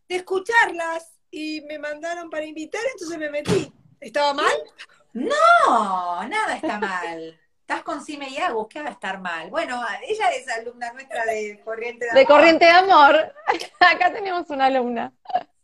De 0.09 0.17
escucharlas. 0.17 1.11
y 1.31 1.63
me 1.63 1.79
mandaron 1.79 2.31
para 2.31 2.45
invitar, 2.45 2.81
entonces 2.93 3.19
me 3.19 3.29
metí. 3.31 3.73
¿Estaba 4.01 4.35
mal? 4.35 4.53
No, 5.15 6.29
nada 6.29 6.55
está 6.57 6.79
mal. 6.79 7.41
Estás 7.61 7.83
con 7.83 8.05
Cime 8.05 8.29
y 8.29 8.37
Agus, 8.37 8.67
¿qué 8.69 8.83
va 8.83 8.91
a 8.91 8.93
estar 8.93 9.19
mal? 9.21 9.49
Bueno, 9.51 9.83
ella 10.07 10.29
es 10.29 10.47
alumna 10.49 10.93
nuestra 10.93 11.25
de 11.25 11.61
Corriente 11.65 12.05
de 12.05 12.11
Amor. 12.11 12.21
De 12.21 12.27
Corriente 12.27 12.65
de 12.67 12.71
Amor. 12.71 13.35
Acá 13.81 14.13
tenemos 14.13 14.49
una 14.51 14.67
alumna. 14.67 15.13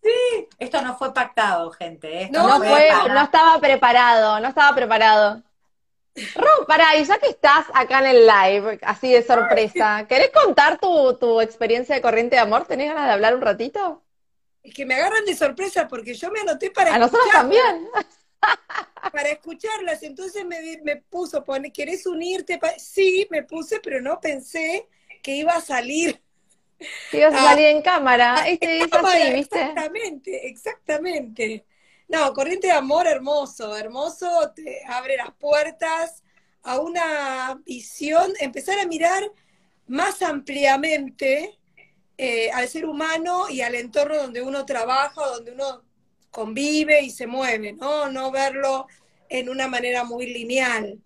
Sí, 0.03 0.49
esto 0.59 0.81
no 0.83 0.97
fue 0.97 1.13
pactado, 1.13 1.71
gente. 1.73 2.23
Esto 2.23 2.39
No, 2.41 2.49
No, 2.49 2.59
fue, 2.59 2.89
para- 2.89 3.15
no 3.15 3.21
estaba 3.23 3.59
preparado, 3.61 4.41
no 4.41 4.49
estaba 4.49 4.75
preparado. 4.75 5.43
Ro, 6.35 6.67
pará, 6.67 6.97
y 6.97 7.05
ya 7.05 7.19
que 7.19 7.29
estás 7.29 7.67
acá 7.75 8.01
en 8.01 8.07
el 8.07 8.27
live, 8.27 8.79
así 8.83 9.13
de 9.13 9.23
sorpresa, 9.23 10.07
¿querés 10.09 10.31
contar 10.31 10.79
tu, 10.79 11.17
tu 11.19 11.41
experiencia 11.41 11.95
de 11.95 12.03
Corriente 12.03 12.37
de 12.37 12.43
Amor? 12.43 12.67
¿Tenés 12.67 12.89
ganas 12.89 13.07
de 13.07 13.13
hablar 13.13 13.35
un 13.35 13.43
ratito? 13.43 14.03
Es 14.63 14.75
que 14.75 14.85
me 14.85 14.95
agarran 14.95 15.25
de 15.25 15.35
sorpresa 15.35 15.89
porque 15.89 16.15
yo 16.15 16.31
me 16.31 16.41
anoté 16.41 16.71
para 16.71 16.95
A 16.95 16.99
nosotros 16.99 17.31
también. 17.33 17.89
para 19.13 19.29
escucharlas. 19.31 20.03
Entonces 20.03 20.45
me, 20.45 20.81
me 20.85 20.97
puso, 20.97 21.45
pone, 21.45 21.73
¿querés 21.73 22.07
unirte? 22.07 22.59
pa-?" 22.59 22.79
Sí, 22.79 23.27
me 23.31 23.43
puse, 23.43 23.81
pero 23.81 24.01
no 24.01 24.21
pensé 24.21 24.87
que 25.23 25.37
iba 25.37 25.53
a 25.53 25.61
salir. 25.61 26.21
Que 27.11 27.19
ibas 27.21 27.35
a 27.35 27.39
Ah. 27.43 27.45
salir 27.51 27.67
en 27.67 27.83
cámara. 27.83 28.49
Este 28.49 28.79
es 28.83 28.89
Cámara, 28.89 29.23
así, 29.25 29.33
¿viste? 29.33 29.59
Exactamente, 29.61 30.47
exactamente. 30.49 31.67
No, 32.09 32.33
Corriente 32.35 32.67
de 32.69 32.73
Amor, 32.73 33.07
hermoso, 33.07 33.77
hermoso, 33.77 34.53
te 34.55 34.83
abre 34.87 35.17
las 35.17 35.33
puertas 35.33 36.23
a 36.63 36.79
una 36.81 37.61
visión, 37.65 38.33
empezar 38.41 38.79
a 38.81 38.87
mirar 38.87 39.23
más 39.87 40.21
ampliamente 40.23 41.59
eh, 42.19 42.51
al 42.53 42.69
ser 42.69 42.85
humano 42.85 43.49
y 43.49 43.61
al 43.63 43.75
entorno 43.75 44.17
donde 44.17 44.43
uno 44.43 44.67
trabaja, 44.67 45.25
donde 45.27 45.53
uno 45.53 45.83
convive 46.31 47.01
y 47.03 47.11
se 47.11 47.27
mueve, 47.27 47.73
¿no? 47.73 48.09
No 48.11 48.31
verlo 48.31 48.87
en 49.29 49.49
una 49.49 49.69
manera 49.69 50.05
muy 50.05 50.27
lineal. 50.27 50.99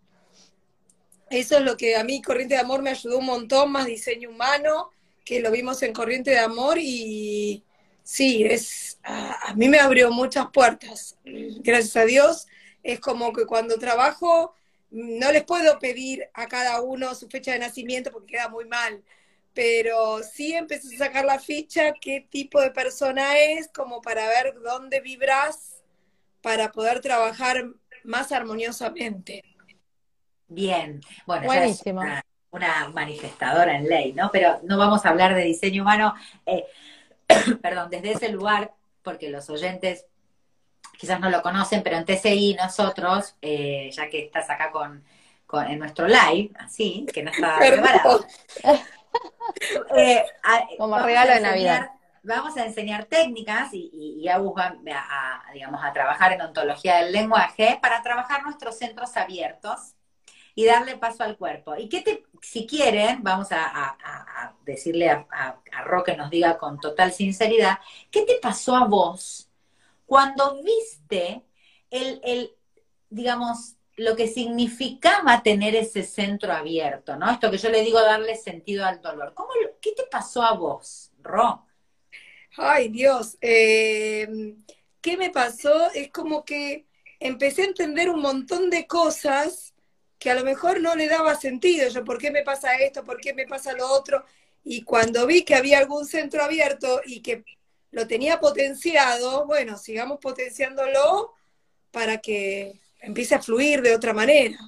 Eso 1.31 1.57
es 1.59 1.63
lo 1.63 1.77
que 1.77 1.97
a 1.97 2.05
mí 2.05 2.21
Corriente 2.23 2.55
de 2.55 2.61
Amor 2.61 2.83
me 2.83 2.91
ayudó 2.91 3.19
un 3.19 3.27
montón, 3.27 3.71
más 3.73 3.87
diseño 3.87 4.31
humano, 4.31 4.91
que 5.25 5.41
lo 5.41 5.51
vimos 5.51 5.83
en 5.83 5.93
Corriente 5.93 6.31
de 6.31 6.39
Amor 6.39 6.79
y 6.79 7.65
sí, 8.03 8.45
es 8.45 8.99
a, 9.03 9.51
a 9.51 9.55
mí 9.55 9.69
me 9.69 9.79
abrió 9.79 10.11
muchas 10.11 10.49
puertas. 10.53 11.19
Gracias 11.25 11.97
a 11.97 12.05
Dios, 12.05 12.47
es 12.83 13.01
como 13.01 13.33
que 13.33 13.47
cuando 13.47 13.79
trabajo 13.79 14.55
no 14.91 15.33
les 15.33 15.45
puedo 15.45 15.79
pedir 15.81 16.29
a 16.35 16.47
cada 16.47 16.81
uno 16.81 17.15
su 17.15 17.29
fecha 17.29 17.53
de 17.53 17.59
nacimiento 17.59 18.13
porque 18.13 18.35
queda 18.35 18.49
muy 18.49 18.65
mal, 18.67 19.03
pero 19.53 20.23
sí 20.23 20.55
empecé 20.55 20.95
a 20.95 20.99
sacar 20.99 21.25
la 21.25 21.41
ficha, 21.41 21.95
qué 22.01 22.27
tipo 22.31 22.61
de 22.61 22.71
persona 22.71 23.39
es, 23.39 23.69
como 23.69 24.01
para 24.01 24.29
ver 24.29 24.55
dónde 24.63 25.01
vibras 25.01 25.83
para 26.43 26.71
poder 26.71 27.01
trabajar 27.01 27.71
más 28.05 28.31
armoniosamente. 28.31 29.43
Bien, 30.47 31.01
bueno, 31.27 31.43
es 31.43 31.47
Buenísimo. 31.49 32.01
una, 32.01 32.25
una 32.55 32.89
manifestadora 32.89 33.77
en 33.77 33.89
ley, 33.89 34.13
¿no? 34.13 34.31
Pero 34.33 34.61
no 34.63 34.79
vamos 34.79 35.05
a 35.05 35.11
hablar 35.11 35.35
de 35.35 35.43
diseño 35.43 35.83
humano, 35.83 36.15
eh, 36.47 36.65
perdón, 37.63 37.91
desde 37.91 38.13
ese 38.13 38.29
lugar, 38.31 38.73
porque 39.03 39.29
los 39.31 39.51
oyentes 39.51 40.07
quizás 40.99 41.21
no 41.21 41.31
lo 41.31 41.43
conocen, 41.43 41.83
pero 41.83 41.97
en 41.97 42.05
TCI 42.05 42.55
nosotros, 42.55 43.35
eh, 43.43 43.91
ya 43.93 44.09
que 44.09 44.25
estás 44.27 44.49
acá 44.51 44.71
con, 44.71 45.03
con- 45.47 45.67
en 45.67 45.79
nuestro 45.79 46.07
live, 46.07 46.51
así, 46.59 47.07
que 47.13 47.23
no 47.23 47.31
está 47.31 47.59
preparado, 47.59 48.25
eh, 49.97 50.25
Como 50.79 50.99
regalo 50.99 51.35
de 51.35 51.41
Navidad. 51.41 51.91
Vamos 52.23 52.57
a 52.57 52.65
enseñar 52.65 53.05
técnicas 53.05 53.75
y, 53.75 53.91
y, 53.93 54.29
a, 54.29 54.37
a, 54.37 55.53
digamos, 55.53 55.85
a 55.85 55.93
trabajar 55.93 56.33
en 56.33 56.41
ontología 56.41 56.97
del 56.97 57.13
lenguaje 57.13 57.79
para 57.83 58.03
trabajar 58.03 58.43
nuestros 58.45 58.79
centros 58.79 59.15
abiertos 59.19 59.95
y 60.55 60.65
darle 60.65 60.97
paso 60.97 61.25
al 61.25 61.37
cuerpo. 61.37 61.75
Y 61.77 61.89
qué 61.89 62.01
te, 62.03 62.25
si 62.41 62.67
quieren, 62.67 63.23
vamos 63.23 63.49
a, 63.51 64.55
decirle 64.65 65.11
a, 65.11 65.27
a, 65.31 65.83
Ro 65.85 66.03
que 66.05 66.17
nos 66.17 66.31
diga 66.31 66.59
con 66.59 66.81
total 66.81 67.13
sinceridad, 67.13 67.79
¿qué 68.11 68.23
te 68.23 68.39
pasó 68.41 68.77
a 68.77 68.87
vos 68.87 69.51
cuando 70.07 70.63
viste 70.63 71.43
el, 71.91 72.21
el, 72.25 72.53
digamos, 73.11 73.77
lo 73.97 74.17
que 74.17 74.27
significaba 74.27 75.43
tener 75.43 75.75
ese 75.77 76.03
centro 76.03 76.53
abierto, 76.53 77.17
¿no? 77.17 77.31
Esto 77.31 77.51
que 77.51 77.59
yo 77.59 77.69
le 77.69 77.83
digo 77.83 78.01
darle 78.01 78.37
sentido 78.37 78.85
al 78.85 79.01
dolor. 79.01 79.35
¿Cómo, 79.35 79.51
¿Qué 79.81 79.93
te 79.93 80.05
pasó 80.05 80.43
a 80.43 80.55
vos, 80.55 81.13
Ro? 81.23 81.67
Ay, 82.57 82.89
Dios, 82.89 83.37
eh, 83.41 84.57
¿qué 85.01 85.17
me 85.17 85.31
pasó? 85.31 85.91
Es 85.93 86.11
como 86.11 86.45
que 86.45 86.87
empecé 87.21 87.63
a 87.63 87.67
entender 87.67 88.11
un 88.11 88.21
montón 88.21 88.71
de 88.71 88.87
cosas 88.87 89.74
que 90.25 90.31
a 90.31 90.35
lo 90.35 90.43
mejor 90.43 90.81
no 90.81 90.95
le 90.95 91.07
daba 91.07 91.35
sentido. 91.35 91.87
Yo, 91.91 92.03
¿por 92.03 92.17
qué 92.17 92.31
me 92.31 92.43
pasa 92.43 92.77
esto? 92.77 93.05
¿Por 93.05 93.21
qué 93.21 93.35
me 93.35 93.47
pasa 93.47 93.75
lo 93.75 93.87
otro? 93.93 94.25
Y 94.65 94.81
cuando 94.81 95.27
vi 95.27 95.43
que 95.45 95.55
había 95.55 95.77
algún 95.77 96.07
centro 96.07 96.43
abierto 96.43 97.03
y 97.05 97.21
que 97.21 97.45
lo 97.91 98.07
tenía 98.07 98.41
potenciado, 98.41 99.45
bueno, 99.45 99.77
sigamos 99.77 100.21
potenciándolo 100.21 101.35
para 101.91 102.23
que 102.23 102.81
empiece 103.03 103.35
a 103.35 103.43
fluir 103.43 103.83
de 103.83 103.95
otra 103.95 104.15
manera. 104.15 104.59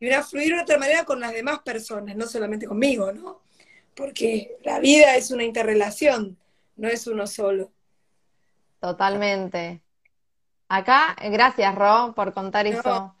Y 0.00 0.10
a 0.10 0.24
fluir 0.24 0.56
de 0.56 0.62
otra 0.62 0.78
manera 0.78 1.04
con 1.04 1.20
las 1.20 1.32
demás 1.32 1.60
personas, 1.60 2.16
no 2.16 2.26
solamente 2.26 2.66
conmigo, 2.66 3.12
¿no? 3.12 3.40
Porque 3.94 4.56
la 4.64 4.80
vida 4.80 5.14
es 5.14 5.30
una 5.30 5.44
interrelación, 5.44 6.36
no 6.74 6.88
es 6.88 7.06
uno 7.06 7.28
solo. 7.28 7.70
Totalmente. 8.80 9.80
Acá, 10.66 11.14
gracias, 11.30 11.72
Ro, 11.76 12.14
por 12.16 12.32
contar 12.34 12.66
No, 12.68 12.80
eso. 12.80 13.14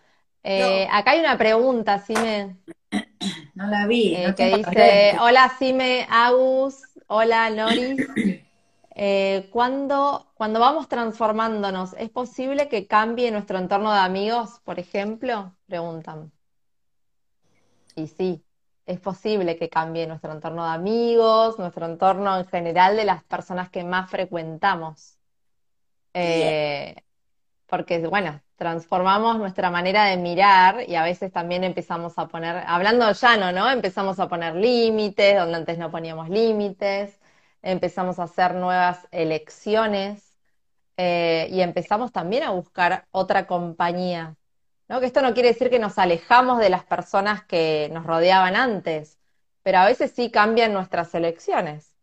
Eh, 0.44 0.88
acá 0.90 1.12
hay 1.12 1.20
una 1.20 1.38
pregunta, 1.38 1.98
Sime, 1.98 2.56
No 3.54 3.66
la 3.66 3.86
vi. 3.86 4.14
eh, 4.14 4.28
no 4.28 4.34
que 4.34 4.56
dice, 4.56 5.16
hola 5.20 5.52
Sime, 5.58 6.06
Agus, 6.10 6.82
hola 7.06 7.50
Noris. 7.50 8.06
Eh, 8.94 9.48
¿cuándo, 9.50 10.30
cuando 10.34 10.60
vamos 10.60 10.86
transformándonos, 10.86 11.94
¿es 11.94 12.10
posible 12.10 12.68
que 12.68 12.86
cambie 12.86 13.30
nuestro 13.30 13.56
entorno 13.56 13.90
de 13.90 14.00
amigos, 14.00 14.60
por 14.64 14.78
ejemplo? 14.78 15.56
Preguntan. 15.66 16.30
Y 17.96 18.08
sí, 18.08 18.44
es 18.84 19.00
posible 19.00 19.56
que 19.56 19.70
cambie 19.70 20.06
nuestro 20.06 20.32
entorno 20.32 20.64
de 20.66 20.72
amigos, 20.72 21.58
nuestro 21.58 21.86
entorno 21.86 22.36
en 22.36 22.46
general 22.46 22.94
de 22.94 23.04
las 23.04 23.24
personas 23.24 23.70
que 23.70 23.82
más 23.82 24.10
frecuentamos. 24.10 25.16
Eh, 26.12 26.94
porque, 27.66 27.98
bueno, 28.06 28.42
transformamos 28.62 29.38
nuestra 29.38 29.70
manera 29.70 30.04
de 30.04 30.16
mirar 30.16 30.88
y 30.88 30.94
a 30.94 31.02
veces 31.02 31.32
también 31.32 31.64
empezamos 31.64 32.16
a 32.16 32.28
poner, 32.28 32.62
hablando 32.64 33.10
llano, 33.10 33.50
¿no? 33.50 33.68
Empezamos 33.68 34.20
a 34.20 34.28
poner 34.28 34.54
límites 34.54 35.36
donde 35.36 35.56
antes 35.56 35.78
no 35.78 35.90
poníamos 35.90 36.28
límites, 36.28 37.18
empezamos 37.60 38.20
a 38.20 38.24
hacer 38.24 38.54
nuevas 38.54 39.08
elecciones 39.10 40.36
eh, 40.96 41.48
y 41.50 41.60
empezamos 41.60 42.12
también 42.12 42.44
a 42.44 42.50
buscar 42.50 43.04
otra 43.10 43.48
compañía, 43.48 44.36
¿no? 44.88 45.00
Que 45.00 45.06
esto 45.06 45.22
no 45.22 45.34
quiere 45.34 45.48
decir 45.48 45.68
que 45.68 45.80
nos 45.80 45.98
alejamos 45.98 46.60
de 46.60 46.70
las 46.70 46.84
personas 46.84 47.42
que 47.42 47.90
nos 47.92 48.06
rodeaban 48.06 48.54
antes, 48.54 49.18
pero 49.64 49.78
a 49.78 49.86
veces 49.86 50.12
sí 50.14 50.30
cambian 50.30 50.72
nuestras 50.72 51.12
elecciones, 51.16 51.96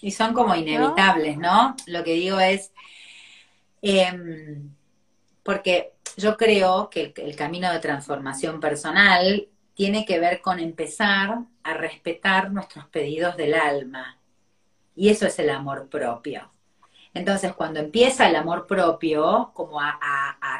Y 0.00 0.12
son 0.12 0.32
como 0.32 0.54
inevitables, 0.54 1.36
¿no? 1.36 1.76
Lo 1.86 2.02
que 2.02 2.12
digo 2.12 2.40
es, 2.40 2.72
em, 3.82 4.70
porque 5.42 5.94
yo 6.16 6.36
creo 6.36 6.90
que 6.90 7.14
el, 7.16 7.36
camino 7.36 7.72
de 7.72 7.78
transformación 7.78 8.60
personal 8.60 9.48
tiene 9.74 10.04
que 10.04 10.18
ver 10.18 10.40
con 10.40 10.58
empezar 10.58 11.38
a 11.62 11.74
respetar 11.74 12.50
nuestros 12.50 12.86
pedidos 12.88 13.36
del 13.36 13.54
alma. 13.54 14.18
Y 14.96 15.10
eso 15.10 15.26
es 15.26 15.38
el 15.38 15.50
amor 15.50 15.88
propio. 15.88 16.50
Entonces, 17.14 17.52
cuando 17.54 17.80
empieza 17.80 18.28
el 18.28 18.36
amor 18.36 18.66
propio, 18.66 19.52
como 19.54 19.80
a, 19.80 19.94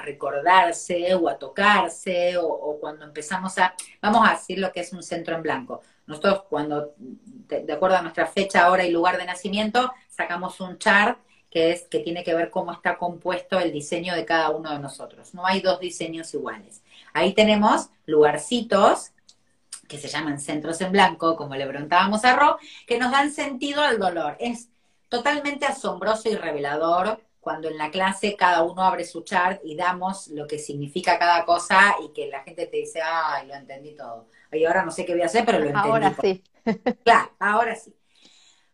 recordarse 0.04 1.14
o 1.14 1.28
a 1.28 1.38
tocarse, 1.38 2.36
o, 2.38 2.46
o 2.46 2.80
cuando 2.80 3.04
empezamos 3.04 3.58
a, 3.58 3.74
vamos 4.00 4.26
a 4.26 4.32
decir 4.32 4.58
lo 4.58 4.72
que 4.72 4.80
es 4.80 4.92
un 4.92 5.02
centro 5.02 5.34
en 5.34 5.42
blanco. 5.42 5.82
Nosotros 6.06 6.44
cuando, 6.48 6.94
de, 6.96 7.64
de 7.64 7.72
acuerdo 7.72 7.96
a 7.96 8.02
nuestra 8.02 8.26
fecha, 8.26 8.70
hora 8.70 8.84
y 8.84 8.90
lugar 8.90 9.18
de 9.18 9.26
nacimiento, 9.26 9.92
sacamos 10.08 10.60
un 10.60 10.78
chart 10.78 11.18
que 11.51 11.72
es 11.72 11.82
que 11.82 12.01
tiene 12.01 12.24
que 12.24 12.34
ver 12.34 12.51
cómo 12.51 12.72
está 12.72 12.99
compuesto 12.99 13.59
el 13.59 13.72
diseño 13.72 14.14
de 14.14 14.24
cada 14.24 14.51
uno 14.51 14.70
de 14.70 14.78
nosotros. 14.78 15.34
No 15.34 15.46
hay 15.46 15.61
dos 15.61 15.80
diseños 15.80 16.32
iguales. 16.34 16.82
Ahí 17.12 17.32
tenemos 17.34 17.88
lugarcitos 18.07 19.12
que 19.88 19.99
se 19.99 20.09
llaman 20.09 20.38
centros 20.38 20.80
en 20.82 20.92
blanco, 20.92 21.36
como 21.36 21.55
le 21.57 21.66
preguntábamos 21.66 22.24
a 22.24 22.36
Ro, 22.36 22.59
que 22.86 22.99
nos 22.99 23.11
dan 23.11 23.32
sentido 23.32 23.80
al 23.82 23.99
dolor. 23.99 24.36
Es 24.38 24.68
totalmente 25.09 25.64
asombroso 25.64 26.28
y 26.28 26.36
revelador 26.36 27.22
cuando 27.40 27.68
en 27.68 27.78
la 27.78 27.90
clase 27.90 28.36
cada 28.36 28.62
uno 28.62 28.82
abre 28.82 29.05
su 29.05 29.22
chart 29.22 29.61
y 29.64 29.74
damos 29.74 30.28
lo 30.28 30.46
que 30.46 30.59
significa 30.59 31.18
cada 31.18 31.46
cosa 31.46 31.96
y 32.05 32.12
que 32.12 32.28
la 32.28 32.42
gente 32.42 32.66
te 32.66 32.76
dice, 32.76 33.01
ay, 33.03 33.46
lo 33.46 33.55
entendí 33.55 33.94
todo. 33.94 34.28
Y 34.53 34.64
ahora 34.66 34.84
no 34.84 34.90
sé 34.90 35.07
qué 35.07 35.12
voy 35.14 35.22
a 35.22 35.26
hacer, 35.26 35.46
pero 35.46 35.59
lo 35.59 35.70
entendí. 35.70 35.88
ahora 35.88 36.11
todo". 36.11 36.20
sí. 36.20 36.44
Claro, 37.03 37.32
ahora 37.38 37.74
sí. 37.74 37.94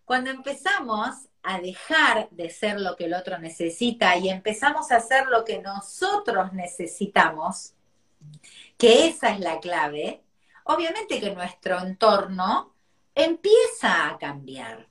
Cuando 0.05 0.31
empezamos 0.31 1.29
a 1.45 1.61
dejar 1.61 2.29
de 2.31 2.49
ser 2.49 2.81
lo 2.81 2.97
que 2.97 3.05
el 3.05 3.15
otro 3.15 3.39
necesita 3.39 4.17
y 4.17 4.31
empezamos 4.31 4.91
a 4.91 4.97
hacer 4.97 5.27
lo 5.27 5.45
que 5.45 5.61
nosotros 5.61 6.55
necesitamos, 6.55 7.75
que 8.79 9.07
esa 9.07 9.31
es 9.31 9.41
la 9.41 9.61
clave, 9.61 10.23
obviamente 10.65 11.21
que 11.21 11.35
nuestro 11.35 11.79
entorno 11.81 12.75
empieza 13.15 14.09
a 14.09 14.19
cambiar. 14.19 14.89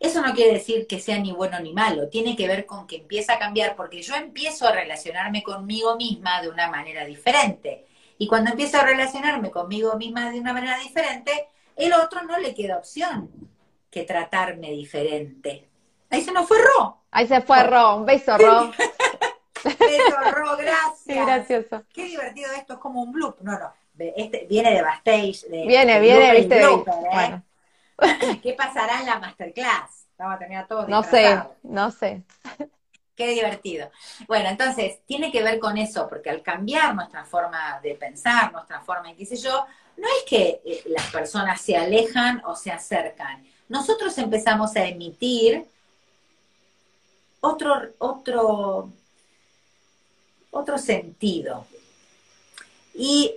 Eso 0.00 0.22
no 0.22 0.34
quiere 0.34 0.54
decir 0.54 0.86
que 0.86 0.98
sea 0.98 1.18
ni 1.18 1.32
bueno 1.32 1.60
ni 1.60 1.74
malo, 1.74 2.08
tiene 2.08 2.36
que 2.36 2.48
ver 2.48 2.64
con 2.64 2.86
que 2.86 2.96
empieza 2.96 3.34
a 3.34 3.38
cambiar 3.38 3.76
porque 3.76 4.00
yo 4.00 4.14
empiezo 4.14 4.66
a 4.66 4.72
relacionarme 4.72 5.42
conmigo 5.42 5.96
misma 5.96 6.40
de 6.40 6.48
una 6.48 6.70
manera 6.70 7.04
diferente. 7.04 7.86
Y 8.18 8.26
cuando 8.26 8.50
empiezo 8.50 8.78
a 8.78 8.84
relacionarme 8.84 9.50
conmigo 9.50 9.94
misma 9.96 10.30
de 10.30 10.40
una 10.40 10.54
manera 10.54 10.78
diferente, 10.78 11.48
el 11.76 11.92
otro 11.92 12.22
no 12.22 12.38
le 12.38 12.54
queda 12.54 12.78
opción 12.78 13.55
que 13.96 14.04
tratarme 14.04 14.72
diferente. 14.72 15.70
Ahí 16.10 16.20
se 16.20 16.30
nos 16.30 16.46
fue 16.46 16.58
Ro. 16.58 17.04
Ahí 17.10 17.26
se 17.26 17.40
fue 17.40 17.62
Ro. 17.62 17.96
Un 17.96 18.04
beso, 18.04 18.36
Ro. 18.36 18.70
beso, 19.64 20.32
Ro, 20.32 20.54
gracias. 20.58 21.02
Qué 21.06 21.24
gracioso. 21.24 21.82
Qué 21.94 22.04
divertido 22.04 22.52
esto, 22.52 22.74
es 22.74 22.78
como 22.78 23.00
un 23.00 23.10
bloop. 23.10 23.40
No, 23.40 23.58
no. 23.58 23.72
Este, 23.98 24.44
viene 24.50 24.74
de 24.74 24.82
backstage. 24.82 25.46
De, 25.48 25.66
viene, 25.66 25.98
viene, 25.98 26.30
viste. 26.36 26.60
¿eh? 26.60 26.84
bueno. 27.10 27.42
¿Qué 28.42 28.52
pasará 28.52 29.00
en 29.00 29.06
la 29.06 29.18
masterclass? 29.18 30.08
Vamos 30.18 30.36
a 30.36 30.38
tener 30.40 30.58
a 30.58 30.66
todos 30.66 30.86
No 30.88 31.02
sé, 31.02 31.40
no 31.62 31.90
sé. 31.90 32.22
Qué 33.14 33.28
divertido. 33.28 33.90
Bueno, 34.28 34.50
entonces, 34.50 35.00
tiene 35.06 35.32
que 35.32 35.42
ver 35.42 35.58
con 35.58 35.78
eso, 35.78 36.06
porque 36.06 36.28
al 36.28 36.42
cambiar 36.42 36.94
nuestra 36.94 37.24
forma 37.24 37.80
de 37.82 37.94
pensar, 37.94 38.52
nuestra 38.52 38.82
forma, 38.82 39.14
qué 39.14 39.24
sé 39.24 39.36
yo, 39.36 39.64
no 39.96 40.06
es 40.06 40.24
que 40.28 40.60
eh, 40.66 40.82
las 40.84 41.06
personas 41.10 41.62
se 41.62 41.78
alejan 41.78 42.42
o 42.44 42.54
se 42.54 42.70
acercan. 42.70 43.42
Nosotros 43.68 44.16
empezamos 44.18 44.76
a 44.76 44.84
emitir 44.84 45.66
otro, 47.40 47.74
otro, 47.98 48.90
otro 50.50 50.78
sentido. 50.78 51.66
Y 52.94 53.34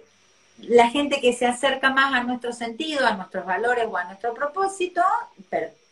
la 0.59 0.89
gente 0.89 1.21
que 1.21 1.34
se 1.34 1.45
acerca 1.45 1.91
más 1.91 2.13
a 2.13 2.23
nuestro 2.23 2.53
sentido, 2.53 3.05
a 3.05 3.15
nuestros 3.15 3.45
valores 3.45 3.86
o 3.89 3.97
a 3.97 4.05
nuestro 4.05 4.34
propósito, 4.34 5.01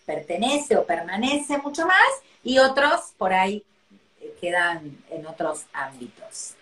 pertenece 0.06 0.78
o 0.78 0.86
permanece 0.86 1.58
mucho 1.58 1.86
más 1.86 2.08
y 2.44 2.60
otros 2.60 3.14
por 3.18 3.34
ahí 3.34 3.64
eh, 4.22 4.36
quedan 4.40 4.98
en 5.10 5.26
otros 5.26 5.66
ámbitos. 5.74 6.56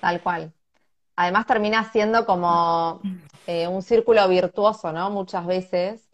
Tal 0.00 0.20
cual. 0.20 0.52
Además 1.16 1.46
termina 1.46 1.90
siendo 1.90 2.26
como 2.26 3.00
eh, 3.46 3.66
un 3.66 3.82
círculo 3.82 4.26
virtuoso, 4.28 4.92
¿no? 4.92 5.10
Muchas 5.10 5.46
veces, 5.46 6.05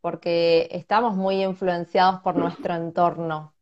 porque 0.00 0.68
estamos 0.70 1.16
muy 1.16 1.42
influenciados 1.42 2.20
por 2.20 2.36
nuestro 2.36 2.74
entorno 2.74 3.54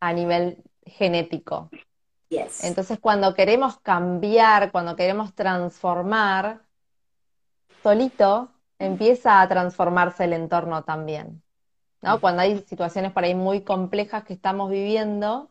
a 0.00 0.12
nivel 0.12 0.62
genético. 0.84 1.70
Entonces, 2.62 2.98
cuando 3.00 3.34
queremos 3.34 3.78
cambiar, 3.80 4.70
cuando 4.70 4.96
queremos 4.96 5.34
transformar, 5.34 6.60
solito 7.82 8.50
empieza 8.78 9.40
a 9.40 9.48
transformarse 9.48 10.24
el 10.24 10.34
entorno 10.34 10.84
también. 10.84 11.42
¿no? 12.02 12.20
Cuando 12.20 12.42
hay 12.42 12.58
situaciones 12.60 13.12
por 13.12 13.24
ahí 13.24 13.34
muy 13.34 13.62
complejas 13.62 14.24
que 14.24 14.34
estamos 14.34 14.70
viviendo, 14.70 15.50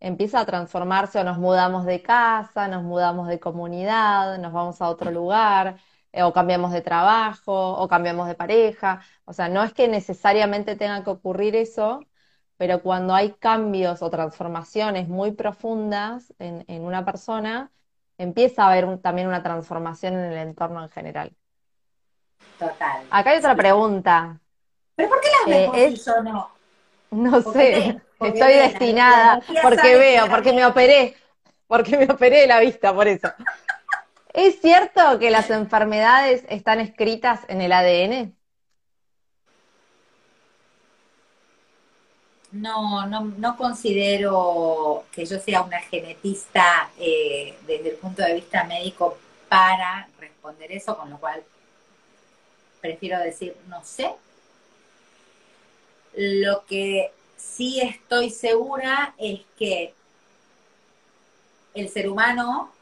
empieza 0.00 0.40
a 0.40 0.46
transformarse 0.46 1.18
o 1.18 1.24
nos 1.24 1.38
mudamos 1.38 1.84
de 1.84 2.02
casa, 2.02 2.68
nos 2.68 2.82
mudamos 2.82 3.28
de 3.28 3.40
comunidad, 3.40 4.38
nos 4.38 4.52
vamos 4.52 4.80
a 4.82 4.88
otro 4.88 5.10
lugar, 5.10 5.78
o 6.12 6.32
cambiamos 6.32 6.72
de 6.72 6.80
trabajo, 6.80 7.72
o 7.72 7.88
cambiamos 7.88 8.28
de 8.28 8.34
pareja. 8.34 9.00
O 9.24 9.32
sea, 9.32 9.48
no 9.48 9.62
es 9.62 9.72
que 9.72 9.88
necesariamente 9.88 10.76
tenga 10.76 11.04
que 11.04 11.10
ocurrir 11.10 11.54
eso, 11.56 12.00
pero 12.56 12.82
cuando 12.82 13.14
hay 13.14 13.32
cambios 13.32 14.02
o 14.02 14.10
transformaciones 14.10 15.08
muy 15.08 15.32
profundas 15.32 16.34
en, 16.38 16.82
una 16.82 17.04
persona, 17.04 17.70
empieza 18.16 18.64
a 18.64 18.72
haber 18.72 18.98
también 18.98 19.28
una 19.28 19.42
transformación 19.42 20.14
en 20.14 20.32
el 20.32 20.38
entorno 20.38 20.82
en 20.82 20.90
general. 20.90 21.32
Total. 22.58 23.06
Acá 23.10 23.30
hay 23.30 23.38
otra 23.38 23.54
pregunta. 23.54 24.40
¿Pero 24.96 25.08
por 25.08 25.20
qué 25.20 25.28
las 25.28 25.56
vemos 25.56 25.76
eh, 25.76 25.86
es... 25.86 26.06
no? 26.24 26.50
No 27.10 27.40
sé, 27.40 28.00
estoy 28.20 28.52
destinada, 28.54 29.40
porque 29.62 29.96
veo, 29.96 30.28
porque 30.28 30.52
me 30.52 30.66
operé, 30.66 31.16
porque 31.66 31.96
me 31.96 32.12
operé 32.12 32.46
la 32.46 32.60
vista, 32.60 32.92
por 32.92 33.06
eso. 33.06 33.28
¿Es 34.40 34.60
cierto 34.60 35.18
que 35.18 35.32
las 35.32 35.50
enfermedades 35.50 36.44
están 36.48 36.78
escritas 36.78 37.40
en 37.48 37.60
el 37.60 37.72
ADN? 37.72 38.38
no, 42.52 43.04
no, 43.06 43.24
no 43.24 43.56
considero 43.56 45.04
que 45.12 45.26
yo 45.26 45.40
sea 45.40 45.62
una 45.62 45.80
genetista 45.80 46.88
eh, 46.98 47.58
desde 47.66 47.90
el 47.90 47.96
punto 47.96 48.22
de 48.22 48.34
vista 48.34 48.62
médico 48.62 49.18
para 49.48 50.08
responder 50.20 50.70
eso, 50.70 50.96
con 50.96 51.10
lo 51.10 51.18
cual 51.18 51.42
prefiero 52.80 53.18
decir 53.18 53.56
no 53.66 53.82
sé. 53.84 54.14
Lo 56.14 56.64
que 56.64 57.10
sí 57.36 57.80
estoy 57.80 58.30
segura 58.30 59.14
es 59.18 59.40
que 59.58 59.94
el 61.74 61.88
ser 61.88 62.08
humano 62.08 62.72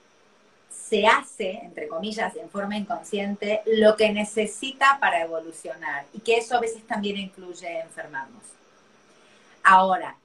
se 0.89 1.07
hace, 1.07 1.51
entre 1.62 1.89
comillas, 1.89 2.37
en 2.37 2.49
forma 2.49 2.76
inconsciente, 2.76 3.62
lo 3.66 3.97
que 3.97 4.12
necesita 4.12 4.99
para 5.01 5.22
evolucionar 5.22 6.05
y 6.12 6.20
que 6.20 6.37
eso 6.37 6.57
a 6.57 6.61
veces 6.61 6.87
también 6.87 7.16
incluye 7.16 7.80
enfermarnos. 7.80 8.43
Ahora, 9.64 10.16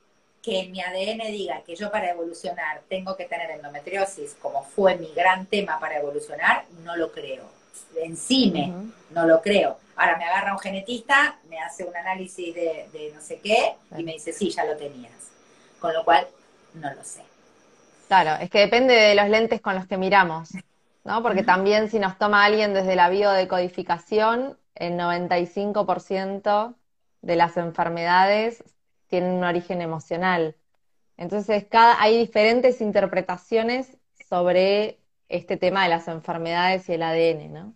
que 0.42 0.60
en 0.60 0.72
mi 0.72 0.82
ADN 0.82 1.32
diga 1.32 1.62
que 1.66 1.76
yo 1.76 1.92
para 1.92 2.10
evolucionar 2.12 2.82
tengo 2.90 3.16
que 3.16 3.26
tener 3.26 3.52
endometriosis, 3.52 4.36
como 4.42 4.64
fue 4.64 4.96
mi 4.98 5.12
gran 5.14 5.46
tema 5.46 5.80
para 5.80 5.98
evolucionar, 5.98 6.66
no 6.84 6.96
lo 6.96 7.12
creo. 7.12 7.44
Encime, 7.96 8.74
no 9.12 9.26
lo 9.26 9.42
creo. 9.42 9.78
Ahora 9.96 10.18
me 10.18 10.26
agarra 10.26 10.54
un 10.54 10.60
genetista, 10.60 11.40
me 11.50 11.60
hace 11.60 11.84
un 11.84 11.96
análisis 11.96 12.54
de, 12.54 13.12
no 13.14 13.22
sé 13.22 13.40
qué 13.40 13.76
y 13.98 14.04
me 14.04 14.14
dice, 14.14 14.34
sí, 14.34 14.50
ya 14.50 14.64
lo 14.64 14.78
tenías. 14.78 15.12
Con 15.80 15.94
lo 15.94 16.04
cual, 16.04 16.28
no 16.74 16.94
lo 16.94 17.04
sé. 17.04 17.22
Claro, 18.12 18.44
es 18.44 18.50
que 18.50 18.60
depende 18.60 18.94
de 18.94 19.16
los 19.16 19.30
lentes 19.30 19.62
con 19.62 19.74
los 19.74 19.88
que 19.88 19.96
miramos, 19.96 20.50
¿no? 21.06 21.24
Porque 21.24 21.44
también 21.44 21.90
si 21.90 21.98
nos 21.98 22.18
toma 22.18 22.44
alguien 22.44 22.74
desde 22.74 22.98
la 22.98 23.08
biodecodificación, 23.08 24.58
el 24.76 24.98
95% 24.98 26.76
de 27.22 27.36
las 27.38 27.56
enfermedades 27.56 28.66
tienen 29.08 29.32
un 29.32 29.46
origen 29.46 29.82
emocional. 29.82 30.58
Entonces, 31.16 31.66
cada, 31.70 32.02
hay 32.02 32.18
diferentes 32.18 32.82
interpretaciones 32.82 33.98
sobre 34.28 35.00
este 35.30 35.56
tema 35.56 35.84
de 35.84 35.90
las 35.92 36.10
enfermedades 36.10 36.90
y 36.90 36.96
el 36.96 37.04
ADN, 37.04 37.54
¿no? 37.54 37.74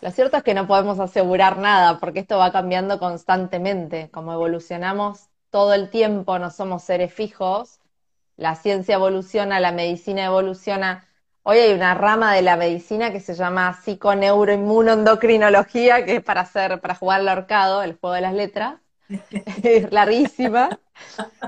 Lo 0.00 0.10
cierto 0.10 0.38
es 0.38 0.42
que 0.42 0.54
no 0.54 0.66
podemos 0.66 0.98
asegurar 0.98 1.58
nada, 1.58 2.00
porque 2.00 2.18
esto 2.18 2.38
va 2.38 2.50
cambiando 2.50 2.98
constantemente. 2.98 4.10
Como 4.10 4.32
evolucionamos 4.32 5.28
todo 5.50 5.74
el 5.74 5.90
tiempo, 5.90 6.40
no 6.40 6.50
somos 6.50 6.82
seres 6.82 7.14
fijos, 7.14 7.77
la 8.38 8.54
ciencia 8.54 8.94
evoluciona, 8.94 9.60
la 9.60 9.72
medicina 9.72 10.24
evoluciona. 10.24 11.04
Hoy 11.42 11.58
hay 11.58 11.74
una 11.74 11.92
rama 11.94 12.32
de 12.34 12.40
la 12.42 12.56
medicina 12.56 13.12
que 13.12 13.20
se 13.20 13.34
llama 13.34 13.74
psiconeuroinmunoendocrinología, 13.82 16.06
que 16.06 16.16
es 16.16 16.22
para 16.22 16.40
hacer, 16.42 16.80
para 16.80 16.94
jugar 16.94 17.20
al 17.20 17.28
ahorcado, 17.28 17.82
el 17.82 17.98
juego 17.98 18.14
de 18.14 18.20
las 18.20 18.34
letras, 18.34 18.76
larguísima. 19.90 20.78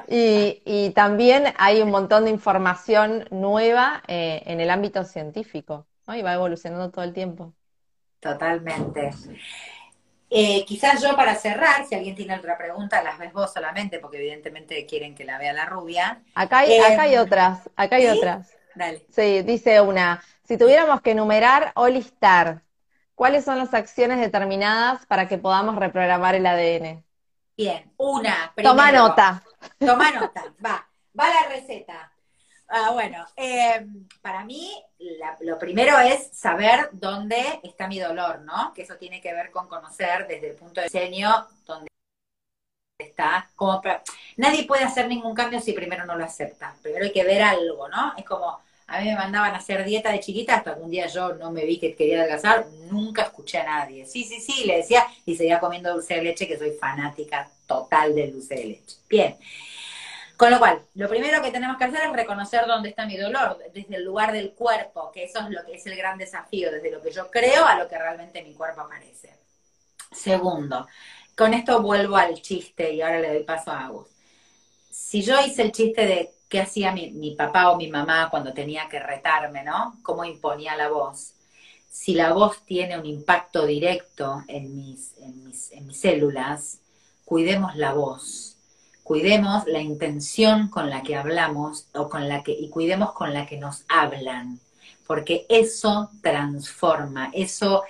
Y, 0.09 0.91
también 0.95 1.55
hay 1.59 1.81
un 1.81 1.91
montón 1.91 2.25
de 2.25 2.31
información 2.31 3.27
nueva 3.31 4.03
eh, 4.09 4.43
en 4.47 4.61
el 4.61 4.71
ámbito 4.71 5.05
científico, 5.05 5.87
¿no? 6.09 6.17
Y 6.17 6.23
va 6.23 6.35
evolucionando 6.35 6.91
todo 6.91 7.05
el 7.05 7.13
tiempo. 7.13 7.55
Totalmente. 8.19 9.11
Eh, 10.31 10.65
quizás 10.65 11.03
yo 11.03 11.17
para 11.17 11.35
cerrar, 11.35 11.87
si 11.87 11.95
alguien 11.97 12.15
tiene 12.15 12.37
otra 12.37 12.57
pregunta, 12.57 13.03
las 13.03 13.19
ves 13.19 13.33
vos 13.33 13.53
solamente, 13.53 13.99
porque 13.99 14.19
evidentemente 14.19 14.87
quieren 14.87 15.15
que 15.15 15.25
la 15.25 15.39
vea 15.39 15.53
la 15.53 15.67
rubia. 15.67 16.23
Acá 16.35 16.59
hay, 16.59 16.79
acá 16.79 17.03
hay 17.03 17.15
eh, 17.15 17.19
otras, 17.19 17.69
acá 17.75 17.97
hay 17.97 18.07
otras. 18.07 18.57
Dale. 18.75 19.05
Sí, 19.11 19.43
dice 19.43 19.81
una, 19.81 20.23
si 20.45 20.57
tuviéramos 20.57 21.01
que 21.01 21.11
enumerar 21.11 21.73
o 21.75 21.89
listar, 21.89 22.63
¿cuáles 23.17 23.45
son 23.45 23.59
las 23.59 23.75
acciones 23.75 24.21
determinadas 24.21 25.05
para 25.07 25.27
que 25.27 25.37
podamos 25.37 25.77
reprogramar 25.77 26.37
el 26.37 26.47
ADN? 26.47 27.05
Bien, 27.57 27.93
una. 27.97 28.53
Toma 28.63 28.93
nota. 28.93 29.43
Toma 29.79 30.13
nota, 30.13 30.45
va, 30.65 30.89
va 31.19 31.29
la 31.29 31.49
receta. 31.49 32.10
Ah, 32.73 32.93
bueno, 32.93 33.27
em, 33.37 34.07
para 34.23 34.45
mí 34.45 34.71
lo 35.41 35.59
primero 35.59 35.99
es 35.99 36.31
saber 36.33 36.89
dónde 36.93 37.61
está 37.65 37.89
mi 37.89 37.99
dolor, 37.99 38.41
¿no? 38.43 38.73
Que 38.75 38.83
eso 38.83 38.97
tiene 38.97 39.21
que 39.21 39.33
ver 39.35 39.51
con 39.51 39.67
conocer 39.69 40.27
desde 40.29 40.51
el 40.51 40.57
punto 40.57 40.81
de 40.81 40.87
diseño 40.87 41.49
dónde 41.67 41.89
está. 42.99 43.51
Como 43.57 43.81
nadie 44.37 44.67
puede 44.67 44.85
hacer 44.85 45.09
ningún 45.09 45.35
cambio 45.35 45.61
si 45.61 45.73
primero 45.73 46.05
no 46.07 46.17
lo 46.17 46.25
acepta. 46.25 46.79
Primero 46.83 47.05
hay 47.05 47.13
que 47.13 47.25
ver 47.25 47.43
algo, 47.43 47.89
¿no? 47.89 48.15
Es 48.17 48.25
como, 48.25 48.61
A 48.87 49.01
mí 49.01 49.07
me 49.07 49.15
mandaban 49.17 49.55
a 49.55 49.59
hacer 49.59 49.85
dieta 49.85 50.11
de 50.11 50.19
chiquita 50.21 50.57
hasta 50.57 50.75
que 50.75 50.81
un 50.81 50.91
día 50.91 51.07
yo 51.07 51.35
no 51.35 51.51
me 51.53 51.65
vi 51.65 51.79
que 51.79 51.95
quería 51.95 52.19
adelgazar, 52.21 52.67
nunca 52.91 53.23
escuché 53.23 53.59
a 53.59 53.65
nadie. 53.65 54.05
Sí, 54.07 54.25
sí, 54.25 54.41
sí, 54.41 54.65
le 54.67 54.79
decía 54.79 55.07
y 55.25 55.37
seguía 55.37 55.61
comiendo 55.61 55.93
dulce 55.95 56.15
de 56.15 56.23
leche, 56.25 56.49
que 56.49 56.59
soy 56.59 56.73
fanática 56.73 57.53
total 57.67 58.15
del 58.17 58.33
dulce 58.33 58.55
de 58.57 58.65
leche. 58.67 58.97
Bien. 59.09 59.39
Con 60.41 60.51
lo 60.51 60.59
cual, 60.59 60.81
lo 60.95 61.07
primero 61.07 61.43
que 61.43 61.51
tenemos 61.51 61.77
que 61.77 61.85
hacer 61.85 62.01
es 62.01 62.13
reconocer 62.15 62.67
dónde 62.67 62.89
está 62.89 63.05
mi 63.05 63.19
dolor, 63.19 63.59
desde 63.75 63.97
el 63.97 64.05
lugar 64.05 64.33
del 64.33 64.53
cuerpo, 64.53 65.11
que 65.13 65.25
eso 65.25 65.41
es 65.41 65.51
lo 65.51 65.63
que 65.67 65.75
es 65.75 65.85
el 65.85 65.95
gran 65.95 66.17
desafío, 66.17 66.73
desde 66.73 66.91
lo 66.91 67.03
que 67.03 67.11
yo 67.11 67.31
creo 67.31 67.67
a 67.67 67.79
lo 67.79 67.87
que 67.87 67.99
realmente 67.99 68.43
mi 68.43 68.55
cuerpo 68.55 68.81
aparece. 68.81 69.37
Segundo, 70.11 70.89
con 71.37 71.53
esto 71.53 71.83
vuelvo 71.83 72.17
al 72.17 72.41
chiste 72.41 72.91
y 72.91 73.03
ahora 73.03 73.21
le 73.21 73.35
doy 73.35 73.43
paso 73.43 73.71
a 73.71 73.85
Agus. 73.85 74.09
Si 74.91 75.21
yo 75.21 75.39
hice 75.43 75.61
el 75.61 75.73
chiste 75.73 76.07
de 76.07 76.33
qué 76.49 76.63
hacía 76.63 76.91
mi, 76.93 77.35
papá 77.37 77.71
o 77.71 77.77
mi 77.77 77.89
mamá 77.89 78.31
cuando 78.31 78.55
tenía 78.55 78.89
que 78.89 78.99
retarme, 78.99 79.63
¿no? 79.63 79.99
Cómo 80.03 80.25
imponía 80.25 80.75
la 80.75 80.89
voz. 80.89 81.35
Si 81.91 82.15
la 82.15 82.33
voz 82.33 82.65
tiene 82.65 82.99
un 82.99 83.05
impacto 83.05 83.67
directo 83.67 84.43
en 84.49 84.75
mis, 84.75 85.13
células, 85.93 86.79
cuidemos 87.27 87.77
la 87.77 87.93
voz, 87.93 88.57
cuidemos 89.11 89.67
la 89.67 89.81
intención 89.81 90.69
con 90.69 90.89
la 90.89 91.03
que 91.03 91.17
hablamos 91.17 91.89
o 91.95 92.09
con 92.09 92.29
la 92.29 92.45
que, 92.45 92.53
y 92.53 92.69
cuidemos 92.69 93.11
con 93.11 93.35
la 93.35 93.45
que 93.45 93.57
nos 93.57 93.83
hablan, 93.89 94.61
porque 95.05 95.47
eso 95.49 96.13
transforma, 96.23 97.29
eso 97.33 97.83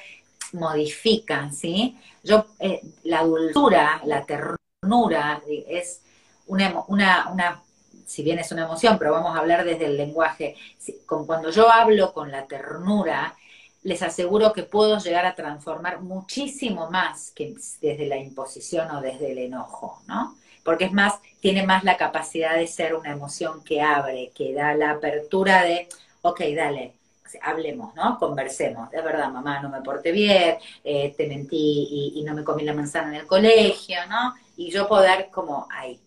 modifica, 0.54 1.50
¿sí? 1.52 1.98
Yo, 2.24 2.46
eh, 2.58 2.80
la 3.02 3.22
dulzura, 3.22 4.00
la 4.06 4.24
ternura 4.24 5.42
es 5.46 6.00
una, 6.46 6.84
una, 6.88 7.28
una 7.30 7.62
si 8.06 8.22
bien 8.22 8.38
es 8.38 8.50
una 8.50 8.64
emoción, 8.64 8.96
pero 8.98 9.12
vamos 9.12 9.36
a 9.36 9.40
hablar 9.40 9.62
desde 9.66 9.84
el 9.84 9.98
lenguaje. 9.98 10.56
Con, 11.04 11.26
cuando 11.26 11.50
yo 11.50 11.70
hablo 11.70 12.14
con 12.14 12.30
la 12.30 12.46
ternura, 12.46 13.36
les 13.82 14.00
aseguro 14.00 14.54
que 14.54 14.62
puedo 14.62 14.96
llegar 14.96 15.26
a 15.26 15.34
transformar 15.34 16.00
muchísimo 16.00 16.90
más 16.90 17.30
que 17.32 17.54
desde 17.82 18.06
la 18.06 18.16
imposición 18.16 18.90
o 18.90 19.02
desde 19.02 19.32
el 19.32 19.38
enojo, 19.40 20.00
¿no? 20.06 20.39
Porque 20.64 20.84
es 20.84 20.92
más, 20.92 21.14
tiene 21.40 21.64
más 21.66 21.84
la 21.84 21.96
capacidad 21.96 22.56
de 22.56 22.66
ser 22.66 22.94
una 22.94 23.12
emoción 23.12 23.62
que 23.64 23.80
abre, 23.82 24.30
que 24.34 24.52
da 24.54 24.74
la 24.74 24.92
apertura 24.92 25.62
de, 25.62 25.88
ok, 26.22 26.40
dale, 26.56 26.94
hablemos, 27.42 27.94
¿no? 27.94 28.18
Conversemos. 28.18 28.92
Es 28.92 29.04
verdad, 29.04 29.30
mamá, 29.30 29.60
no 29.60 29.70
me 29.70 29.82
porté 29.82 30.12
bien, 30.12 30.56
eh, 30.84 31.14
te 31.16 31.26
mentí 31.26 31.88
y, 32.16 32.20
y 32.20 32.22
no 32.24 32.34
me 32.34 32.44
comí 32.44 32.64
la 32.64 32.74
manzana 32.74 33.08
en 33.08 33.14
el 33.22 33.26
colegio, 33.26 33.98
¿no? 34.08 34.34
Y 34.56 34.70
yo 34.70 34.86
poder 34.88 35.28
como 35.30 35.66
ahí, 35.70 36.00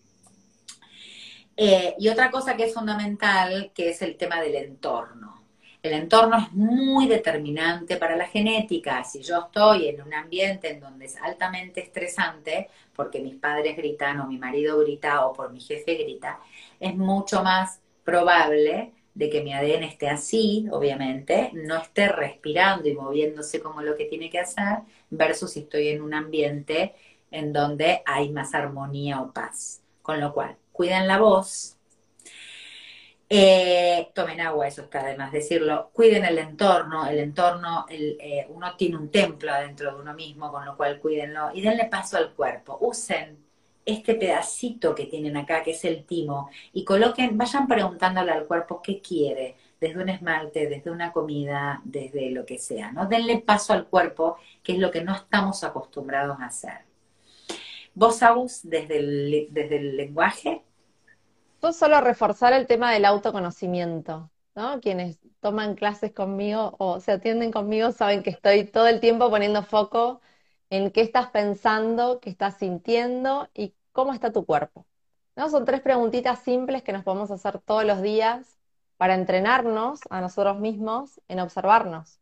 eh, 1.56 1.94
y 1.98 2.08
otra 2.08 2.30
cosa 2.30 2.56
que 2.56 2.64
es 2.64 2.74
fundamental, 2.74 3.70
que 3.74 3.90
es 3.90 4.02
el 4.02 4.16
tema 4.16 4.40
del 4.40 4.56
entorno. 4.56 5.43
El 5.84 5.92
entorno 5.92 6.38
es 6.38 6.50
muy 6.54 7.06
determinante 7.06 7.98
para 7.98 8.16
la 8.16 8.26
genética. 8.26 9.04
Si 9.04 9.22
yo 9.22 9.40
estoy 9.40 9.88
en 9.88 10.00
un 10.00 10.14
ambiente 10.14 10.70
en 10.70 10.80
donde 10.80 11.04
es 11.04 11.16
altamente 11.20 11.82
estresante, 11.82 12.70
porque 12.96 13.20
mis 13.20 13.34
padres 13.34 13.76
gritan 13.76 14.18
o 14.20 14.26
mi 14.26 14.38
marido 14.38 14.78
grita 14.78 15.26
o 15.26 15.34
por 15.34 15.52
mi 15.52 15.60
jefe 15.60 15.96
grita, 15.96 16.40
es 16.80 16.96
mucho 16.96 17.42
más 17.42 17.82
probable 18.02 18.92
de 19.12 19.28
que 19.28 19.42
mi 19.42 19.52
ADN 19.52 19.82
esté 19.82 20.08
así, 20.08 20.66
obviamente, 20.72 21.50
no 21.52 21.76
esté 21.76 22.08
respirando 22.08 22.88
y 22.88 22.94
moviéndose 22.94 23.60
como 23.60 23.82
lo 23.82 23.94
que 23.94 24.06
tiene 24.06 24.30
que 24.30 24.40
hacer, 24.40 24.78
versus 25.10 25.52
si 25.52 25.60
estoy 25.60 25.88
en 25.88 26.00
un 26.00 26.14
ambiente 26.14 26.94
en 27.30 27.52
donde 27.52 28.00
hay 28.06 28.30
más 28.30 28.54
armonía 28.54 29.20
o 29.20 29.32
paz. 29.32 29.82
Con 30.00 30.18
lo 30.18 30.32
cual, 30.32 30.56
cuiden 30.72 31.06
la 31.06 31.18
voz, 31.18 31.76
eh, 33.28 34.10
tomen 34.14 34.40
agua, 34.40 34.68
eso 34.68 34.82
está 34.82 35.00
además 35.00 35.32
decirlo, 35.32 35.90
cuiden 35.92 36.24
el 36.24 36.38
entorno, 36.38 37.06
el 37.06 37.18
entorno, 37.18 37.86
eh, 37.88 38.46
uno 38.48 38.76
tiene 38.76 38.96
un 38.96 39.10
templo 39.10 39.52
adentro 39.52 39.94
de 39.94 40.00
uno 40.00 40.14
mismo, 40.14 40.50
con 40.50 40.64
lo 40.64 40.76
cual 40.76 41.00
cuídenlo 41.00 41.50
y 41.54 41.60
denle 41.60 41.86
paso 41.86 42.16
al 42.16 42.32
cuerpo, 42.32 42.78
usen 42.80 43.38
este 43.86 44.14
pedacito 44.14 44.94
que 44.94 45.06
tienen 45.06 45.36
acá, 45.36 45.62
que 45.62 45.72
es 45.72 45.84
el 45.84 46.04
timo, 46.04 46.50
y 46.72 46.84
coloquen, 46.84 47.36
vayan 47.36 47.68
preguntándole 47.68 48.32
al 48.32 48.46
cuerpo 48.46 48.80
qué 48.82 49.00
quiere, 49.00 49.56
desde 49.80 50.00
un 50.00 50.08
esmalte, 50.08 50.66
desde 50.68 50.90
una 50.90 51.12
comida, 51.12 51.82
desde 51.84 52.30
lo 52.30 52.46
que 52.46 52.58
sea, 52.58 52.92
¿no? 52.92 53.06
Denle 53.06 53.38
paso 53.40 53.74
al 53.74 53.86
cuerpo, 53.86 54.38
que 54.62 54.72
es 54.72 54.78
lo 54.78 54.90
que 54.90 55.02
no 55.04 55.14
estamos 55.14 55.62
acostumbrados 55.64 56.40
a 56.40 56.46
hacer. 56.46 56.78
Vos, 57.94 58.22
Agus, 58.22 58.60
desde 58.64 58.98
el, 58.98 59.48
desde 59.50 59.76
el 59.76 59.96
lenguaje. 59.96 60.62
Yo 61.64 61.72
solo 61.72 61.98
reforzar 62.02 62.52
el 62.52 62.66
tema 62.66 62.92
del 62.92 63.06
autoconocimiento, 63.06 64.30
¿no? 64.54 64.82
Quienes 64.82 65.18
toman 65.40 65.76
clases 65.76 66.12
conmigo 66.12 66.76
o 66.78 67.00
se 67.00 67.12
atienden 67.12 67.52
conmigo 67.52 67.90
saben 67.90 68.22
que 68.22 68.28
estoy 68.28 68.64
todo 68.64 68.86
el 68.86 69.00
tiempo 69.00 69.30
poniendo 69.30 69.62
foco 69.62 70.20
en 70.68 70.90
qué 70.90 71.00
estás 71.00 71.30
pensando, 71.30 72.20
qué 72.20 72.28
estás 72.28 72.58
sintiendo 72.58 73.48
y 73.54 73.74
cómo 73.92 74.12
está 74.12 74.30
tu 74.30 74.44
cuerpo. 74.44 74.84
¿No? 75.36 75.48
Son 75.48 75.64
tres 75.64 75.80
preguntitas 75.80 76.40
simples 76.40 76.82
que 76.82 76.92
nos 76.92 77.02
podemos 77.02 77.30
hacer 77.30 77.58
todos 77.60 77.84
los 77.84 78.02
días 78.02 78.58
para 78.98 79.14
entrenarnos 79.14 80.00
a 80.10 80.20
nosotros 80.20 80.60
mismos 80.60 81.18
en 81.28 81.40
observarnos. 81.40 82.20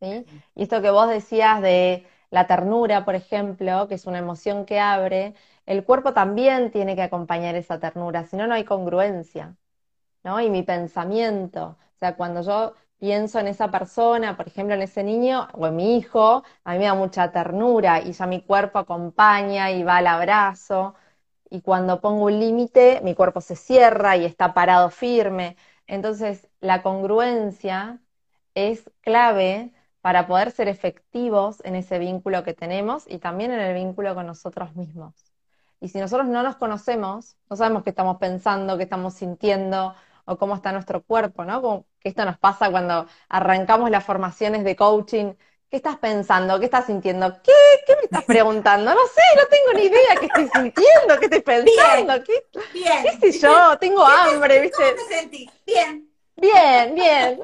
¿sí? 0.00 0.24
Y 0.54 0.62
esto 0.62 0.80
que 0.80 0.90
vos 0.90 1.08
decías 1.08 1.60
de 1.60 2.06
la 2.30 2.46
ternura, 2.46 3.04
por 3.04 3.16
ejemplo, 3.16 3.88
que 3.88 3.96
es 3.96 4.06
una 4.06 4.18
emoción 4.18 4.64
que 4.64 4.78
abre, 4.78 5.34
el 5.70 5.84
cuerpo 5.84 6.12
también 6.14 6.70
tiene 6.72 6.96
que 6.96 7.02
acompañar 7.02 7.54
esa 7.56 7.78
ternura, 7.80 8.24
si 8.26 8.36
no, 8.36 8.46
no 8.48 8.54
hay 8.54 8.64
congruencia, 8.64 9.56
¿no? 10.24 10.40
Y 10.40 10.50
mi 10.50 10.62
pensamiento, 10.62 11.78
o 11.96 11.98
sea, 11.98 12.16
cuando 12.16 12.42
yo 12.42 12.74
pienso 12.98 13.38
en 13.40 13.48
esa 13.48 13.70
persona, 13.70 14.36
por 14.36 14.48
ejemplo, 14.48 14.74
en 14.74 14.82
ese 14.82 15.04
niño 15.04 15.48
o 15.54 15.66
en 15.68 15.76
mi 15.76 15.96
hijo, 15.98 16.44
a 16.64 16.72
mí 16.72 16.78
me 16.78 16.86
da 16.86 16.94
mucha 16.94 17.32
ternura 17.32 18.00
y 18.02 18.12
ya 18.12 18.26
mi 18.26 18.42
cuerpo 18.42 18.78
acompaña 18.80 19.70
y 19.72 19.82
va 19.84 19.98
al 19.98 20.06
abrazo. 20.08 20.94
Y 21.50 21.62
cuando 21.62 22.00
pongo 22.00 22.26
un 22.26 22.40
límite, 22.40 23.00
mi 23.04 23.14
cuerpo 23.14 23.40
se 23.40 23.56
cierra 23.56 24.16
y 24.16 24.24
está 24.26 24.54
parado 24.54 24.90
firme. 24.90 25.56
Entonces, 25.86 26.48
la 26.60 26.82
congruencia 26.82 28.00
es 28.54 28.90
clave 29.02 29.72
para 30.00 30.26
poder 30.26 30.50
ser 30.52 30.68
efectivos 30.68 31.62
en 31.64 31.76
ese 31.76 31.98
vínculo 31.98 32.44
que 32.44 32.54
tenemos 32.54 33.04
y 33.08 33.18
también 33.18 33.52
en 33.52 33.60
el 33.60 33.74
vínculo 33.74 34.14
con 34.14 34.26
nosotros 34.26 34.74
mismos. 34.76 35.29
Y 35.80 35.88
si 35.88 35.98
nosotros 35.98 36.28
no 36.28 36.42
nos 36.42 36.56
conocemos, 36.56 37.36
no 37.48 37.56
sabemos 37.56 37.82
qué 37.82 37.90
estamos 37.90 38.18
pensando, 38.18 38.76
qué 38.76 38.84
estamos 38.84 39.14
sintiendo 39.14 39.94
o 40.26 40.36
cómo 40.36 40.54
está 40.54 40.72
nuestro 40.72 41.02
cuerpo, 41.02 41.44
¿no? 41.44 41.62
Como 41.62 41.86
que 41.98 42.10
esto 42.10 42.24
nos 42.24 42.38
pasa 42.38 42.70
cuando 42.70 43.06
arrancamos 43.28 43.90
las 43.90 44.04
formaciones 44.04 44.62
de 44.64 44.76
coaching. 44.76 45.34
¿Qué 45.70 45.76
estás 45.76 45.96
pensando? 45.98 46.58
¿Qué 46.58 46.66
estás 46.66 46.86
sintiendo? 46.86 47.32
¿Qué, 47.42 47.52
¿Qué 47.86 47.96
me 47.96 48.02
estás 48.02 48.24
preguntando? 48.24 48.90
No 48.92 49.00
sé, 49.06 49.22
no 49.36 49.46
tengo 49.46 49.78
ni 49.78 49.86
idea 49.86 50.16
qué 50.18 50.26
estoy 50.26 50.48
sintiendo, 50.48 51.18
qué 51.18 51.24
estoy 51.26 51.40
pensando. 51.40 52.24
¿Qué, 52.24 52.44
bien. 52.72 53.04
¿Qué 53.20 53.32
sé 53.32 53.38
yo? 53.40 53.78
Tengo 53.78 54.04
hambre, 54.04 54.60
¿viste? 54.60 54.76
¿Cómo 54.82 55.08
te 55.08 55.14
sentís? 55.14 55.50
Bien. 55.64 56.10
Bien, 56.36 56.94
bien. 56.94 57.40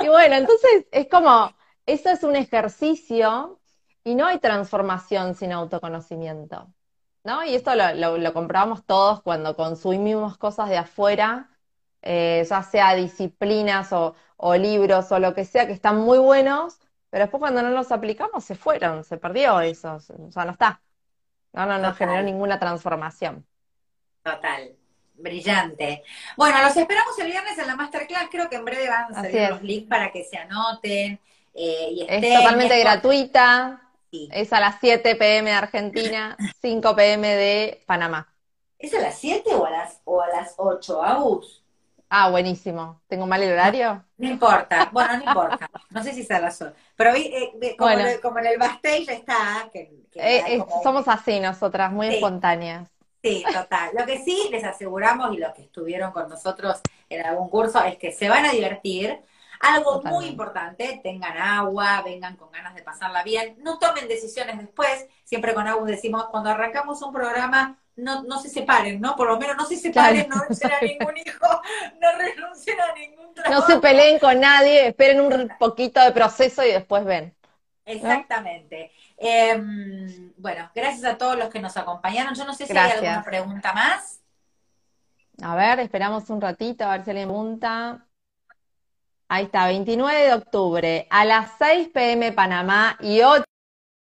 y 0.00 0.08
bueno, 0.08 0.36
entonces 0.36 0.86
es 0.92 1.08
como, 1.08 1.52
eso 1.86 2.10
es 2.10 2.22
un 2.22 2.36
ejercicio 2.36 3.58
y 4.04 4.14
no 4.14 4.26
hay 4.26 4.38
transformación 4.38 5.34
sin 5.34 5.52
autoconocimiento. 5.52 6.72
¿No? 7.28 7.44
Y 7.44 7.54
esto 7.54 7.74
lo, 7.74 8.16
lo, 8.16 8.32
comprobamos 8.32 8.86
todos 8.86 9.20
cuando 9.20 9.54
consumimos 9.54 10.38
cosas 10.38 10.70
de 10.70 10.78
afuera, 10.78 11.50
eh, 12.00 12.42
ya 12.48 12.62
sea 12.62 12.94
disciplinas 12.94 13.92
o, 13.92 14.14
o 14.38 14.54
libros 14.54 15.12
o 15.12 15.18
lo 15.18 15.34
que 15.34 15.44
sea, 15.44 15.66
que 15.66 15.74
están 15.74 15.98
muy 15.98 16.18
buenos, 16.18 16.78
pero 17.10 17.24
después 17.24 17.38
cuando 17.38 17.60
no 17.60 17.68
los 17.68 17.92
aplicamos 17.92 18.44
se 18.44 18.54
fueron, 18.54 19.04
se 19.04 19.18
perdió 19.18 19.60
eso, 19.60 19.96
o 19.96 20.32
sea, 20.32 20.46
no 20.46 20.52
está. 20.52 20.80
No, 21.52 21.66
no, 21.66 21.76
no 21.78 21.92
generó 21.92 22.22
ninguna 22.22 22.58
transformación. 22.58 23.44
Total. 24.22 24.74
Brillante. 25.12 26.04
Bueno, 26.34 26.62
los 26.62 26.74
esperamos 26.78 27.18
el 27.18 27.26
viernes 27.26 27.58
en 27.58 27.66
la 27.66 27.76
masterclass. 27.76 28.28
Creo 28.30 28.48
que 28.48 28.56
en 28.56 28.64
breve 28.64 28.88
van 28.88 29.12
a 29.12 29.22
salir 29.22 29.50
los 29.50 29.62
links 29.62 29.86
para 29.86 30.10
que 30.12 30.24
se 30.24 30.38
anoten. 30.38 31.20
Eh, 31.52 31.88
y 31.90 32.00
estén, 32.02 32.24
es 32.24 32.38
totalmente 32.38 32.80
gratuita. 32.80 33.87
Es 34.10 34.52
a 34.52 34.60
las 34.60 34.76
7 34.80 35.16
pm 35.16 35.50
de 35.50 35.56
Argentina, 35.56 36.36
5 36.62 36.96
pm 36.96 37.36
de 37.36 37.82
Panamá. 37.86 38.32
¿Es 38.78 38.94
a 38.94 39.00
las 39.00 39.18
7 39.18 39.54
o 39.54 39.66
a 39.66 39.70
las, 39.70 40.00
o 40.04 40.20
a 40.20 40.28
las 40.28 40.54
8, 40.56 41.02
Agus? 41.02 41.64
Ah, 42.10 42.30
buenísimo. 42.30 43.02
¿Tengo 43.06 43.26
mal 43.26 43.42
el 43.42 43.52
horario? 43.52 44.02
No, 44.16 44.28
importa. 44.28 44.88
Bueno, 44.92 45.18
no 45.18 45.24
importa. 45.24 45.70
No 45.90 46.02
sé 46.02 46.12
si 46.12 46.22
es 46.22 46.30
a 46.30 46.40
las 46.40 46.60
8. 46.60 46.72
Pero 46.96 47.14
eh, 47.14 47.76
como, 47.78 47.90
como, 48.22 48.38
en 48.38 48.46
el 48.46 48.58
backstage 48.58 49.08
está. 49.08 49.68
Que, 49.70 49.90
eh, 50.14 50.64
somos 50.82 51.06
así 51.06 51.38
nosotras, 51.38 51.92
muy 51.92 52.06
espontáneas. 52.06 52.88
Sí, 53.22 53.44
total. 53.52 53.90
Lo 53.98 54.06
que 54.06 54.18
sí 54.20 54.48
les 54.50 54.64
aseguramos 54.64 55.34
y 55.34 55.38
los 55.38 55.52
que 55.52 55.62
estuvieron 55.62 56.12
con 56.12 56.28
nosotros 56.28 56.80
en 57.10 57.26
algún 57.26 57.50
curso 57.50 57.82
es 57.84 57.96
que 57.98 58.12
se 58.12 58.28
van 58.28 58.46
a 58.46 58.52
divertir. 58.52 59.20
Algo 59.60 60.02
muy 60.02 60.26
importante, 60.26 61.00
tengan 61.02 61.36
agua, 61.36 62.02
vengan 62.02 62.36
con 62.36 62.50
ganas 62.52 62.74
de 62.74 62.82
pasarla 62.82 63.22
bien, 63.22 63.56
no 63.58 63.78
tomen 63.78 64.08
decisiones 64.08 64.58
después. 64.58 65.06
Siempre 65.24 65.54
con 65.54 65.66
Agus 65.66 65.86
decimos, 65.86 66.26
cuando 66.30 66.50
arrancamos 66.50 67.02
un 67.02 67.12
programa, 67.12 67.78
no, 67.96 68.22
no 68.22 68.38
se 68.38 68.48
separen, 68.48 69.00
¿no? 69.00 69.16
Por 69.16 69.28
lo 69.28 69.38
menos 69.38 69.56
no 69.56 69.66
se 69.66 69.76
separen, 69.76 70.28
no 70.30 70.40
renuncien 70.40 70.72
a 70.72 70.80
ningún 70.80 71.16
hijo, 71.16 71.62
no 72.00 72.18
renuncien 72.18 72.80
a 72.80 72.92
ningún 72.94 73.34
trabajo. 73.34 73.60
No 73.60 73.66
se 73.66 73.80
peleen 73.80 74.18
con 74.18 74.40
nadie, 74.40 74.88
esperen 74.88 75.20
un 75.20 75.50
poquito 75.58 76.00
de 76.00 76.12
proceso 76.12 76.64
y 76.64 76.72
después 76.72 77.04
ven. 77.04 77.34
Exactamente. 77.84 78.92
Em, 79.16 80.32
bueno, 80.36 80.70
gracias 80.74 81.04
a 81.04 81.18
todos 81.18 81.36
los 81.36 81.48
que 81.48 81.58
nos 81.58 81.76
acompañaron. 81.76 82.34
Yo 82.34 82.44
no 82.44 82.54
sé 82.54 82.66
si 82.66 82.76
hay 82.76 82.92
alguna 82.92 83.24
pregunta 83.24 83.72
más. 83.72 84.20
A 85.42 85.54
ver, 85.56 85.80
esperamos 85.80 86.28
un 86.30 86.40
ratito 86.40 86.84
a 86.84 86.92
ver 86.92 87.04
si 87.04 87.10
alguien 87.10 87.28
pregunta. 87.28 88.04
Ahí 89.30 89.44
está, 89.44 89.66
29 89.66 90.22
de 90.22 90.32
octubre, 90.32 91.06
a 91.10 91.24
las 91.26 91.50
6 91.58 91.88
pm 91.88 92.32
Panamá 92.32 92.96
y 93.00 93.20
8 93.20 93.44